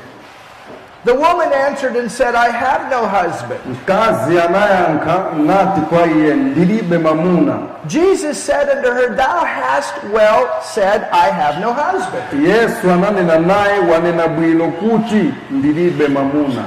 The 1.03 1.15
woman 1.15 1.51
answered 1.51 1.95
and 1.95 2.11
said, 2.11 2.35
I 2.35 2.49
have 2.49 2.91
no 2.91 3.07
husband. 3.07 3.59
mkazi 3.65 4.39
anayankha 4.39 5.25
nati 5.45 5.81
kwa 5.81 6.05
iye 6.07 6.33
ndilibe 6.35 6.97
mamuna 6.97 7.53
Jesus 7.87 8.45
said 8.45 8.69
unto 8.69 8.91
her, 8.93 9.15
Thou 9.15 9.45
hast 9.45 9.93
well 10.13 10.47
said, 10.61 11.01
I 11.11 11.29
have 11.31 11.59
no 11.59 11.73
husband. 11.73 12.47
yesu 12.47 12.91
ananena 12.91 13.39
naye 13.39 13.79
wanena 13.93 14.27
bwino 14.27 14.67
kuti 14.67 15.33
ndilibe 15.51 16.07
mamuna 16.07 16.63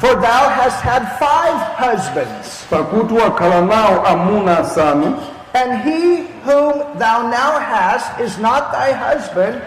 For 0.00 0.14
thou 0.14 0.48
hast 0.48 0.80
had 0.82 1.02
five 1.18 1.60
husbands, 1.78 2.66
pakuti 2.70 3.14
wakhala 3.14 3.60
nawo 3.60 4.06
amuna 4.06 4.58
asanu 4.58 5.16
and 5.54 5.72
he 5.82 6.26
whom 6.44 6.72
thou 6.98 7.22
now 7.28 7.58
hast 7.58 8.20
is 8.20 8.38
not 8.38 8.72
thy 8.72 8.92
husband, 8.92 9.60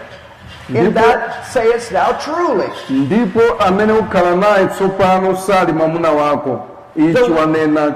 in 0.74 0.94
that 0.94 1.46
sayest 1.52 1.90
thou 1.92 2.12
truly. 2.12 2.68
ndipo 2.90 3.40
amene 3.58 3.92
ukhala 3.92 4.36
naye 4.36 4.66
tsopano 4.66 5.36
sali 5.36 5.72
mwamuna 5.72 6.10
wako 6.10 6.66
ichi 6.96 7.12
The- 7.12 7.30
wanena 7.32 7.90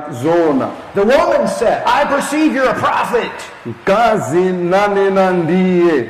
The 0.94 1.00
woman 1.02 1.48
said, 1.48 1.82
I 1.86 2.04
perceive 2.04 2.54
you're 2.54 2.70
a 2.70 2.74
prophet. 2.74 3.32
mkazi 3.66 4.40
nanena 4.52 5.30
ndiye 5.30 6.08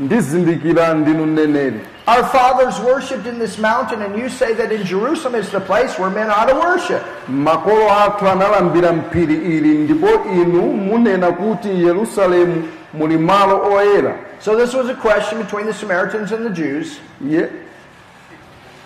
ndizindikira 0.00 0.94
ndinu 0.94 1.26
mneneri 1.26 1.80
Our 2.08 2.24
fathers 2.24 2.78
worshipped 2.80 3.26
in 3.26 3.40
this 3.40 3.58
mountain, 3.58 4.00
and 4.02 4.16
you 4.16 4.28
say 4.28 4.54
that 4.54 4.70
in 4.70 4.84
Jerusalem 4.84 5.34
is 5.40 5.50
the 5.50 5.58
place 5.60 5.98
where 5.98 6.08
men 6.10 6.30
ought 6.30 6.48
to 6.48 6.54
worship. 6.54 7.02
makolo 7.28 7.90
athu 8.04 8.28
analambira 8.28 8.92
mphiri 8.92 9.34
ili 9.34 9.68
ndipo 9.78 10.06
inu 10.32 10.62
munena 10.62 11.32
kuti 11.32 11.68
yerusalemu 11.84 12.68
muli 12.94 13.18
malo 13.18 13.72
oyera 13.74 14.12
So 14.46 14.54
this 14.54 14.74
was 14.74 14.88
a 14.88 14.94
question 14.94 15.42
between 15.42 15.66
the 15.66 15.74
Samaritans 15.74 16.30
and 16.30 16.46
the 16.46 16.50
Jews. 16.50 17.00
Ye- 17.20 17.50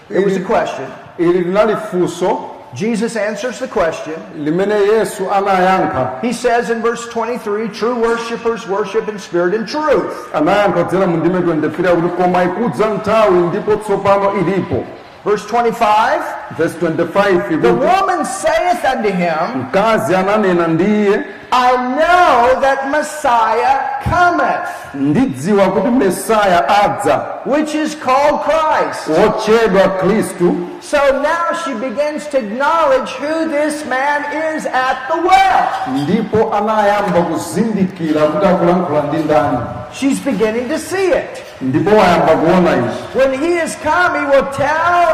It 0.08 0.24
was 0.24 0.34
a 0.36 0.40
question. 0.40 0.86
ili 1.18 1.44
linali 1.44 1.76
funso 1.76 2.50
Jesus 2.74 3.14
answers 3.16 3.58
the 3.58 3.68
question. 3.68 4.14
limene 4.38 4.74
yesu 4.74 5.28
anayankha 5.30 6.18
He 6.22 6.32
says 6.32 6.70
in 6.70 6.80
verse 6.80 7.06
23 7.12 7.68
true 7.68 7.94
worshippers 7.94 8.66
worship 8.68 9.08
in 9.08 9.18
spirit 9.18 9.54
and 9.54 9.68
truth. 9.68 10.30
anayankha 10.34 10.84
kudzera 10.84 11.06
mu 11.06 11.16
ndime 11.16 11.40
23 11.40 11.94
kuti 11.94 12.08
koma 12.16 12.44
ikudza 12.44 12.86
nthawi 12.94 13.38
ndipo 13.38 13.76
tsopano 13.76 14.32
ilipo 14.40 14.84
Verse 15.24 15.44
25 15.48 16.22
verse 16.59 16.74
25 16.78 17.62
The 17.62 17.72
woman 17.72 18.24
saith 18.24 18.84
unto 18.96 19.09
him, 19.11 19.61
mkazi 19.62 20.14
ananena 20.14 20.66
ndiye 20.68 21.24
I 21.53 21.76
know 21.76 22.61
that 22.61 22.88
Messiah 22.90 23.78
cometh, 24.05 24.68
ndidziwa 24.94 25.66
kuti 25.66 25.88
mesaya 25.88 26.68
adza. 26.68 27.20
which 27.46 27.74
is 27.74 27.96
called 27.96 28.40
Christ. 28.44 29.09
wotchedwa 29.09 29.88
khristu 29.88 30.57
So 30.91 30.99
now 31.22 31.53
she 31.64 31.72
begins 31.74 32.26
to 32.32 32.38
acknowledge 32.38 33.11
who 33.22 33.49
this 33.49 33.84
man 33.86 34.20
is 34.57 34.66
at 34.66 34.97
the 35.09 35.16
well. 35.28 35.68
ndipo 36.03 36.55
anayamba 36.55 37.22
kuzindikira 37.22 38.20
kuti 38.26 38.47
akulankhula 38.47 39.03
ndi 39.03 39.16
ndani 39.16 39.59
She's 39.93 40.20
beginning 40.20 40.68
to 40.68 40.78
see 40.78 41.09
it. 41.11 41.43
ndipo 41.61 41.91
wayamba 41.91 42.32
kuona 42.36 42.70
ichi 42.76 43.18
When 43.18 43.32
he 43.41 43.59
is 43.64 43.76
come, 43.76 44.18
he 44.20 44.26
will 44.36 44.47
tell 44.57 45.05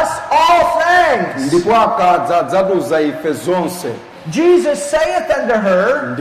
us 0.00 0.10
all 0.30 0.64
things. 0.82 1.46
ndipo 1.46 1.76
akadza 1.76 2.38
adzatiuza 2.38 3.00
ife 3.00 3.32
zonse 3.32 3.88
Jesus 4.30 4.90
saith 4.90 5.30
unto 5.36 5.54
her, 5.54 6.14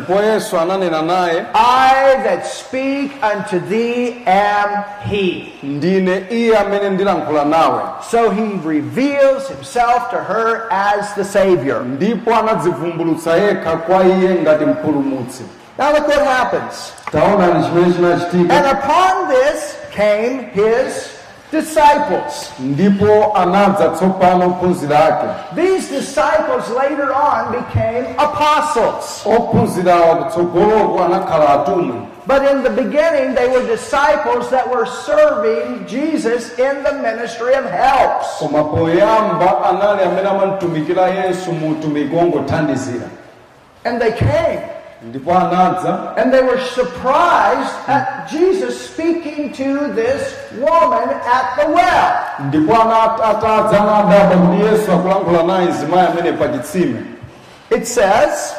I 1.54 2.22
that 2.24 2.46
speak 2.46 3.12
unto 3.24 3.60
thee 3.60 4.24
am 4.26 4.84
he. 5.10 5.54
ndine 5.64 6.24
iye 6.30 6.58
amene 6.58 6.90
ndilankhula 6.90 7.46
nawe 7.46 7.82
So 8.12 8.30
he 8.32 8.44
reveals 8.64 9.48
himself 9.50 10.10
to 10.10 10.18
her 10.18 10.68
as 10.72 11.14
the 11.16 11.24
Savior. 11.24 11.82
ndipo 11.82 12.36
anadzivumbulutsa 12.36 13.36
yekha 13.38 13.78
kwa 13.78 14.04
iye 14.04 14.30
ngati 14.42 14.66
mpulumutsi 14.66 15.44
Now 15.78 15.92
look 15.94 16.08
what 16.08 16.20
happens. 16.28 16.94
taonani 17.12 17.66
chimene 17.66 17.94
chinachitika 17.94 18.54
And 18.58 18.78
upon 18.78 19.28
this 19.30 19.76
came 19.92 20.44
his 20.54 21.10
disciples. 21.52 22.52
ndipo 22.60 23.32
anadza 23.38 23.90
tsopano 23.90 24.46
ophunzira 24.48 25.06
ake 25.06 25.28
These 25.56 25.90
disciples 26.00 26.70
later 26.70 27.12
on 27.14 27.52
became 27.52 28.06
apostles. 28.18 29.24
ophunzirawa 29.26 30.16
kutsogoloko 30.16 31.04
anakhala 31.04 31.50
atumwi 31.54 32.08
But 32.28 32.44
in 32.52 32.62
the 32.64 32.70
beginning, 32.70 33.34
they 33.34 33.48
were 33.48 33.66
disciples 33.66 34.50
that 34.52 34.70
were 34.70 34.86
serving 34.86 35.88
Jesus 35.88 36.52
in 36.60 36.84
the 36.84 36.94
ministry 36.94 37.56
of 37.56 37.66
helps. 37.66 38.28
koma 38.40 38.64
poyamba 38.64 39.66
anali 39.70 40.04
amene 40.04 40.30
amamutumikira 40.30 41.08
yesu 41.08 41.52
mu 41.52 41.70
utumiki 41.72 42.16
wongothandizira 42.16 43.08
And 43.86 44.00
they 44.02 44.12
came. 44.12 44.62
And 45.04 46.32
they 46.32 46.42
were 46.44 46.60
surprised 46.60 47.74
at 47.88 48.28
Jesus 48.30 48.80
speaking 48.90 49.52
to 49.54 49.92
this 49.94 50.36
woman 50.58 51.10
at 51.10 51.56
the 51.58 51.72
well. 51.72 52.14
ndipo 52.40 52.74
ana- 52.82 53.24
atadza 53.24 53.82
anadabwa 53.82 54.38
kuti 54.38 54.62
yesu 54.64 54.92
akulankhula 54.92 55.44
naye 55.44 55.66
mzimayi 55.68 56.08
amene 56.08 56.32
pa 56.38 56.48
chitsime 56.48 57.06
It 57.72 57.88
says, 57.88 58.54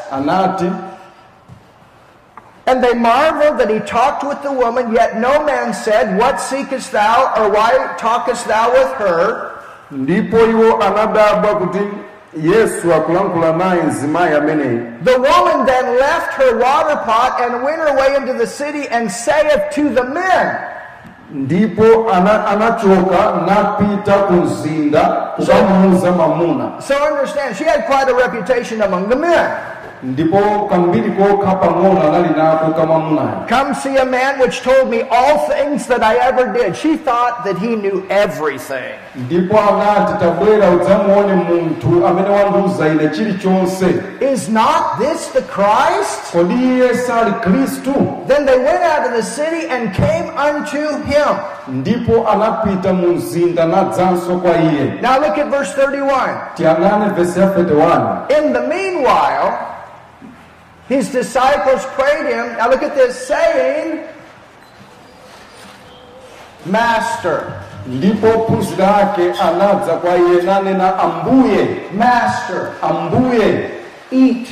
And 2.66 2.82
they 2.82 2.95
marveled 2.95 3.59
that 3.59 3.68
he 3.70 3.80
talked 3.80 4.24
with 4.24 4.40
the 4.43 4.53
woman, 4.53 4.93
yet 4.95 5.18
no 5.18 5.45
man 5.45 5.74
said, 5.74 6.16
What 6.18 6.40
seekest 6.40 6.93
thou, 6.93 7.32
or 7.36 7.51
why 7.51 7.95
talkest 7.99 8.47
thou 8.49 8.70
with 8.72 8.93
her? 8.95 9.51
Ndipo 12.34 12.46
iwo 12.46 12.48
anadabwa 12.48 12.48
kuti 12.48 12.48
yesu 12.48 12.94
akulankhula 12.94 13.52
naye 13.52 13.82
mzimayi 13.82 14.34
ameneyi 14.34 14.80
The 15.04 15.16
woman 15.16 15.66
then 15.66 15.86
left 15.96 16.32
her 16.38 16.56
water 16.56 16.96
pot 17.06 17.40
and 17.40 17.62
went 17.64 17.78
her 17.78 17.96
way 17.96 18.16
into 18.16 18.32
the 18.34 18.46
city 18.46 18.88
and 18.88 19.10
saith 19.10 19.70
to 19.74 19.82
the 19.94 20.04
men, 20.04 20.56
ndipo 21.30 22.10
ana- 22.12 22.46
anachoka 22.46 23.32
napita 23.46 24.12
ku 24.12 24.32
mzinda 24.32 25.00
kukamuuza 25.36 26.12
mamuna 26.12 26.70
So 26.80 26.94
understand, 26.94 27.56
she 27.56 27.64
had 27.64 27.86
quite 27.86 28.08
a 28.10 28.14
reputation 28.14 28.82
among 28.82 29.08
the 29.08 29.16
men. 29.16 29.50
Ndipo 30.03 30.38
kambiri 30.70 31.11
kokha 31.11 31.55
pang'ono 31.55 32.00
anali 32.09 32.28
nako 32.36 32.72
kamamunayo 32.72 33.46
Come 33.48 33.74
see 33.74 33.96
a 33.96 34.05
man 34.05 34.40
which 34.40 34.61
told 34.62 34.90
me 34.90 35.03
all 35.03 35.38
things 35.48 35.86
that 35.86 36.03
I 36.03 36.16
ever 36.16 36.53
did. 36.53 36.76
She 36.76 36.96
thought 36.96 37.44
that 37.44 37.57
he 37.59 37.76
knew 37.76 38.05
everything. 38.11 38.94
ndipo 39.16 39.59
anati 39.61 40.12
tabwera 40.24 40.70
udzamuone 40.70 41.34
munthu 41.34 42.07
amene 42.07 42.28
wandiuza 42.28 42.88
ine 42.88 43.09
chilichonse 43.09 43.86
Is 44.20 44.48
not 44.48 44.98
this 44.98 45.28
the 45.28 45.42
Christ? 45.42 46.32
kodi 46.32 46.55
iye 46.55 46.94
sali 46.94 47.32
khristu 47.32 47.94
Then 48.26 48.46
they 48.46 48.59
went 48.59 48.82
out 48.82 49.07
of 49.07 49.12
the 49.16 49.22
city 49.22 49.68
and 49.68 49.94
came 49.94 50.26
unto 50.48 50.98
him. 51.07 51.36
ndipo 51.68 52.28
anapita 52.28 52.92
mu 52.92 53.09
mzinda 53.09 53.64
nadzanso 53.66 54.36
kwa 54.38 54.57
iye 54.57 54.84
Now 55.03 55.20
look 55.20 55.38
at 55.38 55.46
verse 55.50 55.72
31. 55.82 56.34
tiyang'ane 56.57 57.09
vesi 57.14 57.40
ya 57.40 57.46
31 57.46 58.38
In 58.38 58.53
the 58.53 58.61
meanwhile, 58.61 59.53
his 60.88 61.10
disciples 61.10 61.84
prayed 61.94 62.26
him. 62.32 62.56
Now 62.58 62.68
look 62.70 62.82
at 62.82 62.94
this, 62.94 63.26
saying, 63.26 64.00
Master, 66.66 67.52
ndipo 67.86 68.26
ophunzira 68.28 68.96
ake 68.96 69.32
anadza 69.40 69.92
kwa 69.96 70.16
iye 70.16 70.42
nanena 70.42 70.98
ambuye 70.98 71.66
Master, 71.98 72.68
ambuye 72.82 73.70
eat. 74.10 74.48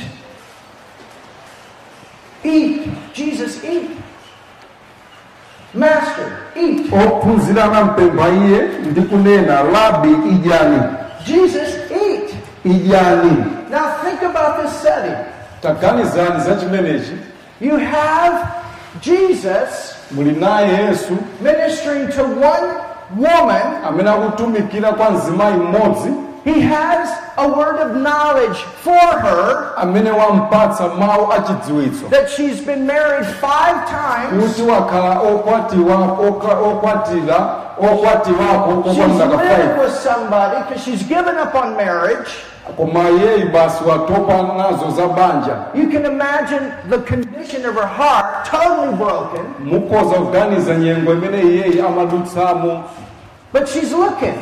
Eat. 2.43 2.81
Jesus, 3.13 3.63
eat. 3.63 3.89
Master, 5.73 6.37
eat. 6.55 6.93
ophunzira 6.93 7.63
anampempha 7.63 8.29
iye 8.29 8.61
ndi 8.61 9.01
kunena 9.01 9.63
labi 9.63 10.09
idyani 10.29 10.81
Jesus, 11.25 11.69
eat. 11.91 12.33
idyani 12.65 13.45
Now 13.69 13.91
think 14.03 14.21
about 14.23 14.61
this 14.61 14.71
setting. 14.81 15.15
Taganizani 15.61 16.43
za 16.43 16.55
chimenechi 16.55 17.11
You 17.61 17.77
have 17.77 18.37
Jesus 19.01 19.95
muli 20.11 20.31
naye 20.31 20.67
yesu 20.85 21.17
ministering 21.41 22.07
to 22.09 22.23
one 22.23 22.67
woman. 23.17 23.61
amene 23.87 24.09
akutumikira 24.09 24.91
kwa 24.91 25.11
mzimayi 25.11 25.53
mmodzi 25.53 26.09
He 26.43 26.59
has 26.61 27.07
a 27.37 27.47
word 27.47 27.77
of 27.79 27.95
knowledge 27.95 28.57
for 28.83 28.97
her 29.21 29.73
amene 29.77 30.11
wampatsa 30.11 30.87
mawu 30.87 31.31
achidziwitso 31.33 32.09
that 32.09 32.29
she's 32.29 32.61
been 32.65 32.85
married 32.87 33.25
five 33.25 33.77
times. 33.89 34.43
kuti 34.43 34.61
wakhala 34.71 35.19
okwatiwa 35.19 35.95
okwa- 35.95 36.59
okwatira 36.71 37.57
She's 37.81 38.97
lived 38.97 39.79
with 39.79 39.93
somebody 39.93 40.57
because 40.63 40.83
she's 40.83 41.03
given 41.03 41.35
up 41.37 41.55
on 41.55 41.75
marriage. 41.75 42.29
koma 42.77 43.09
iyeyi 43.09 43.45
basi 43.45 43.83
watopa 43.83 44.33
nazo 44.57 44.91
za 44.91 45.07
banja 45.07 45.55
You 45.73 45.89
can 45.89 46.05
imagine 46.05 46.71
the 46.89 46.97
condition 46.99 47.65
of 47.65 47.75
her 47.75 47.87
heart, 47.87 48.45
totally 48.45 48.95
broken, 48.97 49.45
mukhoza 49.65 50.15
kuganiza 50.15 50.75
nyengo 50.75 51.13
imene 51.13 51.41
iyeyi 51.41 51.81
amadutsamo 51.81 52.83
but 53.53 53.67
she's 53.67 53.91
looking. 53.93 54.33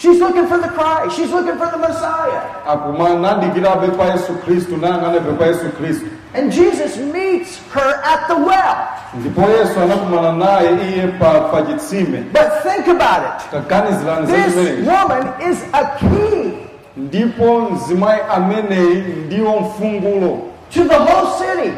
She's 0.00 0.18
looking 0.18 0.46
for 0.48 0.56
the 0.56 0.68
Christ. 0.68 1.16
She's 1.16 1.30
looking 1.30 1.58
for 1.60 1.68
the 1.70 1.76
Messiah. 1.78 2.40
akumanadikirabe 2.66 3.88
pa 3.96 4.04
yesu 4.16 4.32
khristu 4.44 4.76
nayang'anabe 4.76 5.36
pa 5.38 5.44
yesu 5.46 5.70
khristu 5.76 6.06
And 6.34 6.52
Jesus 6.52 6.96
meets 6.96 7.58
her 7.74 8.00
at 8.04 8.28
the 8.28 8.36
well. 8.36 8.76
ndipo 9.14 9.40
yesu 9.42 9.80
anakumana 9.80 10.32
naye 10.32 10.70
iye 10.70 11.06
pa, 11.18 11.40
pa 11.50 11.62
chitsime 11.62 12.24
But 12.32 12.62
think 12.62 12.86
about 12.88 13.42
it. 13.52 14.26
This 14.26 14.86
woman 14.86 15.24
is 15.42 15.58
a 15.74 15.84
key 15.98 16.52
ndipo 16.96 17.60
mzimayi 17.60 18.20
ameneyi 18.34 19.02
ndiwo 19.26 19.60
mfungulo 19.60 20.38
to 20.74 20.84
the 20.84 20.94
whole 20.98 21.26
city. 21.38 21.72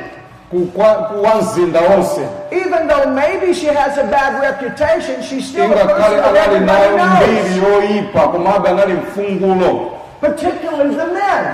Ku- 0.52 0.66
kwa 0.76 0.94
ku- 0.94 1.22
wa 1.22 1.34
mzinda 1.34 1.80
wonse 1.80 2.20
Even 2.50 2.86
though 2.88 3.06
maybe 3.10 3.54
she 3.54 3.66
has 3.66 3.98
a 3.98 4.04
bad 4.04 4.40
reputation, 4.42 5.22
she's 5.22 5.48
still 5.48 5.64
a 5.64 5.66
ingakhale 5.66 6.20
person 6.20 6.34
that 6.34 6.48
anali 6.48 6.66
nayo 6.66 6.90
mbiri 7.06 7.42
knows. 7.42 7.56
yoyipa 7.72 8.20
komabe 8.28 8.68
anali 8.68 8.92
mfungulo 8.94 9.90
Particularly 10.20 10.94
the 10.94 11.06
men. 11.06 11.44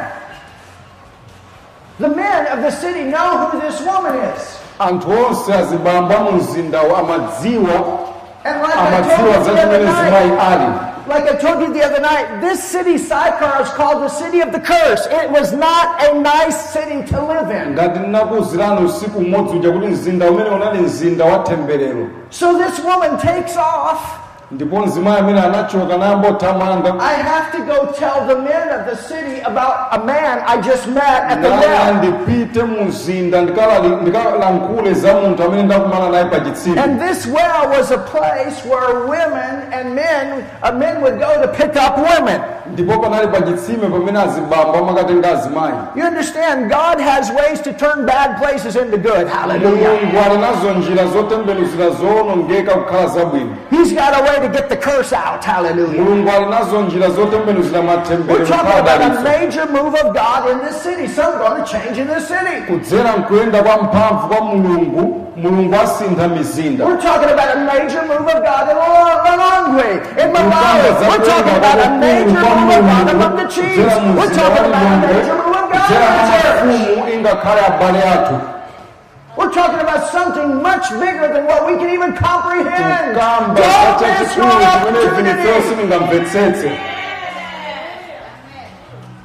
The 2.01 2.09
men 2.09 2.47
of 2.53 2.63
the 2.63 2.71
city 2.71 3.05
know 3.05 3.39
who 3.49 3.61
this 3.61 3.81
woman 3.81 4.15
is. 4.37 4.59
anthu 4.79 5.11
onse 5.27 5.55
azibamba 5.55 6.19
mu 6.19 6.33
mzindawo 6.33 6.97
amadziwa 6.97 7.99
And 8.45 8.63
like 8.63 8.77
I 8.77 9.17
told 9.17 9.35
amadziwa 9.35 9.45
za 9.45 9.53
the 9.55 9.63
other 9.63 9.87
zimayi 9.87 10.29
night, 10.29 10.41
ali 10.41 10.67
like 11.09 11.25
I 11.25 11.37
told 11.37 11.61
you 11.63 11.73
the 11.73 11.83
other 11.85 12.01
night, 12.01 12.41
this 12.41 12.63
city 12.63 12.99
Sychar 12.99 13.63
is 13.63 13.69
called 13.71 14.03
the 14.03 14.09
city 14.09 14.41
of 14.41 14.53
the 14.53 14.61
curse. 14.61 15.07
It 15.11 15.31
was 15.31 15.53
not 15.53 16.03
a 16.07 16.21
nice 16.21 16.71
city 16.73 17.03
to 17.11 17.17
live 17.27 17.51
in. 17.51 17.73
ngati 17.73 17.99
ndinakuwuzirani 17.99 18.85
usiku 18.87 19.21
mmodzi 19.21 19.57
uja 19.57 19.71
kuti 19.73 19.87
mzinda 19.87 20.31
umene 20.31 20.51
unali 20.51 20.79
mzinda 20.79 21.25
wa 21.25 21.39
temberero 21.39 22.07
So 22.31 22.59
this 22.59 22.79
woman 22.85 23.19
takes 23.19 23.57
off 23.57 24.01
amene 24.51 25.41
anachoka 25.41 25.95
I 27.01 27.13
have 27.23 27.53
to 27.53 27.59
go 27.67 27.93
tell 27.93 28.27
the 28.27 28.37
men 28.43 28.69
of 28.71 28.87
the 28.87 28.97
city 28.97 29.41
about 29.41 29.89
a 30.01 30.05
man 30.05 30.43
I 30.47 30.61
just 30.63 30.89
met 30.89 31.05
at 31.05 31.43
the 31.43 31.49
naya 31.51 31.93
well. 31.93 31.95
ndipite 31.95 32.63
mu 32.63 32.85
mzinda 32.85 33.43
ndikalankhule 33.43 34.95
za 34.95 35.15
munthu 35.15 35.43
amene 35.43 35.63
ndakumana 35.63 36.09
naye 36.11 36.25
pa 36.25 36.41
chitsime 36.41 36.81
And 36.81 37.01
this 37.01 37.27
well 37.27 37.69
was 37.69 37.91
a 37.91 37.99
place 37.99 38.65
where 38.65 39.01
women 39.07 39.73
and 39.73 39.95
men, 39.95 40.45
uh, 40.63 40.73
men 40.73 41.03
would 41.03 41.19
go 41.19 41.43
to 41.43 41.49
pick 41.49 41.77
up 41.77 41.99
women. 41.99 42.41
ndipo 42.73 42.99
panali 42.99 43.29
pa 43.29 43.41
chitsime 43.43 43.89
pamene 43.89 44.19
azibambo 44.19 44.79
amakatenga 44.79 45.31
azimayi 45.33 45.75
You 45.97 46.05
understand, 46.07 46.71
God 46.71 47.01
has 47.01 47.31
ways 47.31 47.61
to 47.61 47.73
turn 47.73 48.07
bad 48.07 48.37
places 48.39 48.77
into 48.77 48.97
good. 48.99 49.29
Hallelujah. 49.29 49.73
mulungu 49.77 50.19
ali 50.27 50.39
nazo 50.39 50.71
njira 50.79 51.07
zotembenuzira 51.07 51.91
zoonongeka 51.91 52.75
kukhala 52.75 53.07
zabwino 53.07 53.51
He's 53.71 53.93
got 53.93 54.15
a 54.15 54.23
way 54.23 54.38
to 54.41 54.49
get 54.49 54.69
the 54.69 54.77
curse 54.77 55.13
out. 55.13 55.45
Hallelujah. 55.45 56.03
mulungu 56.03 56.31
ali 56.37 56.47
nazo 56.47 56.81
njira 56.83 57.09
zotembenuzira 57.11 57.83
matembere 57.83 58.39
We're 58.39 58.47
talking 58.49 58.79
about 58.81 59.01
a 59.03 59.23
major 59.23 59.67
move 59.67 59.95
of 60.05 60.15
God 60.15 60.51
in 60.53 60.59
this 60.67 60.83
city. 60.83 61.07
Something 61.09 61.39
going 61.39 61.65
to 61.65 61.71
change 61.73 61.99
in 61.99 62.07
this 62.09 62.29
city. 62.29 62.57
kudzera 62.69 63.17
mkuyenda 63.17 63.63
kwa 63.63 63.83
mphamvu 63.83 64.29
kwa 64.29 64.41
mulungu 64.45 65.25
mulungu 65.37 65.75
asintha 65.85 66.29
mizinda 66.29 66.85
We're 66.85 67.03
talking 67.03 67.31
about 67.31 67.49
a 67.55 67.59
major 67.73 68.03
move 68.03 68.29
of 68.35 68.41
God 68.51 68.65
in 68.73 68.77
Lilongwe, 69.27 69.91
in 70.23 70.29
Malawi. 70.33 70.89
We're 71.11 71.27
talking 71.33 71.57
about 71.63 71.79
a 71.87 71.91
major 71.91 72.41
move 72.57 72.75
of 72.79 72.85
God 72.91 73.09
among 73.15 73.37
the 73.37 73.47
chiefs. 73.55 73.95
We're 74.19 74.35
talking 74.41 74.65
about 74.71 74.87
a 74.93 74.99
major 75.07 75.35
move 75.35 75.57
of 75.63 75.73
God 75.73 75.91
in 75.91 76.01
the 76.19 76.25
church. 76.31 76.65
mafumu 76.67 77.09
ingakhale 77.15 77.61
abale 77.67 78.03
athu 78.03 78.35
We're 79.39 79.53
talking 79.53 79.79
about 79.79 80.11
something 80.11 80.61
much 80.61 80.91
bigger 80.91 81.33
than 81.33 81.47
what 81.47 81.65
we 81.65 81.77
can 81.79 81.91
even 81.91 82.13
comprehend. 82.17 83.15
Don't 83.15 83.55
miss 83.55 83.63
your 83.63 83.95
chachikulu 84.03 84.67
chimene 84.67 85.03
vinifeyo 85.15 86.03
opportunity. 86.03 86.75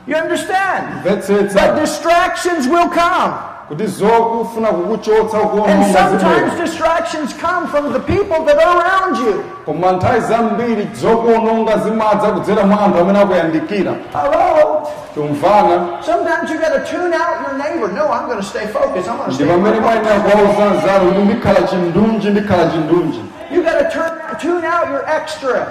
You 0.06 0.16
understand? 0.16 1.04
But 1.04 1.80
distractions 1.80 2.68
will 2.68 2.90
come. 2.90 3.53
Kuti 3.68 3.88
zokufuna 3.88 4.68
kukuchotsa 4.68 5.38
And 5.68 5.86
sometimes 5.96 6.60
distractions 6.60 7.34
come 7.34 7.68
from 7.68 7.94
the 7.94 8.00
people 8.00 8.46
that 8.46 8.58
are 8.58 8.78
around 8.82 9.18
you. 9.18 9.44
koma 9.66 9.92
nthawi 9.92 10.20
zambiri 10.22 10.88
zokuononga 10.94 11.78
zimadza 11.78 12.28
kudzera 12.32 12.64
mwa 12.66 12.82
anthu 12.82 13.00
amene 13.00 13.20
akuyandikira 13.20 13.94
Hello? 14.14 14.88
Sometimes 15.16 16.50
you 16.50 16.58
got 16.60 16.74
to 16.74 16.84
tune 16.92 17.14
out 17.14 17.42
your 17.48 17.58
neighbor. 17.58 17.88
No, 17.94 18.08
I'm 18.12 18.26
going 18.26 18.40
to 18.40 18.44
stay 18.44 18.66
focused. 18.68 19.08
I'm 19.08 19.18
going 19.18 19.30
to 19.30 19.36
stay 19.36 19.46
focused. 19.46 19.82
mayenera 19.82 20.20
kuwauza 20.20 20.66
nzanu 20.78 21.12
kuti 21.12 21.22
ndikhala 21.22 21.62
chindunji 21.68 22.30
ndikhala 22.30 22.68
chindunji 22.72 23.22
You 23.52 23.62
got 23.64 23.78
to 23.80 23.90
turn, 23.92 24.12
tune 24.42 24.66
out 24.66 24.88
your 24.90 25.06
extra 25.18 25.68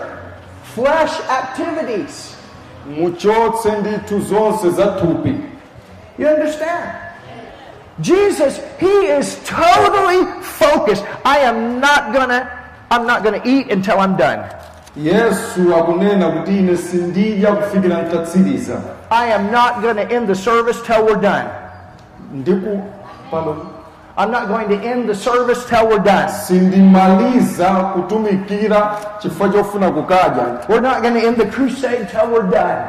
flesh 0.74 1.12
activities. 1.40 2.36
muchotse 2.98 3.70
ndithu 3.80 4.20
zonse 4.20 4.70
za 4.70 4.86
thupi 4.86 5.34
You 6.18 6.28
understand? 6.28 6.84
Jesus, 8.02 8.60
he 8.78 9.06
is 9.08 9.38
totally 9.44 10.26
focused. 10.42 11.04
I 11.24 11.38
am 11.38 11.80
not 11.80 12.12
gonna, 12.12 12.50
I'm 12.90 13.06
not 13.06 13.22
gonna 13.24 13.40
eat 13.44 13.70
until 13.70 13.98
I'm 13.98 14.16
done. 14.16 14.44
yesu 14.96 15.74
akunena 15.74 16.30
kuti 16.30 16.58
ine 16.58 16.76
sindidya 16.76 17.52
kufikira 17.52 18.02
ntatsiriza 18.02 18.76
I 19.10 19.26
am 19.32 19.50
not 19.50 19.80
gonna 19.82 20.02
end 20.02 20.28
the 20.28 20.34
service 20.34 20.82
till 20.82 21.06
we're 21.06 21.20
done. 21.20 21.48
ndiku 22.34 22.82
pardon 23.30 23.56
I'm 24.18 24.30
not 24.30 24.48
going 24.48 24.68
to 24.68 24.76
end 24.76 25.08
the 25.08 25.14
service 25.14 25.64
till 25.64 25.88
we're 25.88 25.98
done. 26.04 26.28
sindimaliza 26.28 27.70
kutumikira 27.70 28.96
chifukwa 29.18 29.48
chofuna 29.48 29.90
kukadya 29.90 30.60
We're 30.68 30.80
not 30.82 31.02
going 31.02 31.14
to 31.14 31.26
end 31.26 31.36
the 31.36 31.46
crusade 31.46 32.08
till 32.10 32.26
we're 32.30 32.50
done. 32.50 32.84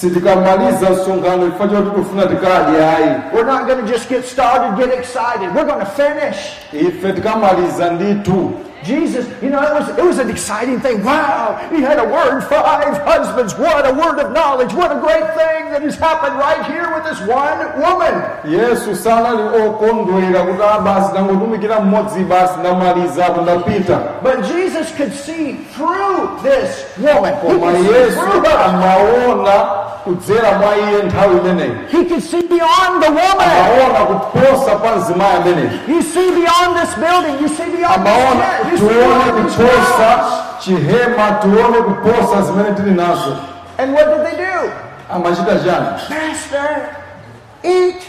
Sitikamaliza 0.00 0.90
msonkhano 0.90 1.44
chifukwa 1.46 1.68
choti 1.68 1.90
tikufuna 1.90 2.26
tikadye 2.26 2.86
ayi 2.88 3.10
We're 3.34 3.52
not 3.52 3.66
going 3.66 3.80
to 3.86 3.92
just 3.92 4.08
get 4.08 4.24
started, 4.24 4.76
get 4.76 4.98
excited. 4.98 5.54
We're 5.54 5.64
going 5.66 5.80
to 5.80 5.90
finish. 6.02 6.36
ife 6.72 7.12
tikamaliza 7.12 7.90
ndithu 7.90 8.52
Jesus, 8.82 9.26
you 9.42 9.50
know, 9.50 9.60
it 9.62 9.74
was, 9.74 9.88
it 9.90 10.02
was 10.02 10.18
an 10.18 10.30
exciting 10.30 10.80
thing. 10.80 11.04
Wow, 11.04 11.58
he 11.70 11.82
had 11.82 11.98
a 11.98 12.04
word, 12.04 12.40
five 12.44 12.96
husbands. 13.04 13.52
What 13.58 13.84
a 13.86 13.92
word 13.92 14.18
of 14.18 14.32
knowledge. 14.32 14.72
What 14.72 14.90
a 14.90 14.98
great 14.98 15.26
thing 15.36 15.70
that 15.72 15.82
has 15.82 15.96
happened 15.96 16.38
right 16.38 16.64
here 16.64 16.88
with 16.94 17.04
this 17.04 17.20
one 17.28 17.58
woman. 17.78 18.14
yesu 18.44 18.96
sanali 18.96 19.42
okondwera 19.66 20.42
kuti 20.42 20.62
a 20.76 20.80
basi 20.80 21.10
ndangotumikira 21.12 21.80
mmodzi 21.80 22.20
basi 22.24 22.58
ndamaliza 22.60 23.26
apo 23.26 23.40
ndapita 23.42 23.98
But 24.22 24.36
Jesus 24.46 24.92
could 24.96 25.12
see 25.12 25.56
through 25.76 26.40
this 26.42 26.84
woman. 26.98 27.34
He 27.34 27.40
koma 27.40 27.72
could 27.72 27.86
see 27.86 27.92
yesu 27.94 28.18
through 28.20 28.44
her. 28.44 28.58
amaona 28.64 29.79
kudzera 30.04 30.52
mwa 30.58 30.76
iye 30.76 31.02
nthawi 31.02 31.38
imeneyi 31.38 31.72
He 31.92 32.04
could 32.04 32.22
see 32.22 32.42
beyond 32.42 33.02
the 33.04 33.10
woman. 33.10 33.50
amaona 33.64 34.00
kuposa 34.06 34.70
kwa 34.76 34.96
mzimayi 34.96 35.36
ameneyi 35.36 35.70
You 35.88 36.02
see 36.02 36.30
beyond 36.30 36.70
this 36.80 36.94
building. 36.94 37.34
You 37.42 37.48
see 37.48 37.70
beyond 37.76 37.94
amaona. 37.94 38.44
Tione 38.78 39.32
kuposa 39.42 40.24
chihema 40.58 41.30
tione 41.42 41.78
kuposa 41.82 42.42
zimene 42.42 42.70
tili 42.76 42.90
nazo 42.90 43.36
And 43.78 43.94
what 43.94 44.06
did 44.06 44.24
they 44.26 44.44
do? 44.44 44.70
amachita 45.14 45.52
chani 45.64 45.86
Master, 46.10 46.88
eat. 47.62 48.02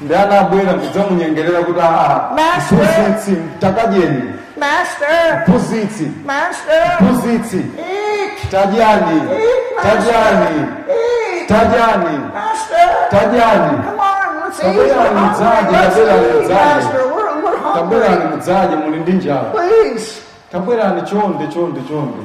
ndi 0.00 0.14
anabwera 0.14 0.74
kudzamunyengerera 0.74 1.58
kuti 1.62 1.80
aa 1.82 2.20
Master. 2.36 2.78
mtakadyeni 2.78 3.48
takadyeni 3.60 4.22
Master, 4.66 5.42
mphunzitsi 5.48 6.06
Master, 6.26 6.82
mphunzitsi 7.00 7.56
eat. 7.58 8.50
tadyani 8.50 9.16
Eat, 9.16 9.82
tadyani 9.82 10.60
Master. 10.60 10.84
Eat. 10.88 11.48
tadyani 11.48 12.18
Master. 12.34 12.88
tadyani 13.10 13.76
Come 13.82 14.00
on, 14.00 14.40
let's 14.44 14.58
eat. 14.58 14.64
Tabelani 14.64 15.14
We're 15.14 15.20
mudzaje, 15.20 15.54
hungry. 15.54 15.72
Let's 15.72 15.94
tabelani 15.96 16.26
eat, 16.26 16.34
mudzaje. 16.34 16.74
Master. 16.74 17.02
We're, 17.14 17.42
we're 17.44 17.58
hungry. 17.58 18.28
mudzadye 18.36 18.76
muli 18.76 18.98
ndi 19.00 19.12
njala 19.12 19.50
Please. 19.50 20.20
tabwerani 20.52 21.02
chonde 21.02 21.46
chonde 21.54 21.80
chonde 21.88 22.18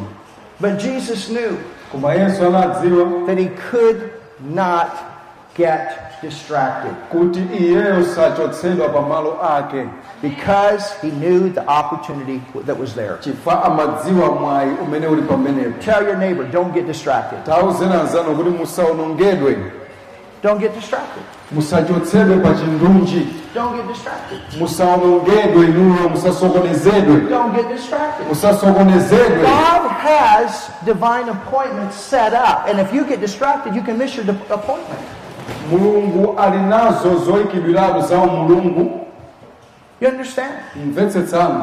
But 0.59 0.77
Jesus 0.79 1.27
knew 1.29 1.57
koma 1.91 2.13
yesu 2.13 2.45
anadziwa 2.47 3.27
that 3.27 3.37
he 3.37 3.49
could 3.71 4.09
not 4.39 4.87
get 5.57 6.06
distracted 6.21 6.91
kuti 7.11 7.39
iyeyo 7.59 8.05
sachotsedwa 8.05 8.89
pa 8.89 9.01
malo 9.01 9.37
ake 9.57 9.85
because 10.21 10.93
he 11.01 11.09
knew 11.11 11.49
the 11.49 11.61
opportunity 11.67 12.41
that 12.65 12.79
was 12.79 12.93
there. 12.93 13.17
chifukwa 13.19 13.63
amadziwa 13.65 14.31
mwayi 14.31 14.71
umene 14.83 15.07
uli 15.07 15.21
pamenepo 15.21 15.83
Tell 15.83 16.03
your 16.07 16.17
neighbor, 16.17 16.43
don't 16.51 16.73
get 16.73 16.87
distracted. 16.87 17.43
tauzena 17.45 18.03
nzanu 18.03 18.35
kuti 18.35 18.49
musaonongedwe 18.49 19.57
Don't 20.43 20.59
get 20.59 20.75
distracted. 20.75 21.23
musachotsedwe 21.51 22.35
pa 22.37 22.53
chindunji 22.53 23.27
Don't 23.55 23.75
get 23.75 23.87
distracted. 23.87 24.39
musaonongedwe 24.59 25.65
inuyo 25.65 26.09
musasokonezedwe 26.09 27.21
Don't 27.29 27.55
get 27.55 27.67
distracted. 27.67 28.27
musasokonezedwe 28.27 29.41
God 29.41 29.91
has 29.91 30.69
divine 30.85 31.29
appointments 31.29 31.95
set 32.09 32.33
up, 32.33 32.67
and 32.69 32.79
if 32.79 32.93
you 32.93 33.03
get 33.05 33.19
distracted, 33.19 33.75
you 33.75 33.81
can 33.81 33.97
miss 33.97 34.15
your 34.15 34.25
appointment. 34.49 35.01
Mulungu 35.71 36.39
ali 36.39 36.57
nazo 36.57 37.17
zoyikidwiratu 37.17 38.01
za 38.01 38.17
mulungu 38.17 39.07
You 39.99 40.09
understand? 40.09 40.53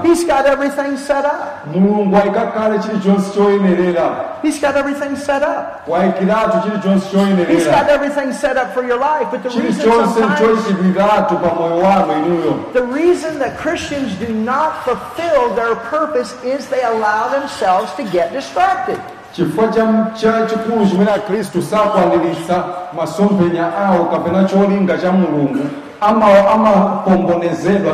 He's 0.03 0.24
got 0.24 0.45
everything 0.47 0.97
set 0.97 1.24
up. 1.24 1.66
mulungu 1.72 2.16
ayikakale 2.16 2.78
chilichonse 2.78 3.30
choyenerera 3.35 4.35
He's 4.43 4.61
got 4.61 4.76
everything 4.76 5.16
set 5.16 5.43
up. 5.43 5.87
He's 5.87 7.64
got 7.64 7.89
everything 7.89 8.32
set 8.32 8.57
up 8.57 8.74
for 8.74 8.82
your 8.82 8.99
life. 8.99 9.28
But 9.30 9.45
the 9.45 9.51
reason 9.51 9.82
sometimes 9.82 10.41
choyikidwiratu 10.41 11.39
pa 11.39 11.55
moyo 11.55 11.78
wanu 11.78 12.12
inuyo 12.26 12.72
the 12.72 12.82
reason 12.82 13.39
that 13.39 13.57
Christians 13.57 14.12
do 14.18 14.35
not 14.35 14.82
fulfill 14.85 15.55
their 15.55 15.76
purpose 15.76 16.35
is 16.45 16.66
they 16.66 16.82
allow 16.82 17.28
themselves 17.28 17.93
to 17.95 18.03
get 18.03 18.32
distracted. 18.32 18.99
Chifukwa 19.37 19.68
cha- 20.14 20.47
chikulu 20.47 20.87
chimene 20.87 21.11
akhristu 21.11 21.62
sakwaniritsa 21.62 22.64
masomphenya 22.97 23.76
awo 23.76 24.05
kapena 24.05 24.45
cholinga 24.45 24.99
cha 24.99 25.12
mulungu 25.12 25.66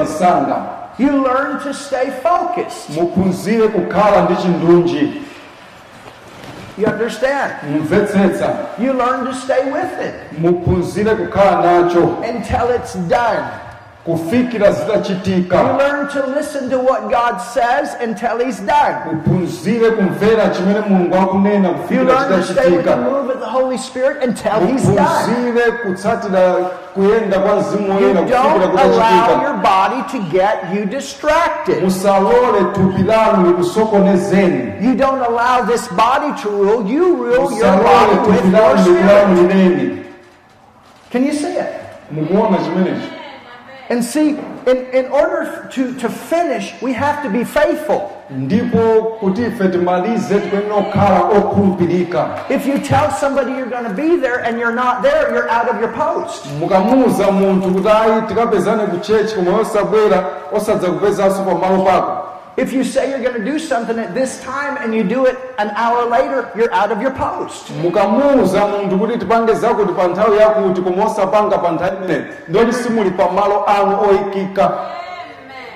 msanga 0.04 0.56
You 0.98 1.12
learn 1.24 1.58
to 1.64 1.72
stay 1.74 2.10
focused. 2.22 2.90
muphunzire 2.96 3.68
kukhala 3.68 4.20
ndi 4.22 4.36
chindunji 4.42 5.22
You 6.78 6.86
understand? 6.86 7.52
You 8.78 8.92
learn 8.92 9.26
to 9.26 9.34
stay 9.34 9.62
with 9.72 10.06
it 10.06 10.38
muphunzire 10.38 11.14
kukhala 11.14 11.56
nacho 11.82 12.16
until 12.34 12.74
it's 12.76 12.94
done. 13.08 13.44
Kufikira 14.10 14.72
zitachitika 14.72 15.56
You 15.60 15.78
learn 15.78 16.08
to 16.08 16.26
listen 16.38 16.70
to 16.70 16.78
what 16.78 17.02
God 17.10 17.40
says 17.40 17.96
until 18.08 18.38
He's 18.46 18.60
done. 18.60 18.96
uphunzire 19.12 19.90
kumvera 19.90 20.48
chimene 20.48 20.80
mulungu 20.88 21.14
akunena 21.16 21.68
You 21.68 21.74
kufikira 21.74 22.04
learn 22.04 22.28
to 22.40 22.42
stay 22.42 22.70
with 22.70 22.84
the 22.84 22.90
chitachitika 22.90 22.96
move 22.96 23.30
of 23.34 23.40
the 23.40 23.46
Holy 23.46 23.78
Spirit 23.78 24.22
until 24.28 24.66
He's 24.66 24.84
done. 24.84 25.72
kutsatira 25.82 26.54
kuyenda 26.94 27.38
kwa 27.38 27.56
mzimu 27.56 27.86
You 27.86 27.92
woyera 27.94 28.20
kufikira 28.20 28.42
don't 28.42 28.62
allow 28.62 28.70
kutachitika 28.70 29.42
your 29.42 29.54
body 29.54 30.02
to 30.12 30.18
get 30.38 30.56
you 30.74 30.84
distracted. 30.84 31.82
musalole 31.84 32.60
thupi 32.74 33.02
lanu 33.02 33.46
likusokonezeni 33.46 34.72
You 34.86 34.94
don't 34.94 35.22
allow 35.22 35.66
this 35.66 35.88
body 35.88 36.42
to 36.42 36.48
rule. 36.48 36.90
You 36.90 37.16
rule 37.16 37.52
your 37.58 37.76
body 37.76 38.30
with 38.30 38.52
your 38.54 38.78
spirit. 38.78 40.06
Can 41.12 41.24
you 41.24 41.32
see 41.32 41.56
it? 41.58 41.66
And 43.90 44.04
see, 44.04 44.28
in, 44.66 44.76
in 44.92 45.06
order 45.10 45.68
to, 45.72 45.94
to 45.98 46.08
finish, 46.08 46.80
we 46.80 46.92
have 46.92 47.22
to 47.24 47.28
be 47.30 47.44
faithful. 47.44 48.16
ndipo 48.30 49.02
kuti 49.20 49.42
ife 49.42 49.68
timalize 49.68 50.40
tikuyenera 50.40 50.74
kukhala 50.74 51.20
okhulupirika 51.20 52.28
If 52.50 52.66
you 52.66 52.78
tell 52.78 53.10
somebody 53.10 53.50
you're 53.52 53.70
going 53.70 53.84
to 53.88 53.94
be 53.94 54.16
there 54.16 54.44
and 54.44 54.58
you're 54.58 54.74
not 54.74 55.02
there, 55.02 55.32
you're 55.34 55.48
out 55.48 55.68
of 55.68 55.80
your 55.80 55.92
post. 55.92 56.46
Mukamuuza 62.62 62.66
munthu 62.66 62.68
kuti 62.68 62.68
ayi 62.68 62.68
tikapezane 62.68 62.68
ku 62.68 62.68
chechi 62.68 62.68
koma 62.68 62.68
osabwera 62.68 62.68
osadza 62.68 62.68
kupezanso 62.68 62.68
pamalo 62.68 62.68
pako 62.68 62.68
If 62.68 62.72
you 62.72 62.84
say 62.84 63.10
you're 63.10 63.22
going 63.22 63.44
to 63.44 63.52
do 63.52 63.58
something 63.58 63.98
at 63.98 64.14
this 64.14 64.40
time 64.44 64.76
and 64.82 64.94
you 64.94 65.04
do 65.04 65.26
it 65.26 65.36
an 65.58 65.70
hour 65.76 66.04
later, 66.10 66.50
you're 66.56 66.72
out 66.74 66.92
of 66.92 67.00
your 67.00 67.12
post. 67.12 67.70
mukamuuza 67.82 68.66
munthu 68.66 68.98
kuti 68.98 69.18
tipange 69.18 69.54
zakuti 69.54 69.92
pa 69.92 70.08
nthawi 70.08 70.36
yakuti 70.38 70.80
koma 70.82 71.04
osapanga 71.04 71.58
pa 71.58 71.70
nthawi 71.72 71.96
imeneyi 71.96 72.24
ndoti 72.48 72.72
simuli 72.72 73.10
pamalo 73.10 73.64
anu 73.66 74.00
oyikika 74.08 74.70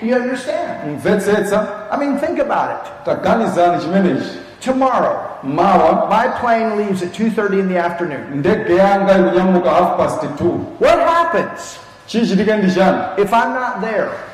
You 0.03 0.16
understand? 0.16 0.68
mvetsetsa 0.99 1.66
I 1.91 1.97
mean, 1.97 2.18
think 2.18 2.39
about 2.39 2.70
it. 2.70 2.93
taganizani 3.05 3.80
chimenechi 3.82 4.39
Tomorrow, 4.61 5.16
mawa 5.43 6.09
my 6.09 6.28
plane 6.41 6.76
leaves 6.78 7.03
at 7.03 7.12
2.30 7.12 7.61
in 7.61 7.68
the 7.68 7.78
afternoon. 7.78 8.24
ndege 8.35 8.76
yanga 8.76 9.12
ikunyamuka 9.18 9.70
half 9.70 9.97
past 9.97 10.22
2 10.22 10.59
What 10.80 10.99
happens 11.09 11.78
chichitike 12.07 12.57
ndi 12.57 12.74
chani 12.74 12.99
if 13.18 13.32
I'm 13.32 13.53
not 13.55 13.80
there 13.80 14.09
ine 14.09 14.11
ntakhala 14.11 14.12
kuti 14.12 14.34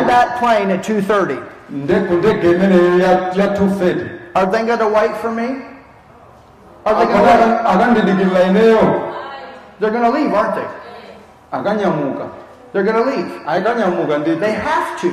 on 0.00 0.06
that 0.06 0.38
plane 0.38 0.70
at 0.70 0.82
2.30? 0.88 1.38
nde- 1.72 2.08
ku 2.08 2.14
ndege 2.14 2.50
imeneyo 2.50 2.98
ya 2.98 3.10
ya 3.34 3.46
230 3.46 4.10
Are 4.34 4.46
they 4.50 4.64
going 4.66 4.78
to 4.78 4.88
wait 4.88 5.14
for 5.22 5.30
me? 5.30 5.48
Are 6.84 6.94
they 6.98 7.06
going 7.06 7.18
to 7.18 7.22
wait? 7.22 7.40
Akana- 7.40 7.64
akandidikirira 7.64 8.42
ineyo 8.42 9.10
They're 9.80 9.90
going 9.90 10.04
to 10.04 10.10
leave, 10.18 10.34
aren't 10.34 10.54
they? 10.54 10.66
They're 12.72 12.82
going 12.84 13.04
to 13.04 13.10
leave. 13.10 13.30
They 14.40 14.52
have 14.52 15.00
to 15.00 15.10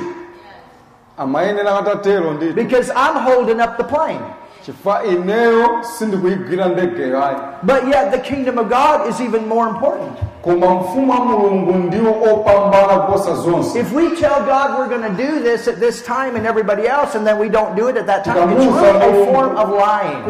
amayenera 1.18 1.78
atatero 1.78 2.32
nditi 2.34 2.54
because 2.54 2.90
I'm 2.90 3.16
holding 3.22 3.60
up 3.60 3.76
the 3.76 3.84
plane. 3.84 4.22
Chifukwa 4.66 5.04
ineyo 5.04 5.68
sindikuyigwira 5.82 6.66
ndegeyo 6.68 7.24
ayi 7.24 7.36
But 7.62 7.82
yet 7.94 8.10
the 8.10 8.18
kingdom 8.18 8.58
of 8.58 8.68
God 8.68 9.08
is 9.10 9.20
even 9.20 9.46
more 9.48 9.70
important. 9.70 10.12
koma 10.42 10.74
mfumu 10.74 11.12
wa 11.12 11.18
mulungu 11.20 11.72
ndiwo 11.72 12.10
opambana 12.32 12.86
kuposa 12.98 13.34
zonse 13.34 13.80
If 13.80 13.92
we 13.92 14.08
tell 14.08 14.40
God 14.46 14.78
we're 14.78 14.98
going 14.98 15.16
to 15.16 15.22
do 15.26 15.40
this 15.42 15.68
at 15.68 15.80
this 15.80 16.02
time 16.04 16.36
and 16.36 16.46
everybody 16.46 16.82
else, 16.88 17.14
and 17.18 17.26
then 17.26 17.38
we 17.38 17.48
don't 17.48 17.76
do 17.76 17.88
it 17.88 17.96
at 17.96 18.06
that 18.06 18.24
time, 18.24 18.50
it's 18.52 18.64
really 18.64 19.22
a 19.22 19.32
form 19.32 19.56
of 19.56 19.68
lying. 19.70 20.24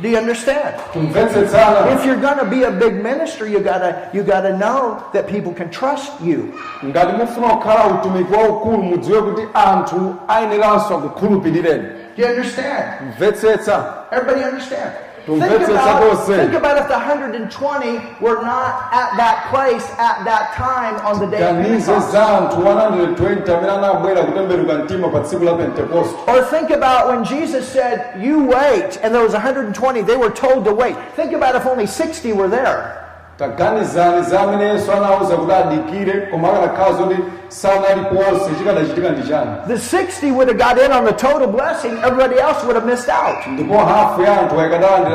Do 0.00 0.08
you 0.08 0.16
understand? 0.18 0.76
If 0.94 2.04
you're 2.04 2.20
going 2.20 2.38
to 2.38 2.44
be 2.44 2.62
a 2.62 2.70
big 2.70 3.02
minister, 3.02 3.48
you 3.48 3.58
gotta 3.60 4.10
you 4.12 4.22
gotta 4.22 4.56
know 4.56 5.02
that 5.12 5.26
people 5.26 5.52
can 5.52 5.70
trust 5.70 6.12
you. 6.20 6.54
ngati 6.84 7.12
mufuna 7.12 7.48
kukhala 7.48 7.86
utumiki 7.86 8.32
waukulu 8.32 8.82
mudziwe 8.82 9.22
kuti 9.22 9.42
anthu 9.54 10.16
ayeneranso 10.28 10.94
akukhulupirireni 10.94 11.88
Do 12.16 12.22
you 12.24 12.28
understand? 12.30 13.14
Everybody 14.10 14.44
understand? 14.44 14.92
Think 15.28 15.68
about, 15.68 16.26
think 16.26 16.54
about 16.54 16.78
if 16.78 16.88
the 16.88 16.94
120 16.94 18.00
were 18.20 18.40
not 18.42 18.88
at 18.92 19.16
that 19.16 19.48
place 19.50 19.84
at 19.98 20.24
that 20.24 20.54
time 20.54 20.96
on 21.06 21.20
the 21.20 21.26
day 21.26 21.42
of 21.42 21.56
Pentecost. 21.56 22.12
za 22.12 22.26
anthu 22.38 22.60
120 22.64 23.52
amene 23.52 23.72
anabwera 23.72 24.22
kutembenuka 24.24 24.74
mtima 24.74 25.08
pa 25.08 25.20
tsiku 25.20 25.44
la 25.44 25.52
pentekoste 25.54 26.16
Or 26.26 26.42
think 26.44 26.70
about 26.70 27.08
when 27.08 27.24
Jesus 27.24 27.68
said, 27.72 28.00
You 28.16 28.44
wait, 28.44 28.98
and 29.02 29.14
there 29.14 29.22
was 29.22 29.32
120, 29.34 30.02
they 30.02 30.16
were 30.16 30.30
told 30.30 30.64
to 30.64 30.72
wait. 30.74 30.96
Think 31.16 31.32
about 31.32 31.54
if 31.56 31.66
only 31.66 31.86
60 31.86 32.32
were 32.32 32.48
there. 32.48 33.07
Taganizani 33.38 34.24
kuti 35.36 35.52
adikire 35.52 36.20
koma 36.30 36.48
akanakhala 36.48 36.92
zoti 36.92 37.16
sanalipo 37.48 38.14
onse 38.30 38.50
chikadachitika 38.58 39.08
ndi 39.10 39.28
chani 39.28 39.50
The 39.66 39.74
60 39.78 40.32
would 40.32 40.48
have 40.48 40.58
got 40.58 40.78
in 40.84 40.92
on 40.92 41.04
the 41.04 41.12
total 41.12 41.46
blessing, 41.48 41.92
everybody 42.04 42.40
else 42.40 42.62
would 42.64 42.76
have 42.76 42.86
missed 42.86 43.08
out. 43.08 43.46
ndipo 43.46 43.78
hafu 43.78 44.22
ya 44.22 44.40
anthu 44.40 44.56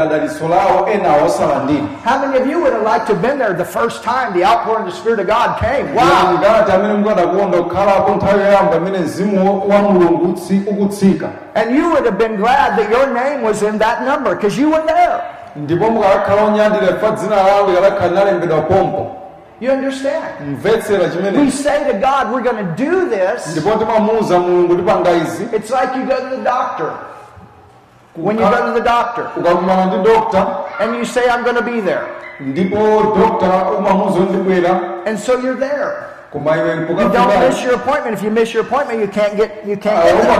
daliso 0.09 0.47
lawo 0.49 0.87
enawo 0.89 1.25
osalandira 1.25 1.83
How 2.05 2.19
many 2.19 2.37
of 2.41 2.47
you 2.47 2.59
would 2.61 2.73
have 2.73 2.83
liked 2.93 3.07
to 3.07 3.13
have 3.13 3.21
been 3.27 3.37
there 3.37 3.53
the 3.53 3.65
first 3.79 4.03
time 4.03 4.33
the 4.33 4.45
outpouring 4.45 4.87
of 4.87 4.93
the 4.93 4.99
Spirit 4.99 5.19
of 5.19 5.27
God 5.27 5.59
came? 5.59 5.93
Wow! 5.95 6.37
ngati 6.39 6.71
amene 6.71 6.93
mukadakonda 6.93 7.57
kukhalapo 7.57 8.11
nthawi 8.15 8.41
yoyamba 8.41 8.75
imene 8.77 8.97
mzimu 8.99 9.69
wa 9.69 9.77
mulungu 9.81 10.39
ukutsika 10.71 11.27
And 11.55 11.75
you 11.75 11.89
would 11.89 12.05
have 12.05 12.17
been 12.17 12.35
glad 12.37 12.77
that 12.79 12.89
your 12.89 13.07
name 13.13 13.43
was 13.43 13.61
in 13.63 13.77
that 13.79 14.01
number 14.05 14.35
because 14.35 14.57
you 14.61 14.69
were 14.71 14.83
there. 14.87 15.21
Ndipo 15.55 15.89
mukakhala 15.89 16.43
onyadira 16.43 16.87
fa 17.01 17.11
dzina 17.11 17.35
lawo 17.35 17.67
linalembedwa 18.09 18.61
pompo 18.61 19.15
You 19.61 19.71
understand? 19.71 20.23
We 21.37 21.49
say 21.51 21.91
to 21.91 21.97
God, 21.99 22.33
we're 22.33 22.41
going 22.41 22.57
to 22.65 22.73
do 22.85 23.09
this. 23.09 23.47
ndipo 23.51 23.69
timamuuza 23.79 24.39
mulungu 24.39 24.75
tipanga 24.75 25.11
izi 25.11 25.43
It's 25.53 25.69
like 25.71 25.95
you 25.95 26.05
go 26.05 26.15
to 26.29 26.35
the 26.35 26.43
doctor. 26.43 26.91
When 28.15 28.37
you 28.37 28.43
go 28.43 28.65
to 28.67 28.73
the 28.73 28.81
doctor 28.85 29.27
ukakumana 29.37 29.85
ndi 29.85 29.97
dokta 30.03 30.47
and 30.79 30.95
you 30.95 31.05
say, 31.05 31.29
I'm 31.29 31.43
going 31.43 31.55
to 31.55 31.61
be 31.61 31.81
there. 31.81 32.01
ndipo 32.39 32.77
dokta 33.17 33.69
umamuuza 33.77 34.19
ndibwera 34.19 34.79
And 35.05 35.19
so 35.19 35.33
you're 35.39 35.59
there. 35.59 35.93
You 36.89 36.95
don't 37.13 37.27
miss 37.49 37.63
your 37.63 37.75
appointment. 37.75 38.17
If 38.17 38.23
you 38.23 38.31
miss 38.31 38.53
your 38.53 38.63
appointment, 38.63 38.99
you 38.99 39.07
can't 39.07 39.37
get 39.37 39.51
you 39.67 39.77
can't 39.77 39.97
ah, 39.97 40.03
get 40.03 40.15
there. 40.23 40.35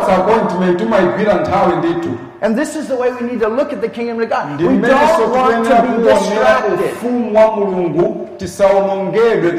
Upatsa 2.44 2.50
appointment 2.50 2.50
umayigwira 2.50 2.50
nthawi 2.50 2.50
ndithu 2.50 2.50
And 2.50 2.58
this 2.58 2.76
is 2.76 2.88
the 2.88 2.96
way 2.96 3.10
we 3.12 3.22
need 3.22 3.40
to 3.40 3.48
look 3.48 3.72
at 3.72 3.80
the 3.80 3.88
kingdom 3.88 4.20
of 4.22 4.30
God. 4.30 4.60
We 4.60 4.78
don't 4.78 5.32
want 5.32 5.66
to 5.66 5.82
be 5.82 6.04
distracted. 6.04 6.80
ufumu 6.92 7.36
wa 7.38 7.56
mulungu 7.56 8.30
tisawonongedwe 8.38 9.52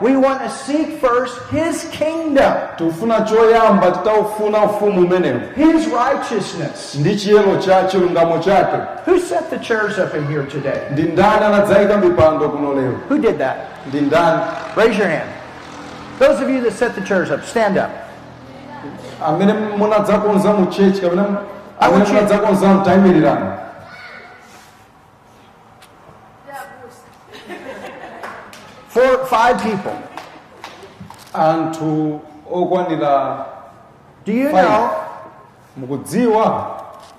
We 0.00 0.16
want 0.16 0.42
to 0.42 0.50
seek 0.50 1.00
first 1.00 1.38
His 1.50 1.84
kingdom, 1.90 2.52
tifuna 2.76 3.20
choyamba 3.20 3.90
titaufuna 3.90 4.58
ufumu 4.64 5.00
umenewu 5.00 5.40
His 5.56 5.86
righteousness. 5.86 6.94
ndi 6.94 7.16
chiyero 7.16 7.56
cha 7.56 7.84
chilungamo 7.84 8.38
chake 8.38 8.76
Who 9.10 9.18
set 9.18 9.50
the 9.50 9.58
chairs 9.58 9.98
up 9.98 10.14
in 10.14 10.26
here 10.26 10.42
today? 10.46 10.80
ndi 10.92 11.02
ndani 11.02 11.44
anadzayika 11.44 11.96
mipando 11.96 12.48
kuno 12.48 12.74
lero 12.74 12.94
Who 13.10 13.18
did 13.18 13.38
that? 13.38 13.56
Raise 14.76 14.98
your 14.98 15.08
hand. 15.08 15.30
Those 16.18 16.42
of 16.44 16.50
you 16.50 16.60
that 16.62 16.72
set 16.72 16.94
the 16.94 17.00
chairs 17.02 17.30
up, 17.30 17.44
stand 17.44 17.78
up. 17.78 17.90
Amene 19.24 19.52
munadzakonza 19.78 20.52
mu 20.52 20.66
chechi 20.66 21.00
kapena 21.00 21.24
amene 21.80 21.92
want 21.92 22.08
you- 22.08 22.14
munadzakonza 22.14 22.68
mtayimirirani 22.74 23.46
Four, 28.88 29.26
five 29.26 29.60
people. 29.62 29.92
anthu 31.34 32.20
okwanira 32.50 33.46
Do 34.24 34.32
you 34.32 34.48
know? 34.50 34.90
mukudziwa 35.76 36.72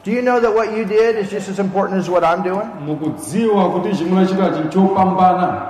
Do 0.04 0.12
you 0.12 0.22
know 0.22 0.39
that 0.39 0.52
what 0.54 0.72
you 0.76 0.86
did 0.86 1.18
is 1.18 1.30
just 1.30 1.50
as 1.50 1.60
important 1.60 2.00
as 2.02 2.10
what 2.10 2.24
I'm 2.24 2.41
doing? 2.41 2.66
mukudziwa 2.86 3.70
kuti 3.72 3.95
chimulachita 3.98 4.50
chinthu 4.50 4.70
chopambana 4.88 5.70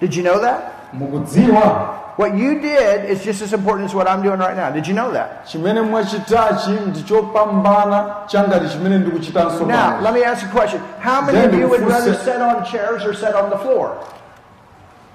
Did 0.00 0.14
you 0.14 0.22
know 0.22 0.38
that? 0.40 0.60
mukudziwa 0.92 1.94
What 2.20 2.36
you 2.36 2.60
did 2.60 3.08
is 3.08 3.24
just 3.24 3.40
as 3.40 3.54
important 3.54 3.88
as 3.88 3.94
what 3.94 4.06
I'm 4.06 4.20
doing 4.22 4.38
right 4.38 4.54
now. 4.54 4.68
Did 4.70 4.86
you 4.86 4.92
know 4.92 5.10
that? 5.12 5.46
chimene 5.46 5.80
mwachitachi 5.80 6.70
ndi 6.70 7.02
chopambana 7.02 8.14
changati 8.26 8.68
chimene 8.68 8.98
ndikuchitanso 8.98 9.64
Now, 9.66 10.00
let 10.02 10.12
me 10.12 10.22
ask 10.24 10.46
a 10.46 10.50
question. 10.50 10.82
How 10.98 11.22
many 11.22 11.38
of 11.38 11.54
you 11.54 11.66
would 11.68 11.80
rather 11.80 12.14
sit 12.14 12.36
on 12.36 12.64
chairs 12.64 13.06
or 13.06 13.14
sit 13.14 13.34
on 13.34 13.48
the 13.50 13.56
floor? 13.56 13.96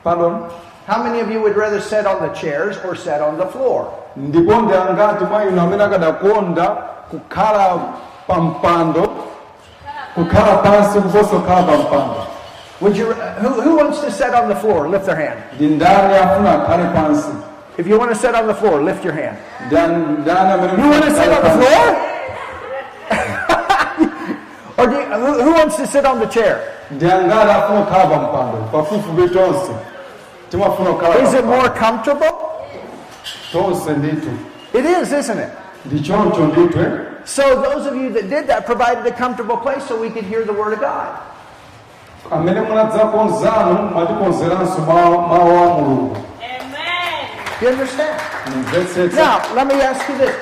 pardon 0.04 0.50
How 0.88 1.04
many 1.04 1.20
of 1.22 1.30
you 1.30 1.42
would 1.42 1.56
rather 1.56 1.80
sit 1.80 2.08
on 2.08 2.28
the 2.28 2.34
chairs 2.34 2.78
or 2.84 2.96
sit 2.96 3.22
on 3.22 3.38
the 3.38 3.46
floor? 3.46 3.88
ndipo 4.16 4.62
ndi 4.62 4.74
angati 4.74 5.26
mwa 5.26 5.46
inu 5.46 5.62
amene 5.62 5.84
akadakonda 5.84 6.68
kukhala 7.12 7.80
pa 8.28 8.36
kukhala 10.16 10.56
pansi 10.56 11.00
kuposa 11.02 11.36
kukhala 11.36 11.64
pa 11.64 11.78
mpando 11.78 12.35
Would 12.82 12.98
you? 12.98 13.14
Who, 13.14 13.62
who 13.62 13.76
wants 13.78 14.02
to 14.02 14.12
sit 14.12 14.34
on 14.34 14.50
the 14.50 14.56
floor? 14.56 14.88
Lift 14.90 15.06
their 15.06 15.16
hand. 15.16 15.40
ndi 15.56 15.68
ndani 15.68 16.16
afuna 16.18 16.52
akhale 16.64 16.86
pansi 16.94 17.30
If 17.78 17.88
you 17.88 17.98
want 18.00 18.12
to 18.12 18.16
sit 18.18 18.34
on 18.36 18.48
the 18.48 18.54
floor, 18.56 18.82
lift 18.82 19.04
your 19.04 19.14
hand. 19.14 19.38
You 19.70 19.78
want 19.78 21.04
to 21.04 21.12
sit 21.12 21.30
on 21.30 21.44
the 21.44 21.50
floor? 21.60 22.12
Or 24.78 24.88
do 24.88 24.96
you, 24.96 25.04
who, 25.06 25.42
who 25.44 25.52
wants 25.54 25.78
to 25.78 25.88
sit 25.88 26.06
on 26.06 26.20
the 26.20 26.26
chair? 26.28 26.62
ndi 26.92 27.06
angati 27.12 27.52
afuna 27.52 27.80
okhala 27.80 28.06
pa 28.08 28.18
mpando 28.18 28.58
pafupifupi 28.72 29.30
tonse 29.34 29.72
timafuna 30.50 30.90
okhala 30.90 31.16
Is 31.24 31.34
it 31.34 31.46
more 31.46 31.70
comfortable? 31.70 32.52
It 34.74 34.86
is, 34.86 35.12
isn't 35.14 35.40
it? 35.40 35.50
ndi 35.86 36.00
choncho 36.00 36.48
ndithu 36.48 36.80
eh? 36.80 36.92
So 37.26 37.42
those 37.62 37.88
of 37.88 37.96
you 37.96 38.10
that 38.14 38.30
did 38.30 38.48
that 38.48 38.66
provided 38.66 39.06
a 39.08 39.12
comfortable 39.18 39.58
place 39.58 39.84
so 39.88 40.00
we 40.02 40.10
could 40.10 40.26
hear 40.26 40.44
the 40.46 40.54
word 40.54 40.74
of 40.74 40.80
God. 40.82 41.18
Amene 42.32 42.62
munadzakonzanu 42.62 43.74
mwatikonzeranso 43.94 44.80
mawu 44.82 45.22
mawu 45.22 45.58
a 45.58 45.74
mulungu 45.82 46.18
Amen. 46.42 47.30
You 47.62 47.68
understand? 47.70 48.22
Now, 49.16 49.42
let 49.56 49.68
me 49.68 49.76
ask 49.82 50.08
you 50.10 50.18
this. 50.18 50.36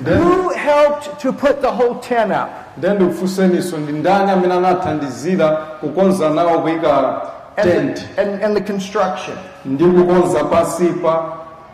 Then- 0.00 0.22
Who 0.22 0.50
helped 0.50 1.20
to 1.20 1.32
put 1.32 1.60
the 1.62 1.70
whole 1.70 1.94
tent 2.00 2.32
up? 2.32 2.48
then 2.80 2.94
ndikufunseniso 2.96 3.76
ndi 3.78 3.92
ndani 3.92 4.30
amene 4.30 4.54
anathandizira 4.54 5.48
kukonza 5.80 6.30
nawo 6.30 6.58
kuyika 6.58 7.20
And 7.56 7.70
tent 7.70 8.04
the, 8.16 8.22
and, 8.22 8.44
and 8.44 8.56
the 8.56 8.72
construction, 8.72 9.36
ndi 9.64 9.84
kukonza 9.84 10.44
pansipa 10.44 11.22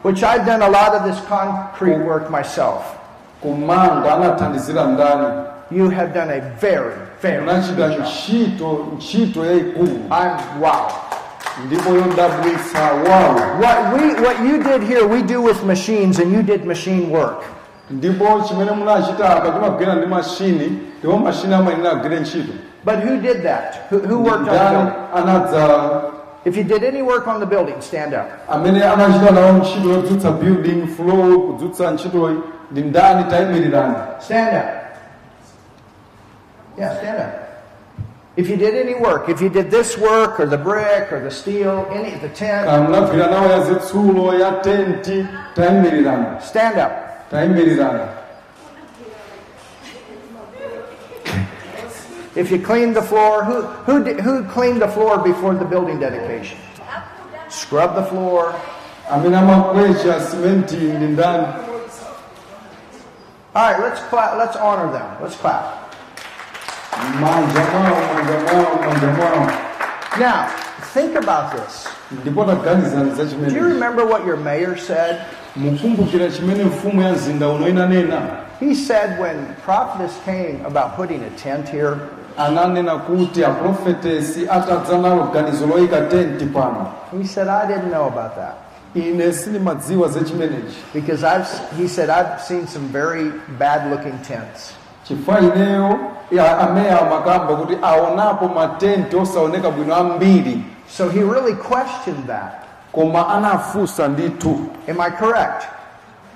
which 0.05 0.22
I've 0.22 0.44
done 0.46 0.62
a 0.62 0.68
lot 0.68 0.96
of 0.96 1.05
this 1.05 1.20
concrete 1.28 1.98
work 2.05 2.30
myself. 2.30 2.82
kumanga 3.42 4.14
anathandizira 4.14 4.84
ndani 4.84 5.26
You 5.70 5.90
have 5.90 6.12
done 6.14 6.30
a 6.30 6.40
very, 6.61 6.94
very 7.23 7.43
unachita 7.43 7.89
good 7.89 7.97
job. 7.97 8.07
ntchito 8.07 8.87
ntchito 8.97 9.45
yayikulu 9.47 9.87
I'm 10.11 10.62
wow. 10.62 10.87
ndipo 11.66 11.91
yodabwitsa 11.91 12.81
wawu 12.83 13.41
What 13.62 13.79
we 13.95 14.14
what 14.27 14.41
you 14.45 14.62
did 14.62 14.83
here, 14.83 15.07
we 15.07 15.23
do 15.23 15.43
with 15.43 15.64
machines, 15.64 16.18
and 16.18 16.33
you 16.33 16.43
did 16.43 16.64
machine 16.64 17.11
work. 17.11 17.43
ndipo 17.91 18.41
chimene 18.49 18.71
munachita 18.71 19.37
apa 19.37 19.51
timagwira 19.51 19.95
ndi 19.95 20.07
mashini 20.07 20.79
ndipo 20.99 21.18
mashini 21.18 21.55
amayenera 21.55 21.91
agwire 21.93 22.21
ntchito 22.21 22.53
But 22.85 22.95
who 23.05 23.16
did 23.21 23.43
that? 23.43 23.75
Who, 23.91 23.99
who 23.99 24.18
worked 24.23 24.39
on 24.41 24.45
the 24.45 24.53
ndani 24.53 24.77
building? 24.77 24.95
anadza 25.14 26.03
If 26.45 26.57
you 26.57 26.64
did 26.64 26.83
any 26.85 27.03
work 27.03 27.27
on 27.29 27.41
the 27.41 27.47
building, 27.47 27.75
stand 27.81 28.14
up. 28.14 28.27
amene 28.49 28.85
anachita 28.85 29.31
nawo 29.31 29.53
ntchito 29.53 29.89
yodzutsa 29.89 30.31
building 30.31 30.87
floor 30.87 31.47
kudzutsa 31.47 31.91
ntchitoyi 31.91 32.37
ndi 32.71 32.81
ndani 32.83 33.25
tayimirirani 33.25 33.95
Stand 34.18 34.57
up. 34.57 34.80
Yeah, 36.81 36.97
stand 36.99 37.18
up. 37.18 37.47
If 38.37 38.49
you 38.49 38.57
did 38.57 38.74
any 38.74 38.95
work, 38.95 39.28
if 39.28 39.43
you 39.43 39.51
did 39.51 39.70
this 39.70 39.99
work 39.99 40.41
or 40.41 40.47
the 40.47 40.57
brick 40.57 41.12
or 41.12 41.20
the 41.20 41.31
steel, 41.31 41.87
any 41.93 42.16
the 42.18 42.31
tent, 42.31 42.64
kana 42.66 42.89
munagwira 42.89 43.28
nawo 43.28 43.51
ya 43.51 43.61
zitsulo 43.68 44.39
ya 44.39 44.62
tenti 44.62 45.28
tayimirirani 45.55 46.41
stand 46.43 46.78
up. 46.78 47.07
If 52.35 52.51
you 52.51 52.59
cleaned 52.62 52.97
the 52.97 53.03
floor, 53.03 53.45
who 53.45 53.62
who 53.85 54.03
did, 54.03 54.20
who 54.20 54.45
cleaned 54.45 54.81
the 54.81 54.89
floor 54.89 55.18
before 55.18 55.55
the 55.55 55.66
building 55.66 56.01
dedication? 56.01 56.57
Scrub 57.51 57.95
the 57.95 58.05
floor. 58.05 58.55
amene 59.11 59.37
amakwecha 59.37 60.20
simenti 60.20 60.76
ndi 60.76 61.07
ndani 61.07 61.47
All 63.53 63.72
right, 63.72 63.81
let's 63.83 64.01
clap. 64.09 64.39
Let's 64.39 64.57
honor 64.57 64.91
them. 64.93 65.22
Let's 65.22 65.37
clap. 65.37 65.80
Now, 70.18 70.48
think 70.92 71.14
about 71.16 71.53
this. 71.53 71.86
Do 72.24 72.30
you 73.55 73.64
remember 73.64 74.05
what 74.05 74.26
your 74.26 74.36
mayor 74.36 74.76
said? 74.76 75.26
He 75.55 75.76
said 78.74 79.18
when 79.18 79.55
prophetess 79.57 80.18
came 80.24 80.64
about 80.64 80.96
putting 80.96 81.22
a 81.22 81.30
tent 81.36 81.68
here, 81.68 82.11
ananena 82.36 83.07
kuti 83.07 83.44
aprofetesi 83.44 84.46
loyika 84.46 86.09
tenti 86.11 86.46
pano 86.53 86.92
he 87.12 87.24
said, 87.24 87.48
I 87.48 87.66
didn't 87.66 87.90
know 87.90 88.07
about 88.07 88.36
that. 88.36 88.59
ine 88.94 89.32
sindimadziwa 89.32 90.09
za 90.09 90.20
chimenechi 90.20 90.76
Because 90.92 91.24
I've, 91.24 91.48
he 91.76 91.88
said, 91.88 92.11
I've 92.11 92.40
seen 92.40 92.66
some 92.66 92.88
very 92.88 93.30
bad 93.59 93.90
looking 93.90 94.18
tents. 94.22 94.74
Chifukwa 95.05 95.40
ineyo 95.40 95.98
ya 96.30 96.59
ameya 96.59 97.01
amakamba 97.01 97.55
kuti 97.57 97.78
aonapo 97.82 98.48
matenti 98.48 99.16
osaoneka 99.16 99.70
bwino 99.70 99.94
ambiri 99.96 100.64
So 100.96 101.09
he 101.09 101.20
really 101.20 101.55
questioned 101.55 102.26
that. 102.26 102.53
koma 102.92 103.28
anafunsa 103.28 104.09
ndithu 104.09 104.59
Am 104.88 105.01
I 105.01 105.11
correct? 105.11 105.64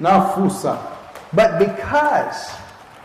nafunsa 0.01 0.77
But 1.33 1.59
because 1.59 2.53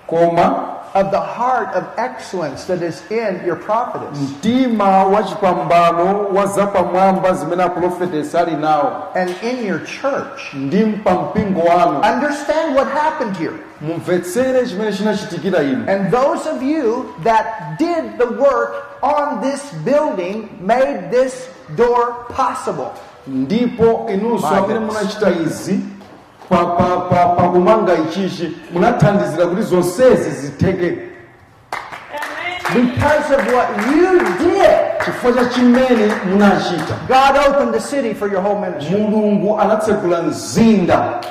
koma 0.08 0.66
of 0.94 1.12
the 1.12 1.20
heart 1.20 1.70
of 1.76 1.84
excellence 1.98 2.66
that 2.66 2.82
is 2.82 3.04
in 3.12 3.42
your 3.46 3.56
prophetess. 3.56 4.18
Mtima 4.20 5.04
wa 5.06 5.24
chipambano 5.24 6.28
wa 6.34 6.46
zapamwamba 6.46 7.34
zimene 7.34 7.64
aprofetesi 7.64 8.38
ali 8.38 8.52
nawo 8.56 8.92
and 9.16 9.30
in 9.44 9.66
your 9.66 9.80
church, 9.86 10.54
ndi 10.54 10.84
mpampingo 10.86 11.60
wanu. 11.62 12.00
Understand 12.14 12.76
what 12.76 12.88
happened 12.88 13.38
here. 13.38 13.54
mumvetsere 13.82 14.66
chimene 14.68 14.94
chinachitikira 14.94 15.64
inu. 15.64 15.90
And 15.90 16.12
those 16.12 16.50
of 16.50 16.64
you 16.64 17.14
that 17.24 17.46
did 17.80 18.18
the 18.18 18.28
work 18.42 18.74
on 19.02 19.42
this 19.42 19.72
building 19.86 20.50
made 20.62 21.12
this 21.12 21.48
door 21.76 22.26
possible. 22.36 22.92
ndipo 23.28 24.08
inunso 24.14 24.48
amene 24.48 24.80
munachita 24.80 25.30
izi 25.32 25.80
pakumanga 26.50 27.94
ichichi 27.96 28.58
munathandizira 28.74 29.46
kuti 29.48 29.62
zonsezi 29.62 30.30
zitheke 30.32 30.98
Amen. 31.72 32.86
Because 32.92 33.32
of 33.36 33.48
what 33.54 33.70
you 33.96 34.20
did, 34.20 35.06
chifukwa 35.06 35.34
cha 35.34 35.50
chimene 35.50 36.12
munachita 36.30 36.96
God 37.08 37.38
opened 37.48 37.74
the 37.74 37.80
city 37.80 38.14
for 38.14 38.28
your 38.32 38.42
whole 38.42 38.60
ministry. 38.60 38.98
mulungu 39.00 39.60
anatsegula 39.60 40.22
mzinda 40.22 41.22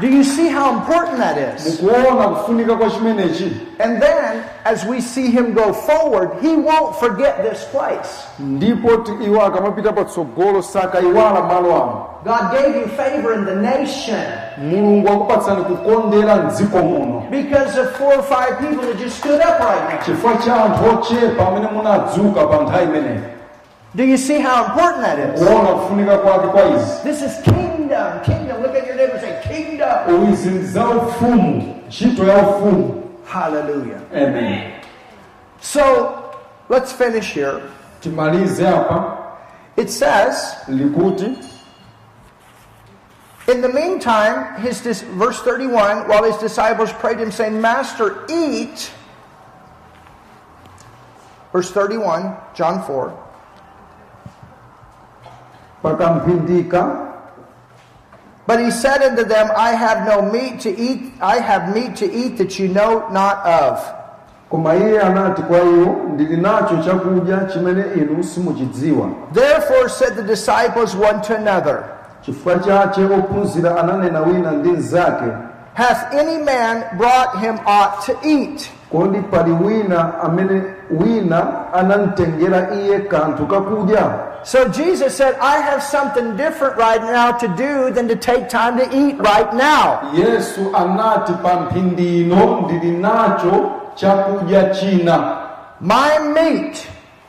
Do 0.00 0.06
you 0.08 0.24
see 0.24 0.48
how 0.48 0.72
important 0.78 1.18
that 1.18 1.36
is? 1.56 1.82
mukuona 1.82 2.28
kufunika 2.28 2.74
kwa 2.76 2.90
chimenechi 2.90 3.52
And 3.78 4.02
then, 4.02 4.42
as 4.64 4.84
we 4.86 5.00
see 5.00 5.30
him 5.30 5.52
go 5.54 5.72
forward, 5.72 6.30
he 6.42 6.48
won't 6.56 6.96
forget 6.96 7.42
this 7.50 7.64
place. 7.64 8.26
ndipo 8.38 8.96
ti 8.96 9.12
iwo 9.24 9.42
akamapita 9.46 9.92
patsogolo 9.92 10.62
sakaiwala 10.62 11.40
malo 11.42 11.74
ano 11.74 12.06
God 12.24 12.52
gave 12.52 12.76
you 12.80 12.86
favor 12.86 13.32
in 13.34 13.44
the 13.44 13.54
nation 13.54 14.20
mulungu 14.58 15.08
akupatsani 15.08 15.64
kukondera 15.64 16.36
mdziko 16.36 16.78
muno 16.78 17.22
because 17.30 17.80
of 17.80 17.96
four 17.96 18.14
or 18.16 18.22
five 18.22 18.58
people 18.58 18.86
that 18.86 18.98
just 18.98 19.18
stood 19.18 19.40
up 19.40 19.60
right 19.60 19.88
now. 19.94 19.98
chifukwa 20.04 20.36
cha 20.36 20.64
anthu 20.64 20.84
ochepa 20.98 21.48
amene 21.48 21.66
munadzuka 21.72 22.46
pa 22.46 22.56
nthawi 22.62 23.20
Do 23.94 24.04
you 24.04 24.16
see 24.18 24.38
how 24.40 24.64
important 24.64 25.02
that 25.02 25.18
is? 25.18 25.40
kuona 25.44 25.68
kufunika 25.68 26.18
kwake 26.18 26.46
kwa 26.46 26.62
izi 26.68 27.02
This 27.02 27.22
is 27.22 27.32
kingdom. 27.90 28.22
Kingdom. 28.24 28.62
Look 28.62 28.74
at 28.74 28.86
your 28.86 28.96
neighbor 28.96 29.12
and 29.12 29.20
say, 29.20 29.40
Kingdom. 29.44 30.32
izi 30.32 30.48
ndi 30.50 30.66
za 30.66 30.84
ufumu 30.88 31.76
ntchito 31.86 32.24
ya 32.24 32.36
ufumu 32.38 33.02
Hallelujah. 33.26 34.00
amen 34.14 34.72
So, 35.60 35.82
let's 36.68 36.92
finish 36.92 37.32
here. 37.34 37.60
timalize 38.00 38.68
apa 38.68 39.16
It 39.76 39.90
says, 39.90 40.54
likuti 40.68 41.36
In 43.48 43.60
the 43.62 43.68
meantime, 43.68 44.54
his 44.60 44.80
dis- 44.80 45.02
verse 45.18 45.40
31, 45.42 46.06
while 46.08 46.22
his 46.22 46.36
disciples 46.36 46.92
prayed 46.92 47.18
him, 47.18 47.32
saying, 47.32 47.60
Master, 47.60 48.24
eat. 48.28 48.92
Verse 51.52 51.70
31, 51.72 52.36
John 52.54 52.82
4. 52.82 53.12
pakamphindika 55.82 57.09
But 58.50 58.58
he 58.64 58.70
said 58.72 59.00
unto 59.02 59.22
them, 59.22 59.46
I 59.56 59.70
have 59.84 60.08
no 60.08 60.22
meat 60.32 60.58
to 60.66 60.70
eat, 60.76 61.12
I 61.20 61.36
have 61.38 61.72
meat 61.72 61.94
to 62.02 62.06
eat 62.12 62.36
that 62.38 62.58
you 62.58 62.66
know 62.68 63.06
not 63.12 63.36
of. 63.46 63.78
koma 64.50 64.74
iye 64.74 65.00
anati 65.00 65.42
kwa 65.42 65.58
iwo 65.58 65.96
ndili 66.14 66.36
nacho 66.36 66.76
chakudya 66.84 67.38
chimene 67.52 67.84
inu 67.96 68.24
simuchidziwa 68.24 69.06
Therefore 69.32 69.88
said 69.88 70.14
the 70.16 70.22
disciples 70.22 70.94
one 70.96 71.20
to 71.22 71.36
another, 71.36 71.84
chifukwa 72.22 72.58
chache 72.58 73.04
ophunzira 73.04 73.76
ananena 73.80 74.20
wina 74.20 74.50
ndi 74.50 74.68
mnzake 74.68 75.24
Hath 75.74 76.14
any 76.14 76.38
man 76.44 76.82
brought 76.98 77.38
him 77.40 77.58
aught 77.66 78.06
to 78.06 78.12
eat? 78.28 78.70
kodi 78.92 79.20
pali 79.20 79.52
wina 79.52 80.20
amene 80.22 80.62
wina 80.90 81.46
anamtengera 81.74 82.68
iye 82.74 82.98
kanthu 82.98 83.46
kakudya 83.46 84.10
So 84.44 84.68
Jesus 84.68 85.16
said, 85.16 85.34
I 85.40 85.60
have 85.60 85.82
something 85.82 86.36
different 86.36 86.76
right 86.76 87.00
now 87.02 87.32
to 87.32 87.48
do 87.48 87.90
than 87.92 88.08
to 88.08 88.16
take 88.16 88.48
time 88.48 88.78
to 88.78 88.84
eat 88.96 89.16
right 89.18 89.52
now. 89.54 90.00
yesu 90.14 90.70
anati 90.76 91.32
pa 91.42 91.60
mphindi 91.60 92.20
ino 92.20 92.60
ndili 92.60 92.90
nacho 92.92 93.70
chakudya 93.94 94.70
china 94.74 95.36
My 95.80 96.18
meat 96.34 96.86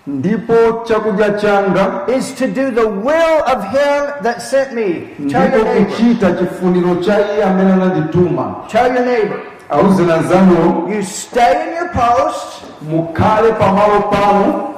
ndipo 0.07 0.53
chakudya 0.88 1.30
changa 1.32 2.05
is 2.07 2.34
to 2.36 2.47
do 2.47 2.72
the 2.72 2.88
will 2.88 3.43
of 3.45 3.64
him 3.64 4.24
that 4.24 4.41
sent 4.41 4.74
me. 4.74 4.88
Tell 5.30 5.47
ndipo 5.47 5.57
your 5.57 5.66
neighbor. 5.66 5.86
kuchita 5.86 6.32
chifuniro 6.34 6.95
cha 6.95 7.20
iye 7.20 7.43
amene 7.43 7.74
anandituma 7.74 8.55
Tell 8.70 8.93
your 8.93 9.05
neighbor. 9.05 9.39
You 10.89 11.01
stay 11.03 11.68
in 11.68 11.76
your 11.76 11.89
post. 11.89 12.64
mukhale 12.82 13.51
pamalo 13.53 14.01
panu 14.12 14.76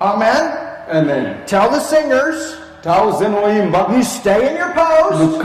Amen. 0.00 0.61
Amen 0.92 1.46
Tell 1.46 1.70
the 1.70 1.80
singers, 1.80 2.56
tawuzeni 2.82 3.36
oyimba 3.36 3.96
you 3.96 4.02
stay 4.02 4.50
in 4.50 4.56
your 4.56 4.72
post. 4.74 5.42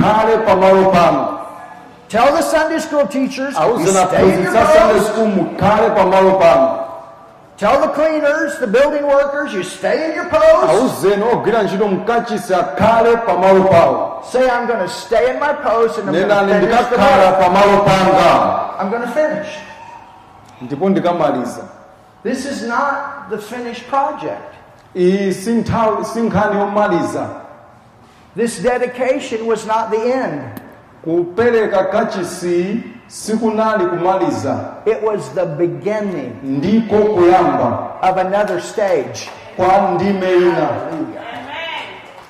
Tell 2.09 2.31
the 2.31 2.41
Sunday 2.41 2.79
school 2.79 3.05
teachers, 3.07 3.53
you 3.53 3.87
stay 3.87 4.33
in 4.33 4.43
your 4.43 4.53
post. 4.53 5.11
school 5.11 5.27
mukhale 5.27 5.89
pamalo 5.95 6.39
panu 6.39 6.83
Tell 7.57 7.81
the 7.81 7.91
cleaners, 7.93 8.59
the 8.59 8.67
building 8.67 9.07
workers, 9.07 9.51
you 9.51 9.63
stay 9.63 10.09
in 10.09 10.15
your 10.15 10.29
post. 10.29 10.69
awuzeni 10.69 11.23
ogwira 11.23 11.59
oh, 11.59 11.63
ntchito 11.63 11.87
mkachisi 11.87 12.53
akhale 12.53 13.17
pamalo 13.17 13.63
pawo 13.63 14.07
Say, 14.23 14.49
I'm 14.49 14.67
going 14.67 14.79
to 14.79 14.89
stay 14.89 15.33
in 15.33 15.39
my 15.39 15.53
post 15.53 15.99
and 15.99 16.09
I'm 16.09 16.13
going 16.13 16.27
to 16.27 16.67
finish 16.67 16.89
the 16.89 16.97
work. 16.97 17.39
I'm 18.77 18.89
going 18.89 19.01
to 19.01 19.11
finish. 19.13 19.47
This 22.23 22.45
is 22.45 22.67
not 22.67 23.29
the 23.29 23.37
finished 23.37 23.87
project. 23.87 24.56
Iyi 24.97 25.33
si 25.33 25.51
nthawi 25.51 26.05
si 26.05 26.19
nkhani 26.21 26.59
yomaliza 26.59 27.27
This 28.37 28.59
dedication 28.61 29.47
was 29.47 29.65
not 29.65 29.89
the 29.91 30.13
end. 30.13 30.41
kupereka 31.03 31.83
kachisi 31.83 32.79
sikunali 33.07 33.85
kumaliza 33.85 34.59
It 34.85 35.03
was 35.03 35.29
the 35.35 35.45
beginning 35.45 36.31
ndiko 36.43 36.95
kuyamba 36.95 37.87
of 38.01 38.17
another 38.17 38.61
stage. 38.61 39.29
kwa 39.55 39.91
ndime 39.95 40.31
ina 40.35 40.69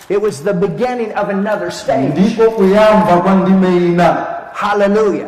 It 0.09 0.21
was 0.21 0.43
the 0.43 0.53
beginning 0.53 1.11
of 1.17 1.29
another 1.29 1.71
stage. 1.71 2.07
ndiko 2.07 2.51
kuyamba 2.51 3.17
kwa 3.17 3.35
ndime 3.35 3.77
ina 3.77 4.25
Hallelujah. 4.53 5.27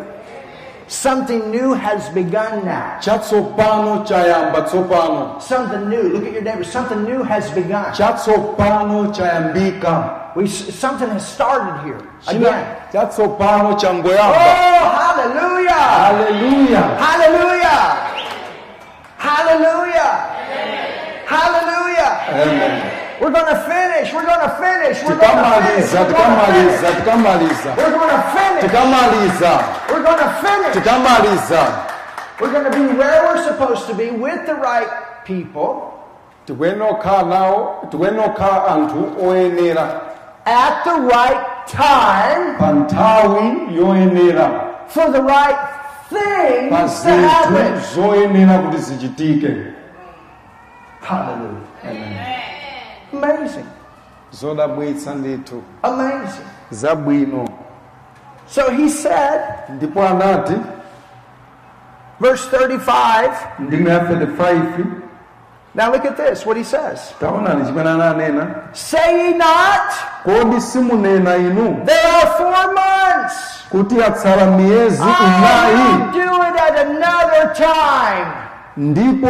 Something 0.90 1.52
new 1.52 1.74
has 1.74 2.10
begun 2.10 2.66
now. 2.66 2.98
chatsopano 3.00 4.04
chayamba 4.08 4.68
tsopano 4.68 5.40
Something 5.40 5.88
new. 5.88 6.02
Look 6.14 6.26
at 6.26 6.34
your 6.34 6.42
neighbor. 6.42 6.64
Something 6.64 7.04
new 7.04 7.22
has 7.22 7.52
begun. 7.52 7.94
chatsopano 7.94 9.14
chayambika 9.14 10.36
We, 10.36 10.48
something 10.48 11.08
has 11.10 11.28
started 11.28 11.86
here. 11.86 12.02
Again. 12.28 12.66
chatsopano 12.92 13.74
Oh, 13.74 13.78
changoyamba 13.78 14.34
hallelujah. 14.98 15.74
haleluya 16.04 16.82
Hallelujah. 16.98 17.78
Hallelujah. 19.18 20.10
Hallelujah. 21.28 22.10
amen 22.34 22.99
We're 23.22 23.32
going 23.32 23.52
to 23.56 23.60
finish. 23.68 24.14
We're 24.14 24.26
going 24.26 24.40
to 24.48 24.54
finish. 24.66 25.04
We're 25.04 25.20
going 25.20 25.38
to 25.38 25.62
finish. 25.68 25.90
tikamaliza 25.92 26.00
We're 26.00 26.14
going 26.14 26.40
to 26.40 26.52
finish. 26.64 26.82
tikamaliza 27.02 27.70
tikamaliza 27.72 27.74
We're 27.78 27.92
going 27.92 28.10
to 28.10 28.20
finish. 28.30 28.62
tikamaliza 28.64 29.52
We're 29.90 30.04
going 30.04 30.18
to 30.20 30.30
finish. 30.44 30.74
tikamaliza 30.74 31.62
We're 32.40 32.52
going 32.52 32.72
to 32.72 32.72
be 32.72 32.86
where 32.98 33.22
we're 33.28 33.44
supposed 33.44 33.88
to 33.88 33.94
be 33.96 34.12
with 34.12 34.46
the 34.46 34.56
right 34.56 34.90
people 35.26 35.76
tikwenokhala 36.46 37.24
nawo 37.24 37.88
tikwenokhala 37.92 38.68
anthu 38.68 39.16
oyenera 39.28 40.02
at 40.46 40.84
the 40.84 40.96
right 41.16 41.68
time 41.68 42.58
pa 42.58 43.22
yoyenera 43.72 44.48
for 44.88 45.12
the 45.12 45.22
right 45.22 45.58
things 46.10 46.72
pa 46.72 46.88
to 47.04 47.28
happen. 47.28 47.56
zinthu 47.56 48.02
zoyenera 48.02 48.58
kuti 48.60 48.78
zichitike 48.78 49.52
Hallelujah. 51.02 52.49
Amazing. 53.24 53.66
zodabwitsa 54.32 55.16
ndithu 55.16 55.64
Amazing. 55.84 56.46
zabwino 56.72 57.48
So 58.48 58.72
he 58.72 58.90
said, 58.90 59.42
ndipo 59.70 60.04
anati 60.08 60.54
verse 62.20 62.58
35. 62.58 63.30
ndime 63.60 63.90
ya 63.92 64.00
35 64.00 64.86
Now 65.76 65.92
look 65.92 66.04
at 66.06 66.18
this, 66.18 66.46
what 66.46 66.58
he 66.58 66.64
says. 66.64 67.14
taonani 67.20 67.66
chimene 67.66 67.90
ananena 67.90 68.48
Say 68.74 69.18
ye 69.18 69.34
not, 69.38 69.92
kodi 70.24 70.62
simunena 70.62 71.36
inu 71.38 71.86
there 71.86 72.08
are 72.08 72.28
four 72.38 72.74
months. 72.74 73.66
kuti 73.72 74.00
yatsala 74.00 74.46
miyezi 74.46 75.04
inayi 75.04 76.12
do 76.14 76.44
it 76.44 76.60
at 76.62 76.78
another 76.88 77.54
time. 77.54 78.28
ndipo 78.78 79.28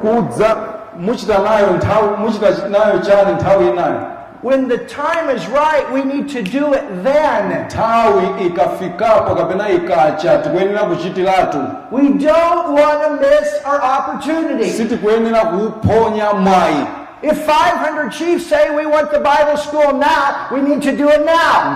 kudza 0.00 0.56
muchita 0.98 1.38
nayo 1.38 1.66
nthawi 1.70 2.16
muchita 2.18 2.68
nayo 2.68 2.98
chani 2.98 3.32
nthawi 3.32 3.68
inayi 3.68 3.94
When 4.42 4.68
the 4.68 4.76
time 4.78 5.30
is 5.30 5.48
right, 5.48 5.90
we 5.90 6.04
need 6.04 6.28
to 6.28 6.42
do 6.42 6.74
it 6.74 6.84
then. 7.02 7.64
nthawi 7.66 8.46
ikafikapo 8.46 9.34
kapena 9.34 9.68
ikacha 9.68 10.38
tikuyenera 10.38 10.82
kuchitiratu 10.82 11.58
We 11.90 12.02
don't 12.08 12.66
want 12.80 13.02
to 13.02 13.10
miss 13.20 13.48
our 13.66 13.80
opportunity. 13.98 14.70
sitikuyenera 14.70 15.40
kuuphonya 15.44 16.32
mwayi 16.32 16.86
If 17.22 17.46
500 17.48 18.10
chiefs 18.12 18.46
say 18.46 18.68
we 18.76 18.84
want 18.84 19.10
the 19.10 19.18
Bible 19.18 19.56
school 19.56 19.94
now, 19.94 20.46
we 20.52 20.60
need 20.60 20.82
to 20.82 20.92
do 20.94 21.08
it 21.08 21.24
now. 21.24 21.74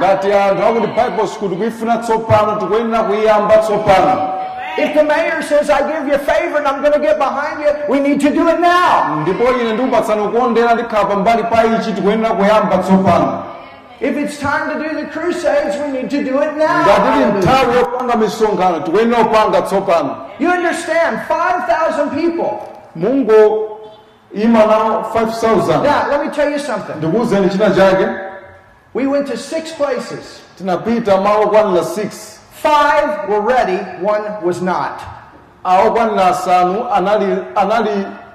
Ngati 4.78 4.84
anthu 4.84 4.84
akuti 4.84 4.84
bible 4.84 4.84
school 4.84 4.84
tikuyifuna 4.84 4.84
tsopano 4.84 4.84
tikuyenera 4.84 4.84
kuyiyamba 4.84 4.84
tsopano 4.84 4.84
If 4.84 4.94
the 4.94 5.02
mayor 5.02 5.42
says, 5.42 5.70
I 5.70 5.80
give 5.92 6.06
you 6.06 6.14
a 6.14 6.18
favor 6.18 6.58
and 6.58 6.66
I'm 6.68 6.80
going 6.82 6.92
to 6.92 7.00
get 7.00 7.18
behind 7.18 7.60
you, 7.60 7.72
we 7.88 7.98
need 8.00 8.20
to 8.20 8.30
do 8.30 8.48
it 8.48 8.60
now. 8.60 9.16
ndipo 9.22 9.44
ine 9.60 9.72
ndikupatsani 9.72 10.22
ukondera 10.22 10.74
ndikhala 10.74 11.04
pambali 11.04 11.42
pa 11.42 11.64
ichi 11.64 11.92
tikuyenera 11.92 12.34
kuyamba 12.34 12.78
tsopano 12.78 13.42
If 14.00 14.16
it's 14.16 14.38
time 14.38 14.72
to 14.72 14.78
do 14.78 14.94
the 15.00 15.06
crusades, 15.06 15.74
we 15.82 15.88
need 15.92 16.10
to 16.10 16.22
do 16.22 16.42
it 16.42 16.56
now. 16.56 16.82
ngati 16.84 17.08
ili 17.08 17.24
Hallelujah. 17.24 17.36
nthawi 17.38 17.76
yopanga 17.76 18.16
misonkhano 18.16 18.80
tikuyenera 18.80 19.24
kupanga 19.24 19.62
tsopano 19.62 20.16
You 20.38 20.50
understand, 20.50 21.18
5,000 21.28 22.10
people. 22.10 22.50
ima 24.34 24.66
nawo 24.66 25.02
5000 25.14 25.82
Now, 25.82 26.08
let 26.10 26.24
me 26.26 26.30
tell 26.30 26.50
you 26.52 26.58
something. 26.58 26.92
ndikuwuzeni 26.96 27.48
china 27.50 27.70
chake 27.70 28.06
We 28.94 29.06
went 29.06 29.26
to 29.28 29.36
six 29.36 29.72
places. 29.72 30.40
tinapita 30.58 31.16
malo 31.20 31.42
okwanira 31.42 31.82
6 31.82 32.38
Five 32.62 33.28
were 33.28 33.40
ready, 33.40 33.78
one 34.02 34.42
was 34.44 34.61
not. 34.61 35.00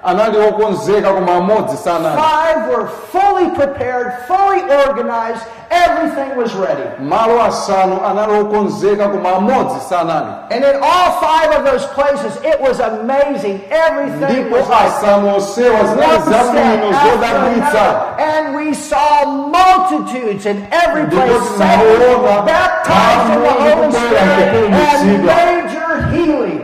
Anali 0.03 0.37
okonzeka 0.37 1.13
koma 1.13 1.31
amodzi 1.35 1.77
Five 1.77 2.67
were 2.69 2.87
fully 2.87 3.49
prepared, 3.55 4.13
fully 4.27 4.61
organized, 4.87 5.43
everything 5.71 6.35
was 6.37 6.53
ready. 6.53 6.83
malo 7.03 7.41
asanu 7.43 7.99
anali 8.05 8.33
okonzeka 8.39 9.09
koma 9.11 9.29
amodzi 9.37 9.79
sanali 9.89 10.33
And 10.51 10.63
in 10.63 10.75
all 10.83 11.11
five 11.21 11.51
of 11.57 11.63
those 11.65 11.85
places, 11.93 12.37
it 12.43 12.59
was 12.61 12.79
amazing. 12.79 13.61
Everything 13.71 14.21
ndipo 14.43 14.55
was 14.57 14.69
like 14.69 14.87
asanu 14.89 15.35
onsewa 15.35 15.79
one 15.79 15.87
step 15.97 16.21
zabwino 16.23 16.89
after 16.89 17.09
zodabwitsa 17.11 17.83
another. 17.83 18.21
And 18.21 18.55
we 18.55 18.73
saw 18.73 19.25
multitudes 19.25 20.45
in 20.45 20.67
every 20.71 21.03
Ndipo 21.03 21.25
place 21.25 21.57
saved, 21.57 22.45
baptized 22.45 23.33
in 23.33 23.41
the 23.43 23.49
Holy 23.51 23.71
kubwera 23.71 24.19
Spirit, 24.19 24.73
and 24.73 25.25
major 25.25 26.07
healings. 26.11 26.62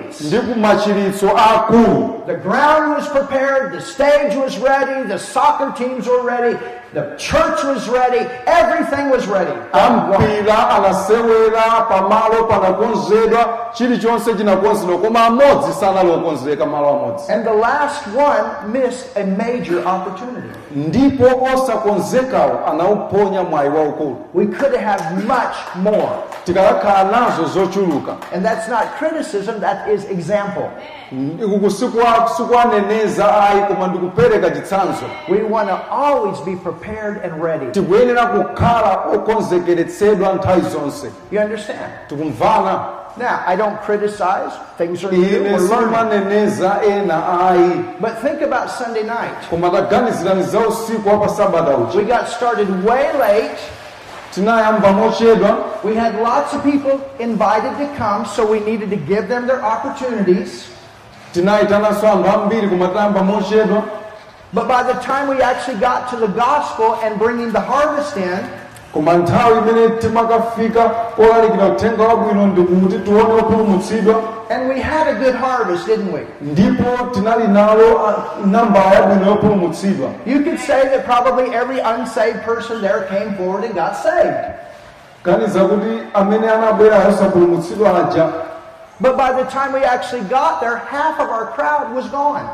The 2.26 2.36
ground 2.36 2.95
was 2.95 3.07
prepared, 3.10 3.74
the 3.74 3.82
stage 3.82 4.36
was 4.36 4.57
ready, 4.57 5.07
the 5.07 5.18
soccer 5.18 5.72
teams 5.78 6.07
were 6.07 6.24
ready, 6.24 6.57
the 6.94 7.16
church 7.18 7.64
was 7.64 7.88
ready, 7.90 8.26
everything 8.48 9.10
was 9.12 9.28
ready. 9.28 9.52
ampira 9.74 10.70
anasewera 10.70 11.62
pamalo 11.90 12.44
panakonzedwa 12.44 13.60
chilichonse 13.74 14.34
chinakonzedwa 14.34 14.98
koma 14.98 15.26
amodzi 15.26 15.74
sanali 15.74 16.12
okonzeka 16.12 16.66
malo 16.66 16.90
amodzi 16.90 17.32
And 17.34 17.46
the 17.46 17.54
last 17.54 18.08
one 18.08 18.72
missed 18.72 19.18
a 19.18 19.24
major 19.26 19.80
opportunity. 19.88 20.48
ndipo 20.76 21.26
osakonzekawo 21.54 22.60
anawuphonya 22.68 23.44
mwayi 23.44 23.70
waukulu 23.70 24.18
We 24.34 24.46
could 24.48 24.76
have 24.76 25.04
much 25.28 25.56
more. 25.76 26.10
tikakhala 26.44 27.04
nazo 27.04 27.46
zochuluka 27.46 28.12
And 28.36 28.46
that's 28.46 28.68
not 28.70 28.84
criticism, 29.00 29.60
that 29.60 29.88
is 29.90 30.06
example. 30.06 30.70
Mm, 31.12 31.40
uku 31.56 31.70
sikwaneneza 31.72 33.42
ayi 33.50 33.62
koma 33.62 33.88
ndikupereka 33.88 34.50
chitsanzo 34.52 35.06
We 35.30 35.44
want 35.44 35.70
to 35.70 35.78
always 35.92 36.40
be 36.46 36.56
prepared 36.56 36.78
and 36.88 37.43
ready. 37.43 37.65
tikuyenera 37.71 38.25
kukhala 38.25 38.99
okonzekeretsedwa 39.15 40.34
nthawi 40.34 40.61
zonse 40.61 41.07
You 41.32 41.39
understand? 41.41 41.91
tikumvana 42.07 42.80
Now, 43.17 43.39
I 43.47 43.55
don't 43.55 43.82
criticize. 43.82 44.53
Things 44.77 45.03
are 45.03 45.11
new. 45.11 45.23
ine 45.23 45.43
We're 45.43 45.57
learning. 45.59 45.67
simaneneza 45.89 46.82
ena 46.88 47.49
ayi 47.49 47.86
But 47.99 48.21
think 48.21 48.41
about 48.41 48.69
Sunday 48.69 49.03
night. 49.03 49.49
koma 49.49 49.69
taganizirani 49.69 50.43
za 50.43 50.59
usiku 50.59 51.09
wa 51.09 51.17
pa 51.19 51.30
sabata 51.30 51.77
uchi 51.77 51.97
We 51.97 52.03
got 52.03 52.27
started 52.27 52.86
way 52.86 53.03
late. 53.19 53.57
tinayamba 54.36 54.91
mochedwa 54.91 55.57
We 55.84 55.95
had 55.95 56.15
lots 56.21 56.53
of 56.53 56.63
people 56.63 56.99
invited 57.19 57.77
to 57.80 57.88
come, 57.97 58.25
so 58.25 58.45
we 58.51 58.59
needed 58.59 58.89
to 58.89 58.95
give 58.95 59.27
them 59.27 59.47
their 59.47 59.61
opportunities. 59.65 60.65
tinayitananso 61.34 62.07
anthu 62.07 62.30
ambiri 62.30 62.67
koma 62.69 62.88
tinayamba 62.88 63.23
mochedwa 63.23 63.84
But 64.54 64.68
by 64.68 64.84
the 64.84 64.93
time 65.00 65.28
we 65.30 65.41
actually 65.41 65.80
got 65.80 66.10
to 66.10 66.16
the 66.18 66.28
gospel 66.28 66.95
and 67.04 67.20
bringing 67.20 67.52
the 67.52 67.60
harvest 67.62 68.18
in, 68.18 68.39
koma 68.93 69.12
nthawi 69.18 69.58
imene 69.70 69.89
timakafika 70.02 70.91
olalikira 71.18 71.66
uthenga 71.66 72.04
wabwino 72.08 72.47
ndikuti 72.47 73.00
tione 73.00 73.34
opulumutsidwa 73.41 74.16
And 74.52 74.68
we 74.68 74.80
had 74.82 75.08
a 75.08 75.14
good 75.14 75.36
harvest, 75.36 75.86
didn't 75.86 76.12
we? 76.12 76.26
ndipo 76.41 77.06
tinali 77.14 77.47
nalo 77.47 78.14
namba 78.45 78.80
yabwino 78.80 79.26
yopulumutsidwa 79.26 80.10
You 80.26 80.43
could 80.43 80.60
say 80.60 80.82
that 80.89 81.06
probably 81.06 81.54
every 81.56 81.80
unsaved 81.80 82.41
person 82.43 82.82
there 82.82 83.06
came 83.10 83.36
forward 83.38 83.64
and 83.66 83.76
got 83.76 83.95
saved. 83.95 84.54
kaniza 85.24 85.64
kuti 85.66 86.00
amene 86.14 86.50
anabwera 86.50 87.08
osapulumutsidwa 87.08 88.08
aja 88.10 88.30
But 89.02 89.16
by 89.18 89.32
the 89.43 89.43
time 89.52 89.72
we 89.74 89.84
actually 89.86 90.24
got 90.30 90.60
there, 90.60 90.78
half 90.78 91.20
of 91.20 91.30
our 91.30 91.45
crowd 91.56 91.95
was 91.95 92.08
gone. 92.10 92.50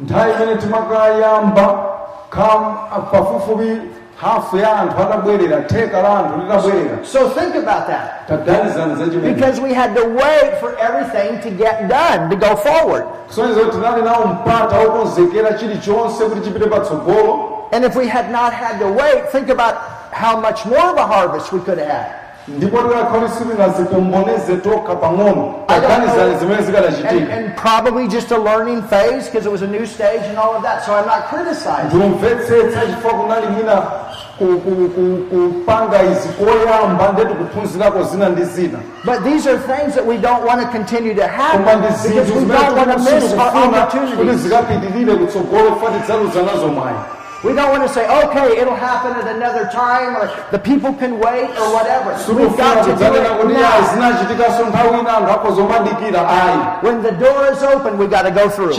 Imene 0.00 0.56
timakayamba 0.56 1.84
kam 2.30 2.76
pafupifupi 3.12 3.80
hafu 4.22 4.56
ya 4.56 4.76
anthu 4.76 5.02
atabwerera 5.02 5.60
theka 5.62 6.02
la 6.02 6.18
anthu 6.18 6.38
litabwerera 6.40 6.96
So 7.04 7.28
think 7.30 7.54
about 7.56 7.86
that. 7.86 8.26
taganizani 8.28 8.94
za 8.96 9.04
chimene 9.10 9.34
Because 9.34 9.60
we 9.60 9.74
had 9.74 9.94
to 9.96 10.04
wait 10.04 10.58
for 10.60 10.74
everything 10.78 11.40
to 11.42 11.50
get 11.50 11.88
done 11.88 12.30
to 12.30 12.36
go 12.36 12.56
forward. 12.56 13.04
kusonyeza 13.28 13.64
tinali 13.64 14.02
nawo 14.02 14.26
mpata 14.26 14.78
wokonzekera 14.78 15.52
chilichonse 15.52 16.24
kuti 16.24 16.40
chipite 16.40 16.66
patsogolo 16.66 17.52
And 17.72 17.84
if 17.84 17.96
we 17.96 18.06
had 18.08 18.30
not 18.30 18.52
had 18.52 18.78
to 18.78 18.86
wait, 18.92 19.28
think 19.32 19.48
about 19.50 19.74
how 20.12 20.40
much 20.40 20.64
more 20.66 20.90
of 20.90 20.96
a 20.96 21.06
harvest 21.06 21.52
we 21.52 21.58
could 21.60 21.78
have 21.78 21.88
had. 21.88 22.06
Ndipo 22.48 22.78
tikakhala 22.82 23.28
sitingazipomboneze 23.28 24.56
tokha 24.56 24.94
pang'ono 24.96 25.54
I 25.68 25.80
don't 25.80 25.82
taganizani 25.82 26.30
know. 26.30 26.38
zimene 26.38 26.56
And, 26.58 26.66
zikadachitika 26.66 27.32
and 27.36 27.56
probably 27.56 28.08
just 28.08 28.30
a 28.32 28.38
learning 28.38 28.82
phase 28.82 29.24
because 29.28 29.46
it 29.46 29.52
was 29.52 29.62
a 29.62 29.66
new 29.66 29.86
stage 29.86 30.22
and 30.30 30.38
all 30.38 30.54
of 30.56 30.62
that. 30.62 30.84
So 30.84 30.94
I'm 30.94 31.06
not 31.06 31.22
criticizing. 31.28 31.88
ndikumvetsetsa 31.98 32.80
chifukwa 32.86 33.12
kunali 33.18 33.46
mwina 33.46 33.72
ku- 34.38 34.60
ku- 34.64 34.88
ku- 34.94 35.22
kupanga 35.30 36.02
izi 36.02 36.28
koyamba 36.28 37.12
ndetu 37.12 37.34
kuphunzirako 37.34 38.02
zina 38.02 38.28
ndi 38.28 38.44
zina 38.44 38.78
But 39.04 39.24
these 39.24 39.50
are 39.50 39.58
things 39.58 39.94
that 39.94 40.06
we 40.06 40.16
don't 40.18 40.44
want 40.48 40.60
to 40.62 40.66
continue 40.78 41.14
to 41.14 41.26
have 41.26 41.58
because 41.58 42.08
we 42.08 42.44
don't 42.46 42.76
want 42.78 42.90
to 42.92 42.98
miss 42.98 43.32
our 43.32 43.50
kuti 43.50 43.68
opportunities. 43.68 44.40
zikapitirire 44.42 45.14
kutsogolo 45.16 45.76
fati 45.80 45.98
tidzaluza 46.00 46.42
nazo 46.42 46.68
mwayi 46.68 46.96
We 47.44 47.52
don't 47.52 47.70
want 47.70 47.82
to 47.86 47.88
say, 47.88 48.04
okay, 48.24 48.58
it'll 48.60 48.74
happen 48.74 49.12
at 49.12 49.28
another 49.36 49.68
time 49.70 50.16
or 50.16 50.26
the 50.50 50.58
people 50.58 50.92
can 50.94 51.20
wait 51.20 51.50
or 51.60 51.68
whatever. 51.76 52.10
We've 52.32 52.56
got 52.56 52.84
to 52.86 52.96
do 52.96 53.14
it 53.14 53.22
now. 53.52 53.82
zinachitikanso 53.92 54.64
nthawi 54.66 54.98
ina 55.00 55.16
anthu 55.16 55.30
akozomadikira 55.30 56.28
ayi 56.28 56.58
When 56.82 57.02
the 57.02 57.12
door 57.12 57.46
is 57.52 57.62
open, 57.62 57.98
we've 57.98 58.10
got 58.10 58.22
to 58.22 58.30
go 58.30 58.48
through. 58.48 58.72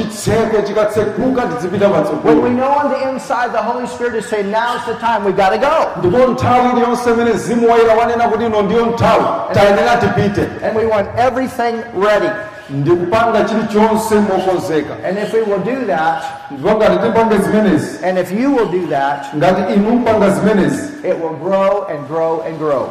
When 2.24 2.42
we 2.44 2.50
know 2.50 2.72
on 2.72 2.90
the 2.92 3.10
inside 3.10 3.52
the 3.54 3.62
Holy 3.62 3.88
Spirit 3.88 4.16
is 4.16 4.26
saying, 4.26 4.52
now's 4.52 4.86
the 4.86 4.96
time, 4.96 5.24
we've 5.24 5.38
got 5.38 5.50
to 5.50 5.58
go. 5.58 5.90
ndipo 6.00 6.28
nthawi 6.28 6.70
iliyonse 6.72 7.10
imene 7.10 7.34
mzimu 7.34 7.70
woyera 7.72 7.94
wanena 7.94 8.28
kuti 8.28 8.46
ino 8.46 8.62
ndiyo 8.62 8.86
nthawi 8.86 9.24
tayenera 9.54 9.98
tipite 9.98 10.42
And 10.66 10.78
we 10.78 10.86
want 10.86 11.08
everything 11.18 11.74
ready. 12.06 12.30
ndikupanga 12.70 13.44
chilichonse 13.44 14.16
mokonzeka 14.16 14.94
And 15.06 15.18
if 15.18 15.34
we 15.34 15.42
will 15.42 15.60
do 15.60 15.86
that, 15.86 16.24
ndipo 16.52 16.72
ngati 16.78 16.98
tipange 16.98 17.38
zimenezi 17.38 18.06
and 18.06 18.18
if 18.18 18.32
you 18.32 18.56
will 18.56 18.66
do 18.72 18.88
that, 18.90 19.26
ngati 19.36 19.74
inu 19.74 19.92
mpanga 19.92 20.30
zimenezi 20.30 20.94
it 21.04 21.16
will 21.24 21.36
grow 21.44 21.88
and 21.90 22.08
grow 22.08 22.42
and 22.48 22.58
grow. 22.60 22.90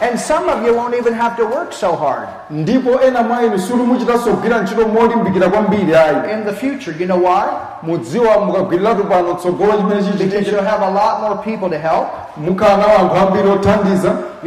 And 0.00 0.18
some 0.20 0.48
of 0.48 0.66
you 0.66 0.74
won't 0.74 0.94
even 0.94 1.14
have 1.14 1.36
to 1.36 1.44
work 1.44 1.72
so 1.72 1.92
hard 1.96 2.28
ndipo 2.50 3.00
ena 3.00 3.22
mwa 3.22 3.42
inu 3.42 3.58
simuchitanso 3.58 4.30
kugwira 4.30 4.58
ntchito 4.62 4.88
molimbikira 4.88 5.48
kwambiri 5.48 5.94
ayi 5.96 6.16
in 6.32 6.44
the 6.44 6.52
future. 6.52 6.94
You 6.98 7.06
know 7.06 7.18
why? 7.24 7.44
mudziwa 7.82 8.40
mukagwiriratu 8.40 9.04
pano 9.04 9.34
tsogolo 9.34 9.72
Because 10.18 10.48
you'll 10.50 10.62
have 10.64 10.82
a 10.82 10.90
lot 10.90 11.20
more 11.20 11.36
people 11.42 11.68
to 11.70 11.78
help. 11.78 12.06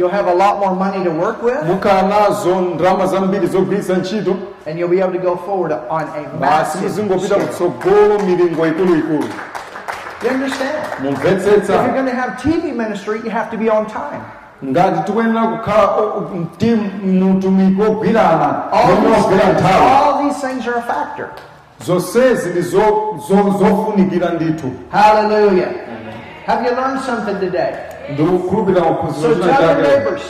You'll 0.00 0.10
have 0.16 0.28
a 0.30 0.34
lot 0.34 0.58
more 0.60 0.74
money 0.74 1.04
to 1.04 1.10
work 1.10 1.42
with. 1.42 1.62
mukhala 1.66 2.02
nazo 2.02 3.06
zambiri 3.06 3.46
zogwiritsa 3.46 3.94
ntchito 3.94 4.36
And 4.66 4.78
you'll 4.78 4.88
be 4.96 5.00
able 5.04 5.18
to 5.18 5.24
go 5.24 5.36
forward 5.36 5.72
on 5.90 6.02
a 6.02 6.38
massive 6.40 6.82
muzingopita 6.84 7.26
scale. 7.28 7.46
kutsogolo 7.46 8.18
milingo 8.26 8.66
ikuluikulu 8.66 9.24
You 10.22 10.30
understand? 10.30 10.78
If 11.02 11.68
you're 11.68 11.92
going 11.92 12.06
to 12.06 12.14
have 12.14 12.36
TV 12.42 12.72
ministry, 12.76 13.20
you 13.24 13.30
have 13.30 13.50
to 13.50 13.56
be 13.56 13.70
on 13.70 13.86
time. 13.86 14.20
ngati 14.64 15.00
tikuyenera 15.06 15.46
kukhala 15.46 15.88
mti 16.40 16.70
mtumiki 17.04 17.82
ogwirana 17.82 18.72
All 18.72 18.90
omwe 18.92 19.10
these, 19.10 19.26
ogwira 19.26 19.40
things, 19.44 19.60
nthawi 19.60 19.86
all 19.90 20.22
these 20.28 20.46
things 20.46 20.66
are 20.68 20.78
a 20.78 20.82
factor. 20.82 21.26
zonsezi 21.86 22.48
ndi 22.50 22.60
zo- 22.60 23.18
zo- 23.28 23.58
zofunikira 23.58 24.30
ndithu 24.30 24.70
Hallelujah. 24.92 25.68
Have 26.50 26.64
you 26.66 26.72
learned 26.74 27.00
something 27.02 27.38
today? 27.38 27.72
So 28.16 28.24
tell 29.38 29.60
your 29.62 29.82
neighbors, 29.82 30.22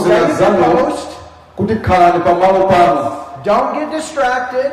stay 0.00 0.16
at 0.20 0.36
the 0.36 0.68
post. 0.76 1.08
kuti 1.56 1.74
khalani 1.80 2.20
pamalo 2.26 2.68
pano 2.68 3.42
Don't 3.42 3.74
get 3.78 3.90
distracted. 3.90 4.72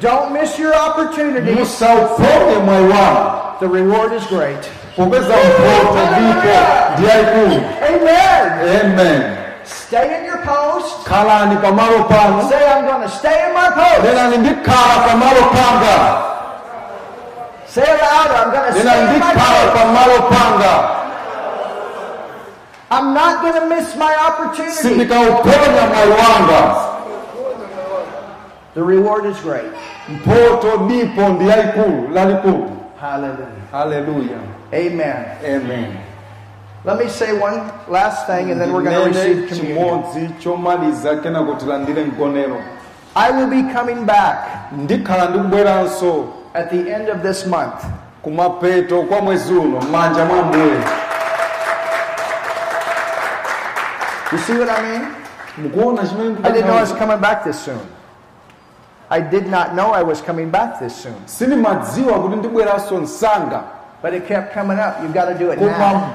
Don't 0.00 0.32
miss 0.32 0.58
your 0.58 0.74
opportunity. 0.74 1.52
musauphonye 1.54 2.58
mwayi 2.66 2.84
wanu 2.92 3.30
The 3.60 3.68
reward 3.68 4.12
is 4.12 4.26
great. 4.26 4.62
popeza 4.96 5.34
mphoto 5.36 6.00
ndipo 6.20 6.58
ndi 6.98 7.06
yayikulu 7.08 7.56
Amen. 7.88 8.44
amen 8.80 9.36
Stay 9.64 10.18
in 10.18 10.24
your 10.26 10.38
post. 10.44 11.06
khalani 11.08 11.56
pamalo 11.56 12.04
pano 12.04 12.48
Say, 12.50 12.60
I'm 12.72 12.84
going 12.86 13.02
to 13.02 13.08
stay 13.08 13.48
in 13.48 13.54
my 13.54 13.68
post. 13.70 14.02
lero 14.04 14.36
ndikhala 14.36 14.94
pamalo 15.08 15.40
panga 15.56 15.96
Say 17.74 17.82
it 17.82 18.00
louder. 18.00 18.34
I'm 18.38 18.50
going 18.54 18.72
to 18.72 18.78
in 18.78 18.86
my 18.86 19.32
ndikhala 19.34 19.62
post. 19.66 19.76
pamalo 19.76 20.18
panga 20.30 20.74
I'm 22.90 23.08
not 23.14 23.42
going 23.42 23.58
to 23.60 23.66
miss 23.74 23.96
my 23.96 24.14
opportunity. 24.14 25.04
The 28.74 28.82
reward 28.82 29.26
is 29.26 29.36
great. 29.40 29.72
mphoto 30.08 30.76
ndipo 30.76 31.28
ndi 31.28 31.48
yayikulu 31.48 32.08
lalikulu 32.12 32.70
Hallelujah. 33.72 34.38
Amen. 34.72 35.24
amen 35.56 35.96
Let 36.84 36.98
me 36.98 37.08
say 37.08 37.32
one 37.32 37.62
last 37.88 38.26
thing 38.26 38.50
and 38.50 38.60
then 38.60 38.72
we're 38.72 38.82
going 38.82 39.12
to 39.12 39.18
receive 39.18 39.48
communion. 39.48 40.02
chimodzi 40.02 40.28
chomaliza 40.42 41.16
kenako 41.16 41.54
tilandire 41.54 42.04
mgonero 42.04 42.56
I 43.16 43.30
will 43.30 43.46
be 43.46 43.72
coming 43.72 44.04
back 44.06 44.38
at 46.54 46.70
the 46.70 46.94
end 46.94 47.08
of 47.08 47.22
this 47.22 47.46
month. 47.46 47.84
kumapeto 48.22 49.02
kwa 49.02 49.20
mwezi 49.20 49.52
uno 49.54 49.80
m'manja 49.80 50.24
mwa 50.24 50.42
mbuye 50.42 50.78
You 54.32 54.38
see 54.38 54.52
what 54.58 54.68
I 54.68 54.82
mean? 54.82 55.06
I 56.44 56.50
didn't 56.52 56.66
know 56.66 56.76
I 56.76 56.80
was 56.80 56.92
coming 56.92 57.18
back 57.20 57.44
this 57.44 57.64
soon. 57.64 57.80
I 59.10 59.20
did 59.20 59.46
not 59.46 59.74
know 59.74 59.92
I 59.92 60.02
was 60.02 60.22
coming 60.22 60.50
back 60.50 60.78
this 60.78 61.02
soon. 61.02 61.14
sindimadziwa 61.26 62.12
kuti 62.20 62.36
ndibweranso 62.36 62.96
msanga 63.00 63.60
But 64.02 64.12
it 64.12 64.26
kept 64.28 64.52
coming 64.52 64.78
up. 64.78 65.00
You've 65.02 65.14
got 65.14 65.32
to 65.32 65.38
do 65.38 65.50
it 65.50 65.58
now. 65.60 66.14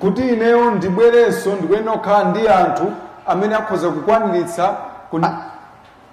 kuti 0.00 0.28
ineyo 0.28 0.70
ndibwerenso 0.70 1.50
ndikuyenera 1.54 1.92
kukhala 1.92 2.24
ndi 2.24 2.48
anthu 2.48 2.92
amene 3.26 3.54
akhoza 3.54 3.88
kukwaniritsa 3.90 4.76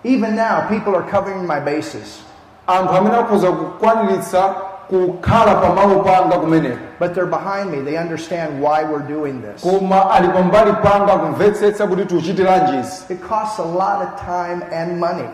Even 0.04 0.36
now, 0.36 0.62
people 0.70 0.96
are 0.96 1.12
covering 1.12 1.48
my 1.48 1.60
bases. 1.60 2.20
anthu 2.68 2.96
amene 2.96 3.16
akhoza 3.18 3.52
kukwaniritsa 3.52 4.54
kukhala 5.00 5.56
pamalo 5.56 6.00
panga 6.04 6.38
kumeneko 6.38 6.74
eh. 6.74 6.80
But 7.00 7.14
they're 7.16 7.26
behind 7.26 7.72
me. 7.72 7.82
They 7.82 7.98
understand 7.98 8.62
why 8.62 8.84
we're 8.84 9.08
doing 9.08 9.42
this. 9.42 9.62
koma 9.62 10.10
ali 10.12 10.28
pambali 10.28 10.72
panga 10.82 11.18
kumvetsetsa 11.18 11.88
kuti 11.88 12.06
tiuchitiranji 12.06 12.78
izi 12.80 13.14
It 13.14 13.22
costs 13.30 13.60
a 13.60 13.64
lot 13.66 14.02
of 14.06 14.20
time 14.20 14.64
and 14.72 15.00
money. 15.00 15.28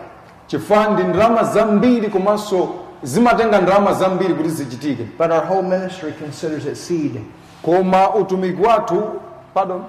chifukwa 0.46 0.86
ndi 0.86 1.02
ndalama 1.02 1.44
zambiri 1.44 2.08
komanso 2.08 2.68
zimatenga 3.02 3.60
ndalama 3.60 3.92
zambiri 3.92 4.34
kuti 4.34 4.48
zichitike 4.48 5.06
But 5.18 5.30
our 5.30 5.44
whole 5.46 5.62
ministry 5.62 6.12
considers 6.12 6.66
it 6.66 6.76
seed. 6.76 7.20
koma 7.62 8.14
utumiki 8.14 8.62
wathu 8.62 9.02
pardon 9.54 9.82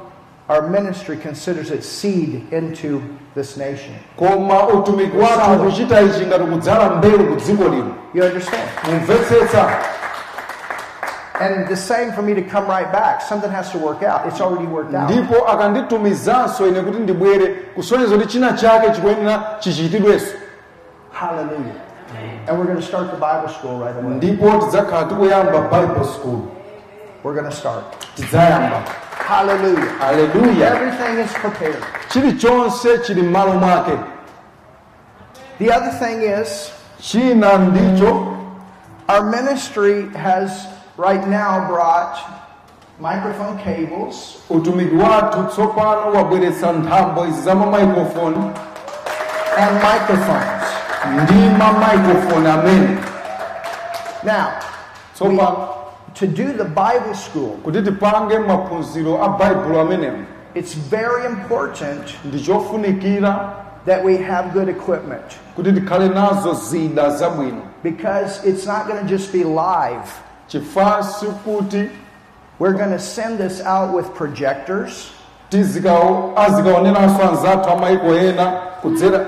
Our 0.50 0.62
ministry 0.70 1.18
considers 1.18 1.72
it 1.72 1.84
seed 1.84 2.42
into 2.54 3.02
this 3.36 3.58
nation. 3.58 3.96
koma 4.18 4.68
utumiki 4.68 5.18
wathu 5.18 5.64
kuchita 5.64 6.02
ichi 6.02 6.26
ngati 6.26 6.44
kudzala 6.44 6.90
mbewu 6.90 7.26
ku 7.28 7.36
dziko 7.36 7.64
lino 7.64 7.96
You 8.14 8.24
understand? 8.24 8.64
mumvetsetsa 8.92 9.70
And 11.40 11.68
the 11.68 11.76
same 11.76 12.12
for 12.14 12.22
me 12.22 12.36
to 12.36 12.44
come 12.44 12.68
right 12.68 12.92
back. 12.92 13.20
Something 13.22 13.50
has 13.50 13.72
to 13.72 13.80
work 13.80 14.04
out. 14.04 14.28
It's 14.28 14.40
already 14.42 14.68
worked 14.68 14.94
out. 14.94 15.10
ndipo 15.10 15.48
akanditumizanso 15.52 16.68
ine 16.68 16.82
kuti 16.82 16.98
ndibwere 17.00 17.48
kusonyeza 17.76 18.16
kuti 18.16 18.28
china 18.28 18.54
chake 18.54 18.90
chikuyenera 18.92 19.44
chichitidwenso 19.60 20.26
Hallelujah. 21.12 21.76
And 22.48 22.58
we're 22.58 22.66
going 22.66 22.76
to 22.82 22.86
start 22.86 23.08
the 23.12 23.18
Bible 23.18 23.50
school 23.50 23.80
right 23.80 23.96
away. 23.96 24.14
ndipo 24.16 24.52
tidzakhala 24.58 25.04
tikuyamba 25.04 25.62
bible 25.62 26.04
school 26.06 26.40
We're 27.24 27.40
going 27.42 27.50
to 27.52 27.56
start. 27.58 27.84
tidzayamba 28.16 28.82
Hallelujah. 29.32 29.90
Hallelujah. 30.00 30.66
Everything 30.66 31.18
is 31.20 31.32
prepared. 31.34 31.84
chilichonse 32.10 32.98
chili 33.06 33.22
m'malo 33.22 33.54
mwake 33.54 33.98
The 35.60 35.72
other 35.72 35.92
thing 36.00 36.22
is, 36.22 36.72
china 37.00 37.58
ndicho 37.58 38.38
our 39.08 39.24
ministry 39.30 40.10
has 40.16 40.68
right 40.98 41.28
now 41.28 41.68
brought 41.68 42.18
microphone 43.00 43.58
cables 43.64 44.36
utumiki 44.50 44.96
wathu 44.96 45.44
tsopano 45.44 46.12
wabweretsa 46.14 46.72
nthambo 46.72 47.26
izi 47.26 47.42
za 47.42 47.56
mamayikrofoni 47.56 48.52
and 49.58 49.74
microphones. 49.74 50.64
ndi 51.24 51.34
mamayikrofoni 51.58 52.48
amene 52.48 52.98
Now, 54.24 54.48
tsopano 55.16 55.68
to 56.16 56.28
do 56.28 56.54
the 56.54 56.66
Bible 56.66 57.14
school, 57.16 57.58
kuti 57.64 57.82
tipange 57.82 58.40
maphunziro 58.40 59.22
a 59.24 59.30
baibulo 59.40 59.82
amenewo 59.82 60.26
it's 60.56 60.74
very 60.74 61.26
important 61.26 62.16
ndi 62.26 62.40
chofunikira 62.40 63.54
that 63.86 64.04
we 64.04 64.18
have 64.18 64.52
good 64.54 64.70
equipment. 64.70 65.24
kuti 65.56 65.72
tikhale 65.74 66.10
nazo 66.10 66.54
zida 66.54 67.10
zabwino 67.10 67.62
because 67.84 68.44
it's 68.46 68.66
not 68.68 68.88
going 68.88 69.02
to 69.02 69.08
just 69.18 69.32
be 69.34 69.44
live. 69.44 70.12
chifukwa 70.48 71.04
sikuti 71.04 71.90
We're 72.60 72.74
going 72.78 72.92
to 72.92 73.00
send 73.00 73.40
this 73.40 73.62
out 73.62 73.94
with 73.96 74.14
projectors. 74.14 75.12
tizikawo 75.50 76.34
azikaoneranso 76.36 77.24
anzathu 77.30 77.70
amayiko 77.70 78.16
ena 78.16 78.52
kudzera 78.82 79.26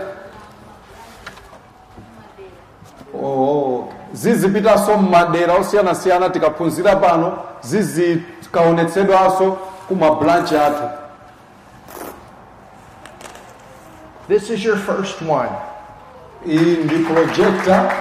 oh, 3.13 3.92
zizipitanso 4.13 4.97
m'madera 4.97 5.53
osiyanasiyana 5.53 6.29
tikaphunzira 6.29 6.95
pano 6.95 7.33
zizikaonetsedwanso 7.61 9.57
ku 9.87 9.95
mabranchi 9.95 10.55
athu. 10.57 10.89
This 14.27 14.49
is 14.49 14.63
your 14.65 14.77
first 14.77 15.21
one. 15.21 15.49
iyi 16.47 16.77
ndi 16.83 16.95
projector 16.95 17.91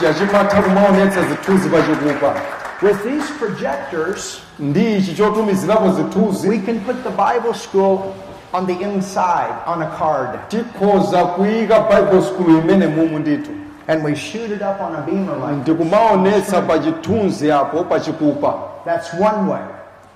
chachimatha 0.00 0.62
kumaonetsa 0.62 1.22
zithunzi 1.22 1.68
pachikupa 1.68 2.34
With 2.82 3.02
these 3.02 3.32
projectors, 3.38 4.40
ndi 4.58 4.96
ichi 4.96 5.14
chotumizirapo 5.14 5.90
zithunzi 5.92 6.48
we 6.48 6.58
can 6.58 6.80
put 6.80 6.96
the 7.04 7.10
Bible 7.10 7.54
school 7.54 8.14
on 8.52 8.66
the 8.66 8.72
inside 8.72 9.54
on 9.66 9.82
a 9.82 9.86
card. 9.98 10.38
Tikhoza 10.48 11.24
kuyika 11.24 11.80
bible 11.80 12.22
school 12.22 12.50
imene 12.58 12.86
mumu 12.86 13.18
ndithu 13.18 13.50
and 13.90 14.04
we 14.04 14.14
shoot 14.14 14.50
it 14.50 14.62
up 14.62 14.80
on 14.80 14.94
a 14.94 15.00
beamer 15.02 15.36
like 15.36 15.56
ndikumaonetsa 15.60 16.62
pa 16.62 16.74
apo 17.60 17.84
pachikupa 17.84 18.54
that's 18.84 19.12
one 19.14 19.50
way. 19.50 19.62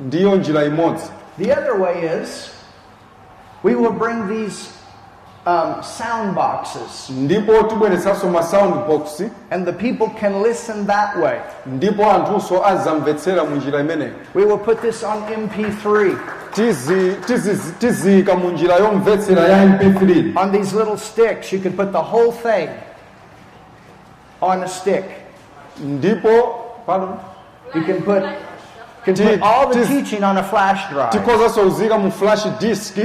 ndiyo 0.01 0.37
njira 0.37 0.65
imodzi. 0.65 1.05
The 1.39 1.53
other 1.53 1.81
way 1.81 2.23
is 2.23 2.51
we 3.63 3.75
will 3.75 3.93
bring 3.93 4.29
these 4.29 4.71
um, 5.47 5.83
sound 5.83 6.35
boxes. 6.35 7.11
Ndipo 7.11 7.53
tibweretsanso 7.63 8.31
ma 8.31 8.43
sound 8.43 8.87
box. 8.87 9.23
And 9.51 9.67
the 9.67 9.73
people 9.73 10.09
can 10.21 10.43
listen 10.43 10.87
that 10.87 11.17
way. 11.17 11.41
ndipo 11.67 12.11
anthunso 12.11 12.67
azamvetsera 12.67 13.45
mu 13.45 13.57
njira 13.57 13.81
imeneyo 13.81 14.13
We 14.35 14.45
will 14.45 14.59
put 14.59 14.81
this 14.81 15.03
on 15.03 15.23
MP3 15.23 16.17
Tizi- 16.55 17.17
tizi- 17.27 17.73
tiziyika 17.79 18.35
mu 18.35 18.51
njira 18.51 18.75
yomvetsera 18.77 19.43
ya 19.49 19.67
mp3 19.67 20.33
on 20.43 20.53
these 20.53 20.77
little 20.77 20.97
sticks. 20.97 21.53
You 21.53 21.61
can 21.61 21.73
put 21.73 21.93
the 21.93 22.03
whole 22.03 22.33
thing 22.33 22.69
on 24.41 24.63
a 24.63 24.69
stick. 24.69 25.05
ndipo 25.81 26.29
pardon 26.87 27.09
You 27.75 27.83
can 27.85 28.03
put 28.03 28.23
can 29.05 29.15
put 29.17 29.43
all 29.43 29.69
the 29.73 29.85
teaching 29.87 30.25
on 30.25 30.39
a 30.39 30.43
flash 30.43 30.89
drive. 30.93 31.11
tikhozanso 31.11 31.63
kuziyika 31.63 31.99
mu 31.99 32.11
flash 32.11 32.45
disk 32.61 32.97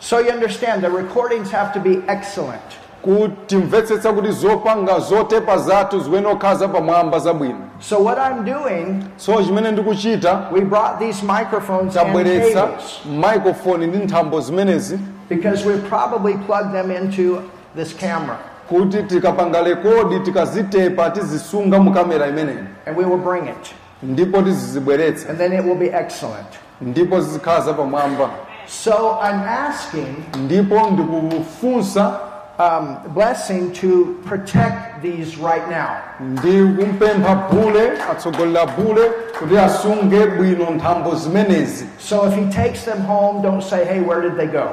So 0.00 0.18
you 0.18 0.30
understand 0.32 0.82
the 0.82 0.90
recordings 0.90 1.50
have 1.52 1.72
to 1.72 1.80
be 1.80 2.02
excellent. 2.08 2.62
kuti 3.02 3.56
mvetsetsa 3.56 4.12
kuti 4.12 4.32
zopanga 4.32 4.98
zotepa 5.00 5.58
zathu 5.58 6.00
ziwene 6.00 6.26
okhaza 6.26 6.68
pamwamba 6.68 7.18
zabwino 7.18 7.58
So 7.80 7.98
what 7.98 8.18
I'm 8.18 8.44
doing, 8.44 9.04
so 9.16 9.42
chimene 9.44 9.70
ndikuchita 9.72 10.48
we 10.52 10.60
brought 10.60 10.98
these 10.98 11.22
microphones 11.26 11.96
and 11.96 12.06
tabweretsa 12.06 12.60
cables 12.62 13.00
microphone 13.06 13.86
ndi 13.86 13.98
nthambo 13.98 14.40
zimenezi 14.40 14.98
because 15.28 15.68
we 15.68 15.76
probably 15.78 16.34
plug 16.34 16.72
them 16.72 16.90
into 16.90 17.42
this 17.76 17.96
camera 17.96 18.38
kuti 18.68 19.02
tikapanga 19.02 19.62
rekodi 19.62 20.20
tikazitepa 20.20 21.10
tizisunga 21.10 21.78
mu 21.78 21.90
kamera 21.92 22.26
imeneyi 22.26 22.58
and 22.86 22.96
we 22.98 23.04
will 23.04 23.18
bring 23.18 23.44
it 23.48 23.74
ndipo 24.02 24.42
tizizibweretsa 24.42 25.28
and 25.28 25.38
then 25.38 25.52
it 25.52 25.64
will 25.64 25.74
be 25.78 25.86
excellent. 25.98 26.48
ndipo 26.80 27.20
zizikhala 27.20 27.72
pamwamba 27.74 28.30
So 28.66 29.18
I'm 29.22 29.40
asking 29.68 30.14
ndipo 30.44 30.90
ndikufunsa 30.90 32.20
um, 32.58 32.96
Blessing 33.14 33.70
to 33.80 33.88
protect 34.28 35.02
these 35.02 35.36
right 35.36 35.68
now. 35.70 35.88
ndikumpempha 36.20 37.34
bule 37.34 37.92
atsogolera 38.10 38.66
bule 38.66 39.02
kuti 39.38 39.58
asunge 39.58 40.26
bwino 40.26 40.70
nthambo 40.70 41.14
zimenezi 41.14 41.86
So 41.98 42.26
if 42.28 42.34
he 42.34 42.44
takes 42.62 42.84
them 42.84 43.02
home, 43.02 43.42
don't 43.42 43.62
say, 43.62 43.84
hey, 43.84 44.00
where 44.00 44.20
did 44.22 44.36
they 44.36 44.46
go? 44.46 44.68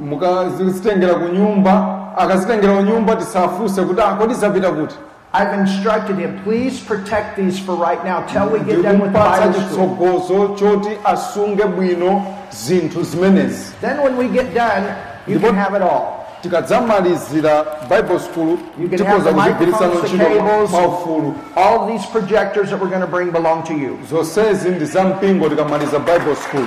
mukazitengera 0.00 1.14
ku 1.14 1.28
nyumba 1.28 2.05
akazitengera 2.16 2.76
ku 2.76 2.82
nyumba 2.82 3.16
tisafunse 3.16 3.82
kuti 3.82 4.34
zapita 4.34 4.70
kuti 4.70 4.94
I've 5.34 5.52
instructed 5.60 6.16
him, 6.18 6.40
please 6.44 6.80
protect 6.80 7.36
these 7.36 7.58
for 7.58 7.74
right 7.76 8.02
now 8.04 8.22
till 8.26 8.48
we 8.48 8.58
get 8.60 8.82
done 8.82 9.00
with 9.00 9.12
the 9.12 9.18
Bible 9.18 9.60
school. 9.68 10.56
choti 10.56 10.96
asunge 11.04 11.64
bwino 11.64 12.24
zinthu 12.50 13.02
zimenezi 13.02 13.72
Then 13.80 14.02
when 14.02 14.16
we 14.16 14.28
get 14.28 14.54
done, 14.54 14.84
you 15.26 15.38
can 15.38 15.54
have 15.54 15.74
it 15.76 15.82
all. 15.82 16.24
tikadzamalizira 16.42 17.64
bible 17.88 18.18
school 18.18 18.58
You 18.78 18.88
can 18.88 18.98
tikhoza 18.98 19.24
have 19.24 19.36
microphones, 19.36 20.00
the 20.00 20.08
ntchito 20.08 20.28
cables. 20.28 20.70
maufulu 20.72 21.34
All 21.56 21.86
these 21.86 22.06
projectors 22.06 22.70
that 22.70 22.80
we're 22.80 22.88
going 22.90 23.00
to 23.04 23.06
bring 23.16 23.30
belong 23.30 23.62
to 23.64 23.74
you. 23.74 23.98
zonsezi 24.10 24.68
ndi 24.70 24.84
za 24.84 25.04
mpingo 25.04 25.48
tikamaliza 25.48 25.98
bible 25.98 26.36
school 26.36 26.64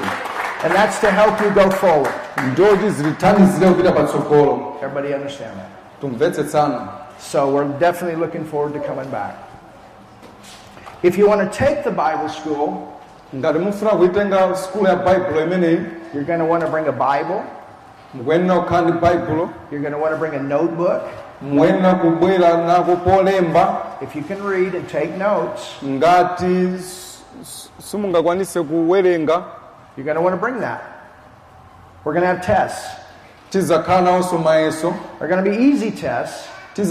And 0.64 0.74
that's 0.74 1.00
to 1.00 1.12
help 1.12 1.40
you 1.42 1.50
go 1.52 1.70
forward. 1.72 2.12
ndoti 2.52 2.90
zitithandizire 2.90 3.70
kupita 3.72 3.92
patsogolo 3.92 4.76
Everybody 4.84 5.14
understand 5.14 5.52
that? 5.58 5.70
tumvetsetsana 6.02 6.88
So 7.20 7.48
we're 7.50 7.80
definitely 7.80 8.16
looking 8.26 8.46
forward 8.46 8.74
to 8.74 8.80
coming 8.88 9.10
back. 9.12 9.36
If 11.04 11.18
you 11.18 11.28
want 11.30 11.42
to 11.52 11.58
take 11.66 11.84
the 11.84 11.92
Bible 11.92 12.30
school, 12.30 12.88
ngati 13.36 13.60
mufuna 13.60 13.92
kuitenga 13.92 14.56
skulu 14.56 14.86
ya 14.86 14.96
baibulo 14.96 15.44
imeneyi 15.44 15.80
you're 16.14 16.26
going 16.28 16.40
to 16.40 16.46
want 16.46 16.64
to 16.66 16.70
bring 16.72 16.88
a 16.88 16.92
Bible. 16.92 17.42
mukuyenera 18.14 18.60
kukhala 18.60 18.82
ndi 18.90 19.00
baibulo 19.00 19.50
You're 19.72 19.82
going 19.90 19.94
to 19.94 20.00
want 20.02 20.14
to 20.14 20.18
bring 20.20 20.34
a 20.36 20.44
notebook. 20.44 21.02
mukuyenera 21.42 21.94
kubwera 21.94 22.58
nako 22.58 22.96
polemba 22.96 23.82
If 24.02 24.16
you 24.16 24.24
can 24.24 24.44
read 24.44 24.76
and 24.76 24.90
take 24.90 25.18
notes, 25.18 25.62
ngati 25.86 26.74
s- 26.80 27.22
s- 27.42 27.70
simungakwanise 27.80 28.62
kuwerenga 28.62 29.42
you're 30.00 30.06
going 30.06 30.16
to 30.16 30.22
want 30.22 30.34
to 30.34 30.40
bring 30.40 30.62
that. 30.62 30.82
We're 32.06 32.14
going 32.14 32.22
to 32.24 32.28
have 32.34 32.42
tests. 32.42 32.88
tizakhala 33.52 34.02
nawonso 34.02 34.38
mayeso 34.38 34.94
They're 35.20 35.28
going 35.28 35.44
to 35.44 35.52
be 35.52 35.58
easy 35.58 35.92
tests, 35.92 36.48
but 36.76 36.88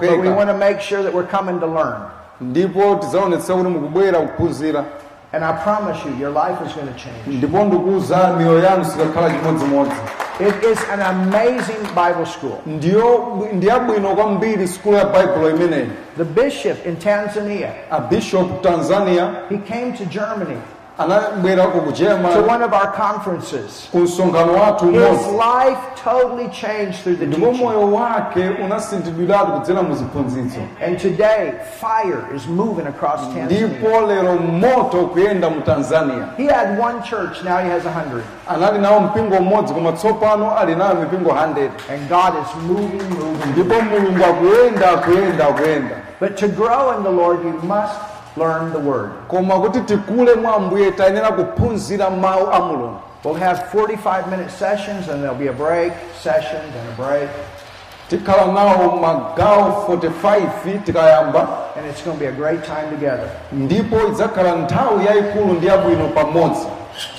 we 0.00 0.28
want 0.30 0.48
to 0.48 0.56
make 0.56 0.80
sure 0.80 1.02
that 1.02 1.12
we're 1.12 1.26
coming 1.26 1.60
to 1.60 1.66
learn. 1.66 2.00
ndipo 2.40 2.96
tizaonetsa 2.96 3.54
kuti 3.54 3.68
mukubwera 3.68 4.18
kuphunzira 4.20 4.84
And 5.32 5.44
I 5.44 5.52
promise 5.62 6.02
you, 6.06 6.14
your 6.16 6.30
life 6.30 6.58
is 6.66 6.72
going 6.72 6.86
to 6.86 6.98
change. 6.98 7.26
ndipo 7.26 7.64
ndikuwuzani 7.64 8.36
miyoyo 8.36 8.64
yanu 8.64 8.84
sikakhala 8.84 9.30
chimodzimodzi 9.30 9.92
It 10.40 10.64
is 10.64 10.78
an 10.92 11.00
amazing 11.02 11.82
Bible 11.94 12.26
school. 12.26 12.58
ndiyo 12.66 13.28
ndiyabwino 13.52 14.14
kwambiri 14.16 14.68
skulu 14.68 14.96
ya 14.96 15.04
baibulo 15.04 15.50
imeneyi 15.50 15.90
The 16.16 16.24
bishop 16.24 16.86
in 16.86 16.96
Tanzania, 16.96 17.68
a 17.90 18.00
bishop 18.00 18.62
tanzania 18.62 19.30
he 19.48 19.58
came 19.58 19.92
to 19.92 20.04
Germany 20.04 20.56
to 20.98 22.42
one 22.46 22.60
of 22.62 22.72
our 22.72 22.92
conferences. 22.92 23.88
His 23.92 24.18
life 24.18 25.78
totally 25.96 26.48
changed 26.48 26.98
through 27.02 27.16
the 27.16 27.26
teaching. 27.26 27.40
moyo 27.54 27.86
wake 27.92 28.48
unasinthidwiratu 28.64 29.52
kudzera 29.52 29.82
mu 29.82 29.94
ziphunzitso 29.94 30.60
And 30.80 30.98
today, 30.98 31.52
fire 31.80 32.34
is 32.34 32.46
moving 32.48 32.86
across 32.86 33.20
Tanzania. 33.20 33.44
ndipo 33.68 34.00
lero 34.06 34.36
moto 34.38 35.06
kuyenda 35.06 35.50
mu 35.50 35.60
tanzania 35.60 36.28
He 36.36 36.46
had 36.46 36.78
one 36.80 37.02
church, 37.02 37.44
now 37.44 37.58
he 37.58 37.68
has 37.70 37.86
a 37.86 37.92
hundred. 37.92 38.24
anali 38.48 38.78
nawo 38.78 39.00
mpingo 39.00 39.36
umodzi 39.36 39.74
koma 39.74 39.92
tsopano 39.92 40.56
ali 40.58 40.74
nayo 40.74 40.94
mipingo 40.94 41.30
100 41.30 41.70
And 41.90 42.08
God 42.08 42.34
is 42.42 42.54
moving, 42.66 43.08
moving. 43.10 43.54
But 46.20 46.36
to 46.38 46.48
grow 46.48 46.96
in 46.96 47.02
the 47.04 47.10
Lord, 47.10 47.44
you 47.44 47.52
must 47.62 48.00
learn 48.38 48.72
the 48.72 48.78
Word. 48.78 49.10
koma 49.28 49.54
kuti 49.60 49.80
tikule 49.80 50.34
mwa 50.34 50.60
tayenera 50.96 51.28
kuphunzira 51.32 52.10
mawu 52.10 52.48
a 52.52 52.60
mulungu 52.60 53.00
We'll 53.24 53.34
have 53.34 53.68
45 53.72 54.30
minute 54.30 54.48
sessions, 54.50 55.08
and 55.08 55.20
there'll 55.22 55.36
be 55.36 55.48
a 55.48 55.52
break, 55.52 55.92
session, 56.22 56.62
then 56.72 56.86
a 56.86 56.96
break. 56.96 57.28
tikhala 58.08 58.52
nawo 58.52 58.96
magawo 59.00 59.84
45 59.86 60.84
tikayamba 60.84 61.48
and 61.76 61.86
it's 61.86 62.00
going 62.02 62.16
to 62.16 62.20
be 62.24 62.26
a 62.26 62.32
great 62.32 62.64
time 62.64 62.90
together. 62.90 63.28
ndipo 63.52 63.96
idzakhala 64.08 64.54
nthawi 64.56 65.06
yayikulu 65.06 65.54
ndi 65.54 65.66
yabwino 65.66 66.08
pamodzi 66.08 66.66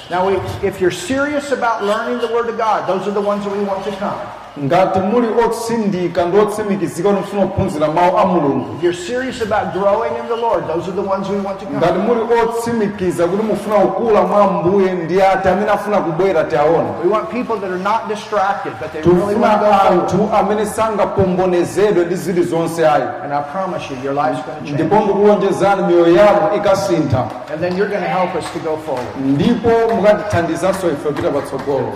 Now, 0.09 0.27
if 0.63 0.81
you're 0.81 0.91
serious 0.91 1.51
about 1.51 1.83
learning 1.83 2.17
the 2.27 2.33
Word 2.33 2.49
of 2.49 2.57
God, 2.57 2.87
those 2.87 3.07
are 3.07 3.11
the 3.13 3.21
ones 3.21 3.43
that 3.45 3.53
we 3.55 3.63
want 3.63 3.83
to 3.85 3.91
come. 3.91 4.17
Ngati 4.63 4.99
muli 4.99 5.27
otsindika 5.45 6.25
ndi 6.25 6.37
otsimikizika 6.37 7.09
kuti 7.09 7.21
mufuna 7.21 7.45
kuphunzira 7.45 7.87
mawu 7.87 8.17
a 8.17 8.25
mulungu 8.25 8.75
If 8.77 8.83
you're 8.83 8.97
serious 9.07 9.41
about 9.41 9.73
growing 9.73 10.13
in 10.19 10.27
the 10.27 10.35
Lord, 10.35 10.67
those 10.67 10.87
are 10.89 10.95
the 11.01 11.07
ones 11.09 11.29
we 11.29 11.39
want 11.39 11.59
to 11.59 11.65
ngati 11.65 11.93
come. 11.93 12.03
muli 12.07 12.21
otsimikiza 12.43 13.27
kuti 13.27 13.43
mufuna 13.43 13.75
kukula 13.75 14.21
mwa 14.21 14.51
mbuye 14.51 14.93
ndi 14.93 15.21
ati 15.21 15.47
amene 15.49 15.71
afuna 15.71 15.97
kubwera 15.97 16.43
tiaona 16.43 16.89
We 17.03 17.09
want 17.09 17.29
people 17.29 17.55
that 17.55 17.71
are 17.71 17.83
not 17.83 18.07
distracted, 18.07 18.73
but 18.81 18.91
they 18.93 19.01
really 19.01 19.35
want 19.35 19.59
to 19.61 19.65
go 19.65 19.73
forward. 19.73 20.01
anthu 20.03 20.29
amene 20.39 20.65
sangapombonezedwe 20.65 22.05
ndi 22.05 22.15
zili 22.15 22.43
zonse 22.43 22.87
ayi 22.87 23.03
And 23.23 23.33
I 23.33 23.41
promise 23.43 23.93
you, 23.93 23.97
your 24.03 24.13
life's 24.13 24.43
going 24.45 24.59
to 24.59 24.65
change. 24.65 24.73
ndipo 24.83 24.95
ndikuwonjezani 24.95 25.83
miyoyo 25.83 26.15
yanu 26.15 26.55
ikasintha 26.57 27.25
And 27.53 27.61
then 27.61 27.77
you're 27.77 27.89
going 27.91 28.03
to 28.03 28.09
help 28.19 28.35
us 28.35 28.45
to 28.53 28.59
go 28.59 28.77
forward. 28.85 29.07
ndipo 29.25 29.69
mukatithandizanso 29.95 30.87
ife 30.87 31.07
kupita 31.09 31.29
patsogolo 31.29 31.93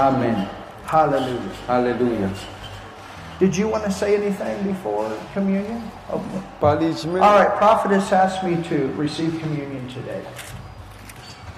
Amen. 0.00 0.34
Amen 0.94 1.38
Hallelujah. 1.66 2.30
Did 3.40 3.56
you 3.56 3.66
want 3.68 3.84
to 3.84 3.90
say 3.90 4.14
anything 4.14 4.62
before 4.72 5.10
communion? 5.34 5.82
Oh. 6.10 6.22
Okay. 6.62 7.20
All 7.20 7.34
right, 7.34 7.56
prophetess 7.58 8.12
asked 8.12 8.44
me 8.44 8.62
to 8.68 8.86
receive 8.96 9.40
communion 9.40 9.88
today. 9.88 10.22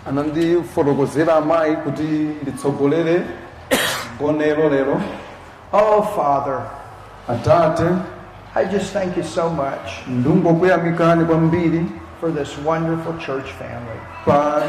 anandifotokozera 0.09 1.35
amayi 1.37 1.77
kuti 1.77 2.03
nditsogolere 2.43 3.23
gonero 4.21 4.69
lero 4.69 5.01
Oh, 5.73 6.03
Father, 6.03 6.61
atate 7.29 7.89
I 8.55 8.65
just 8.65 8.93
thank 8.93 9.17
you 9.17 9.25
so 9.25 9.51
much 9.51 10.07
ndingokuyamikani 10.09 11.25
kwambiri 11.25 11.85
for 12.21 12.31
this 12.33 12.59
wonderful 12.65 13.13
church 13.19 13.51
family. 13.59 14.01
pa 14.25 14.63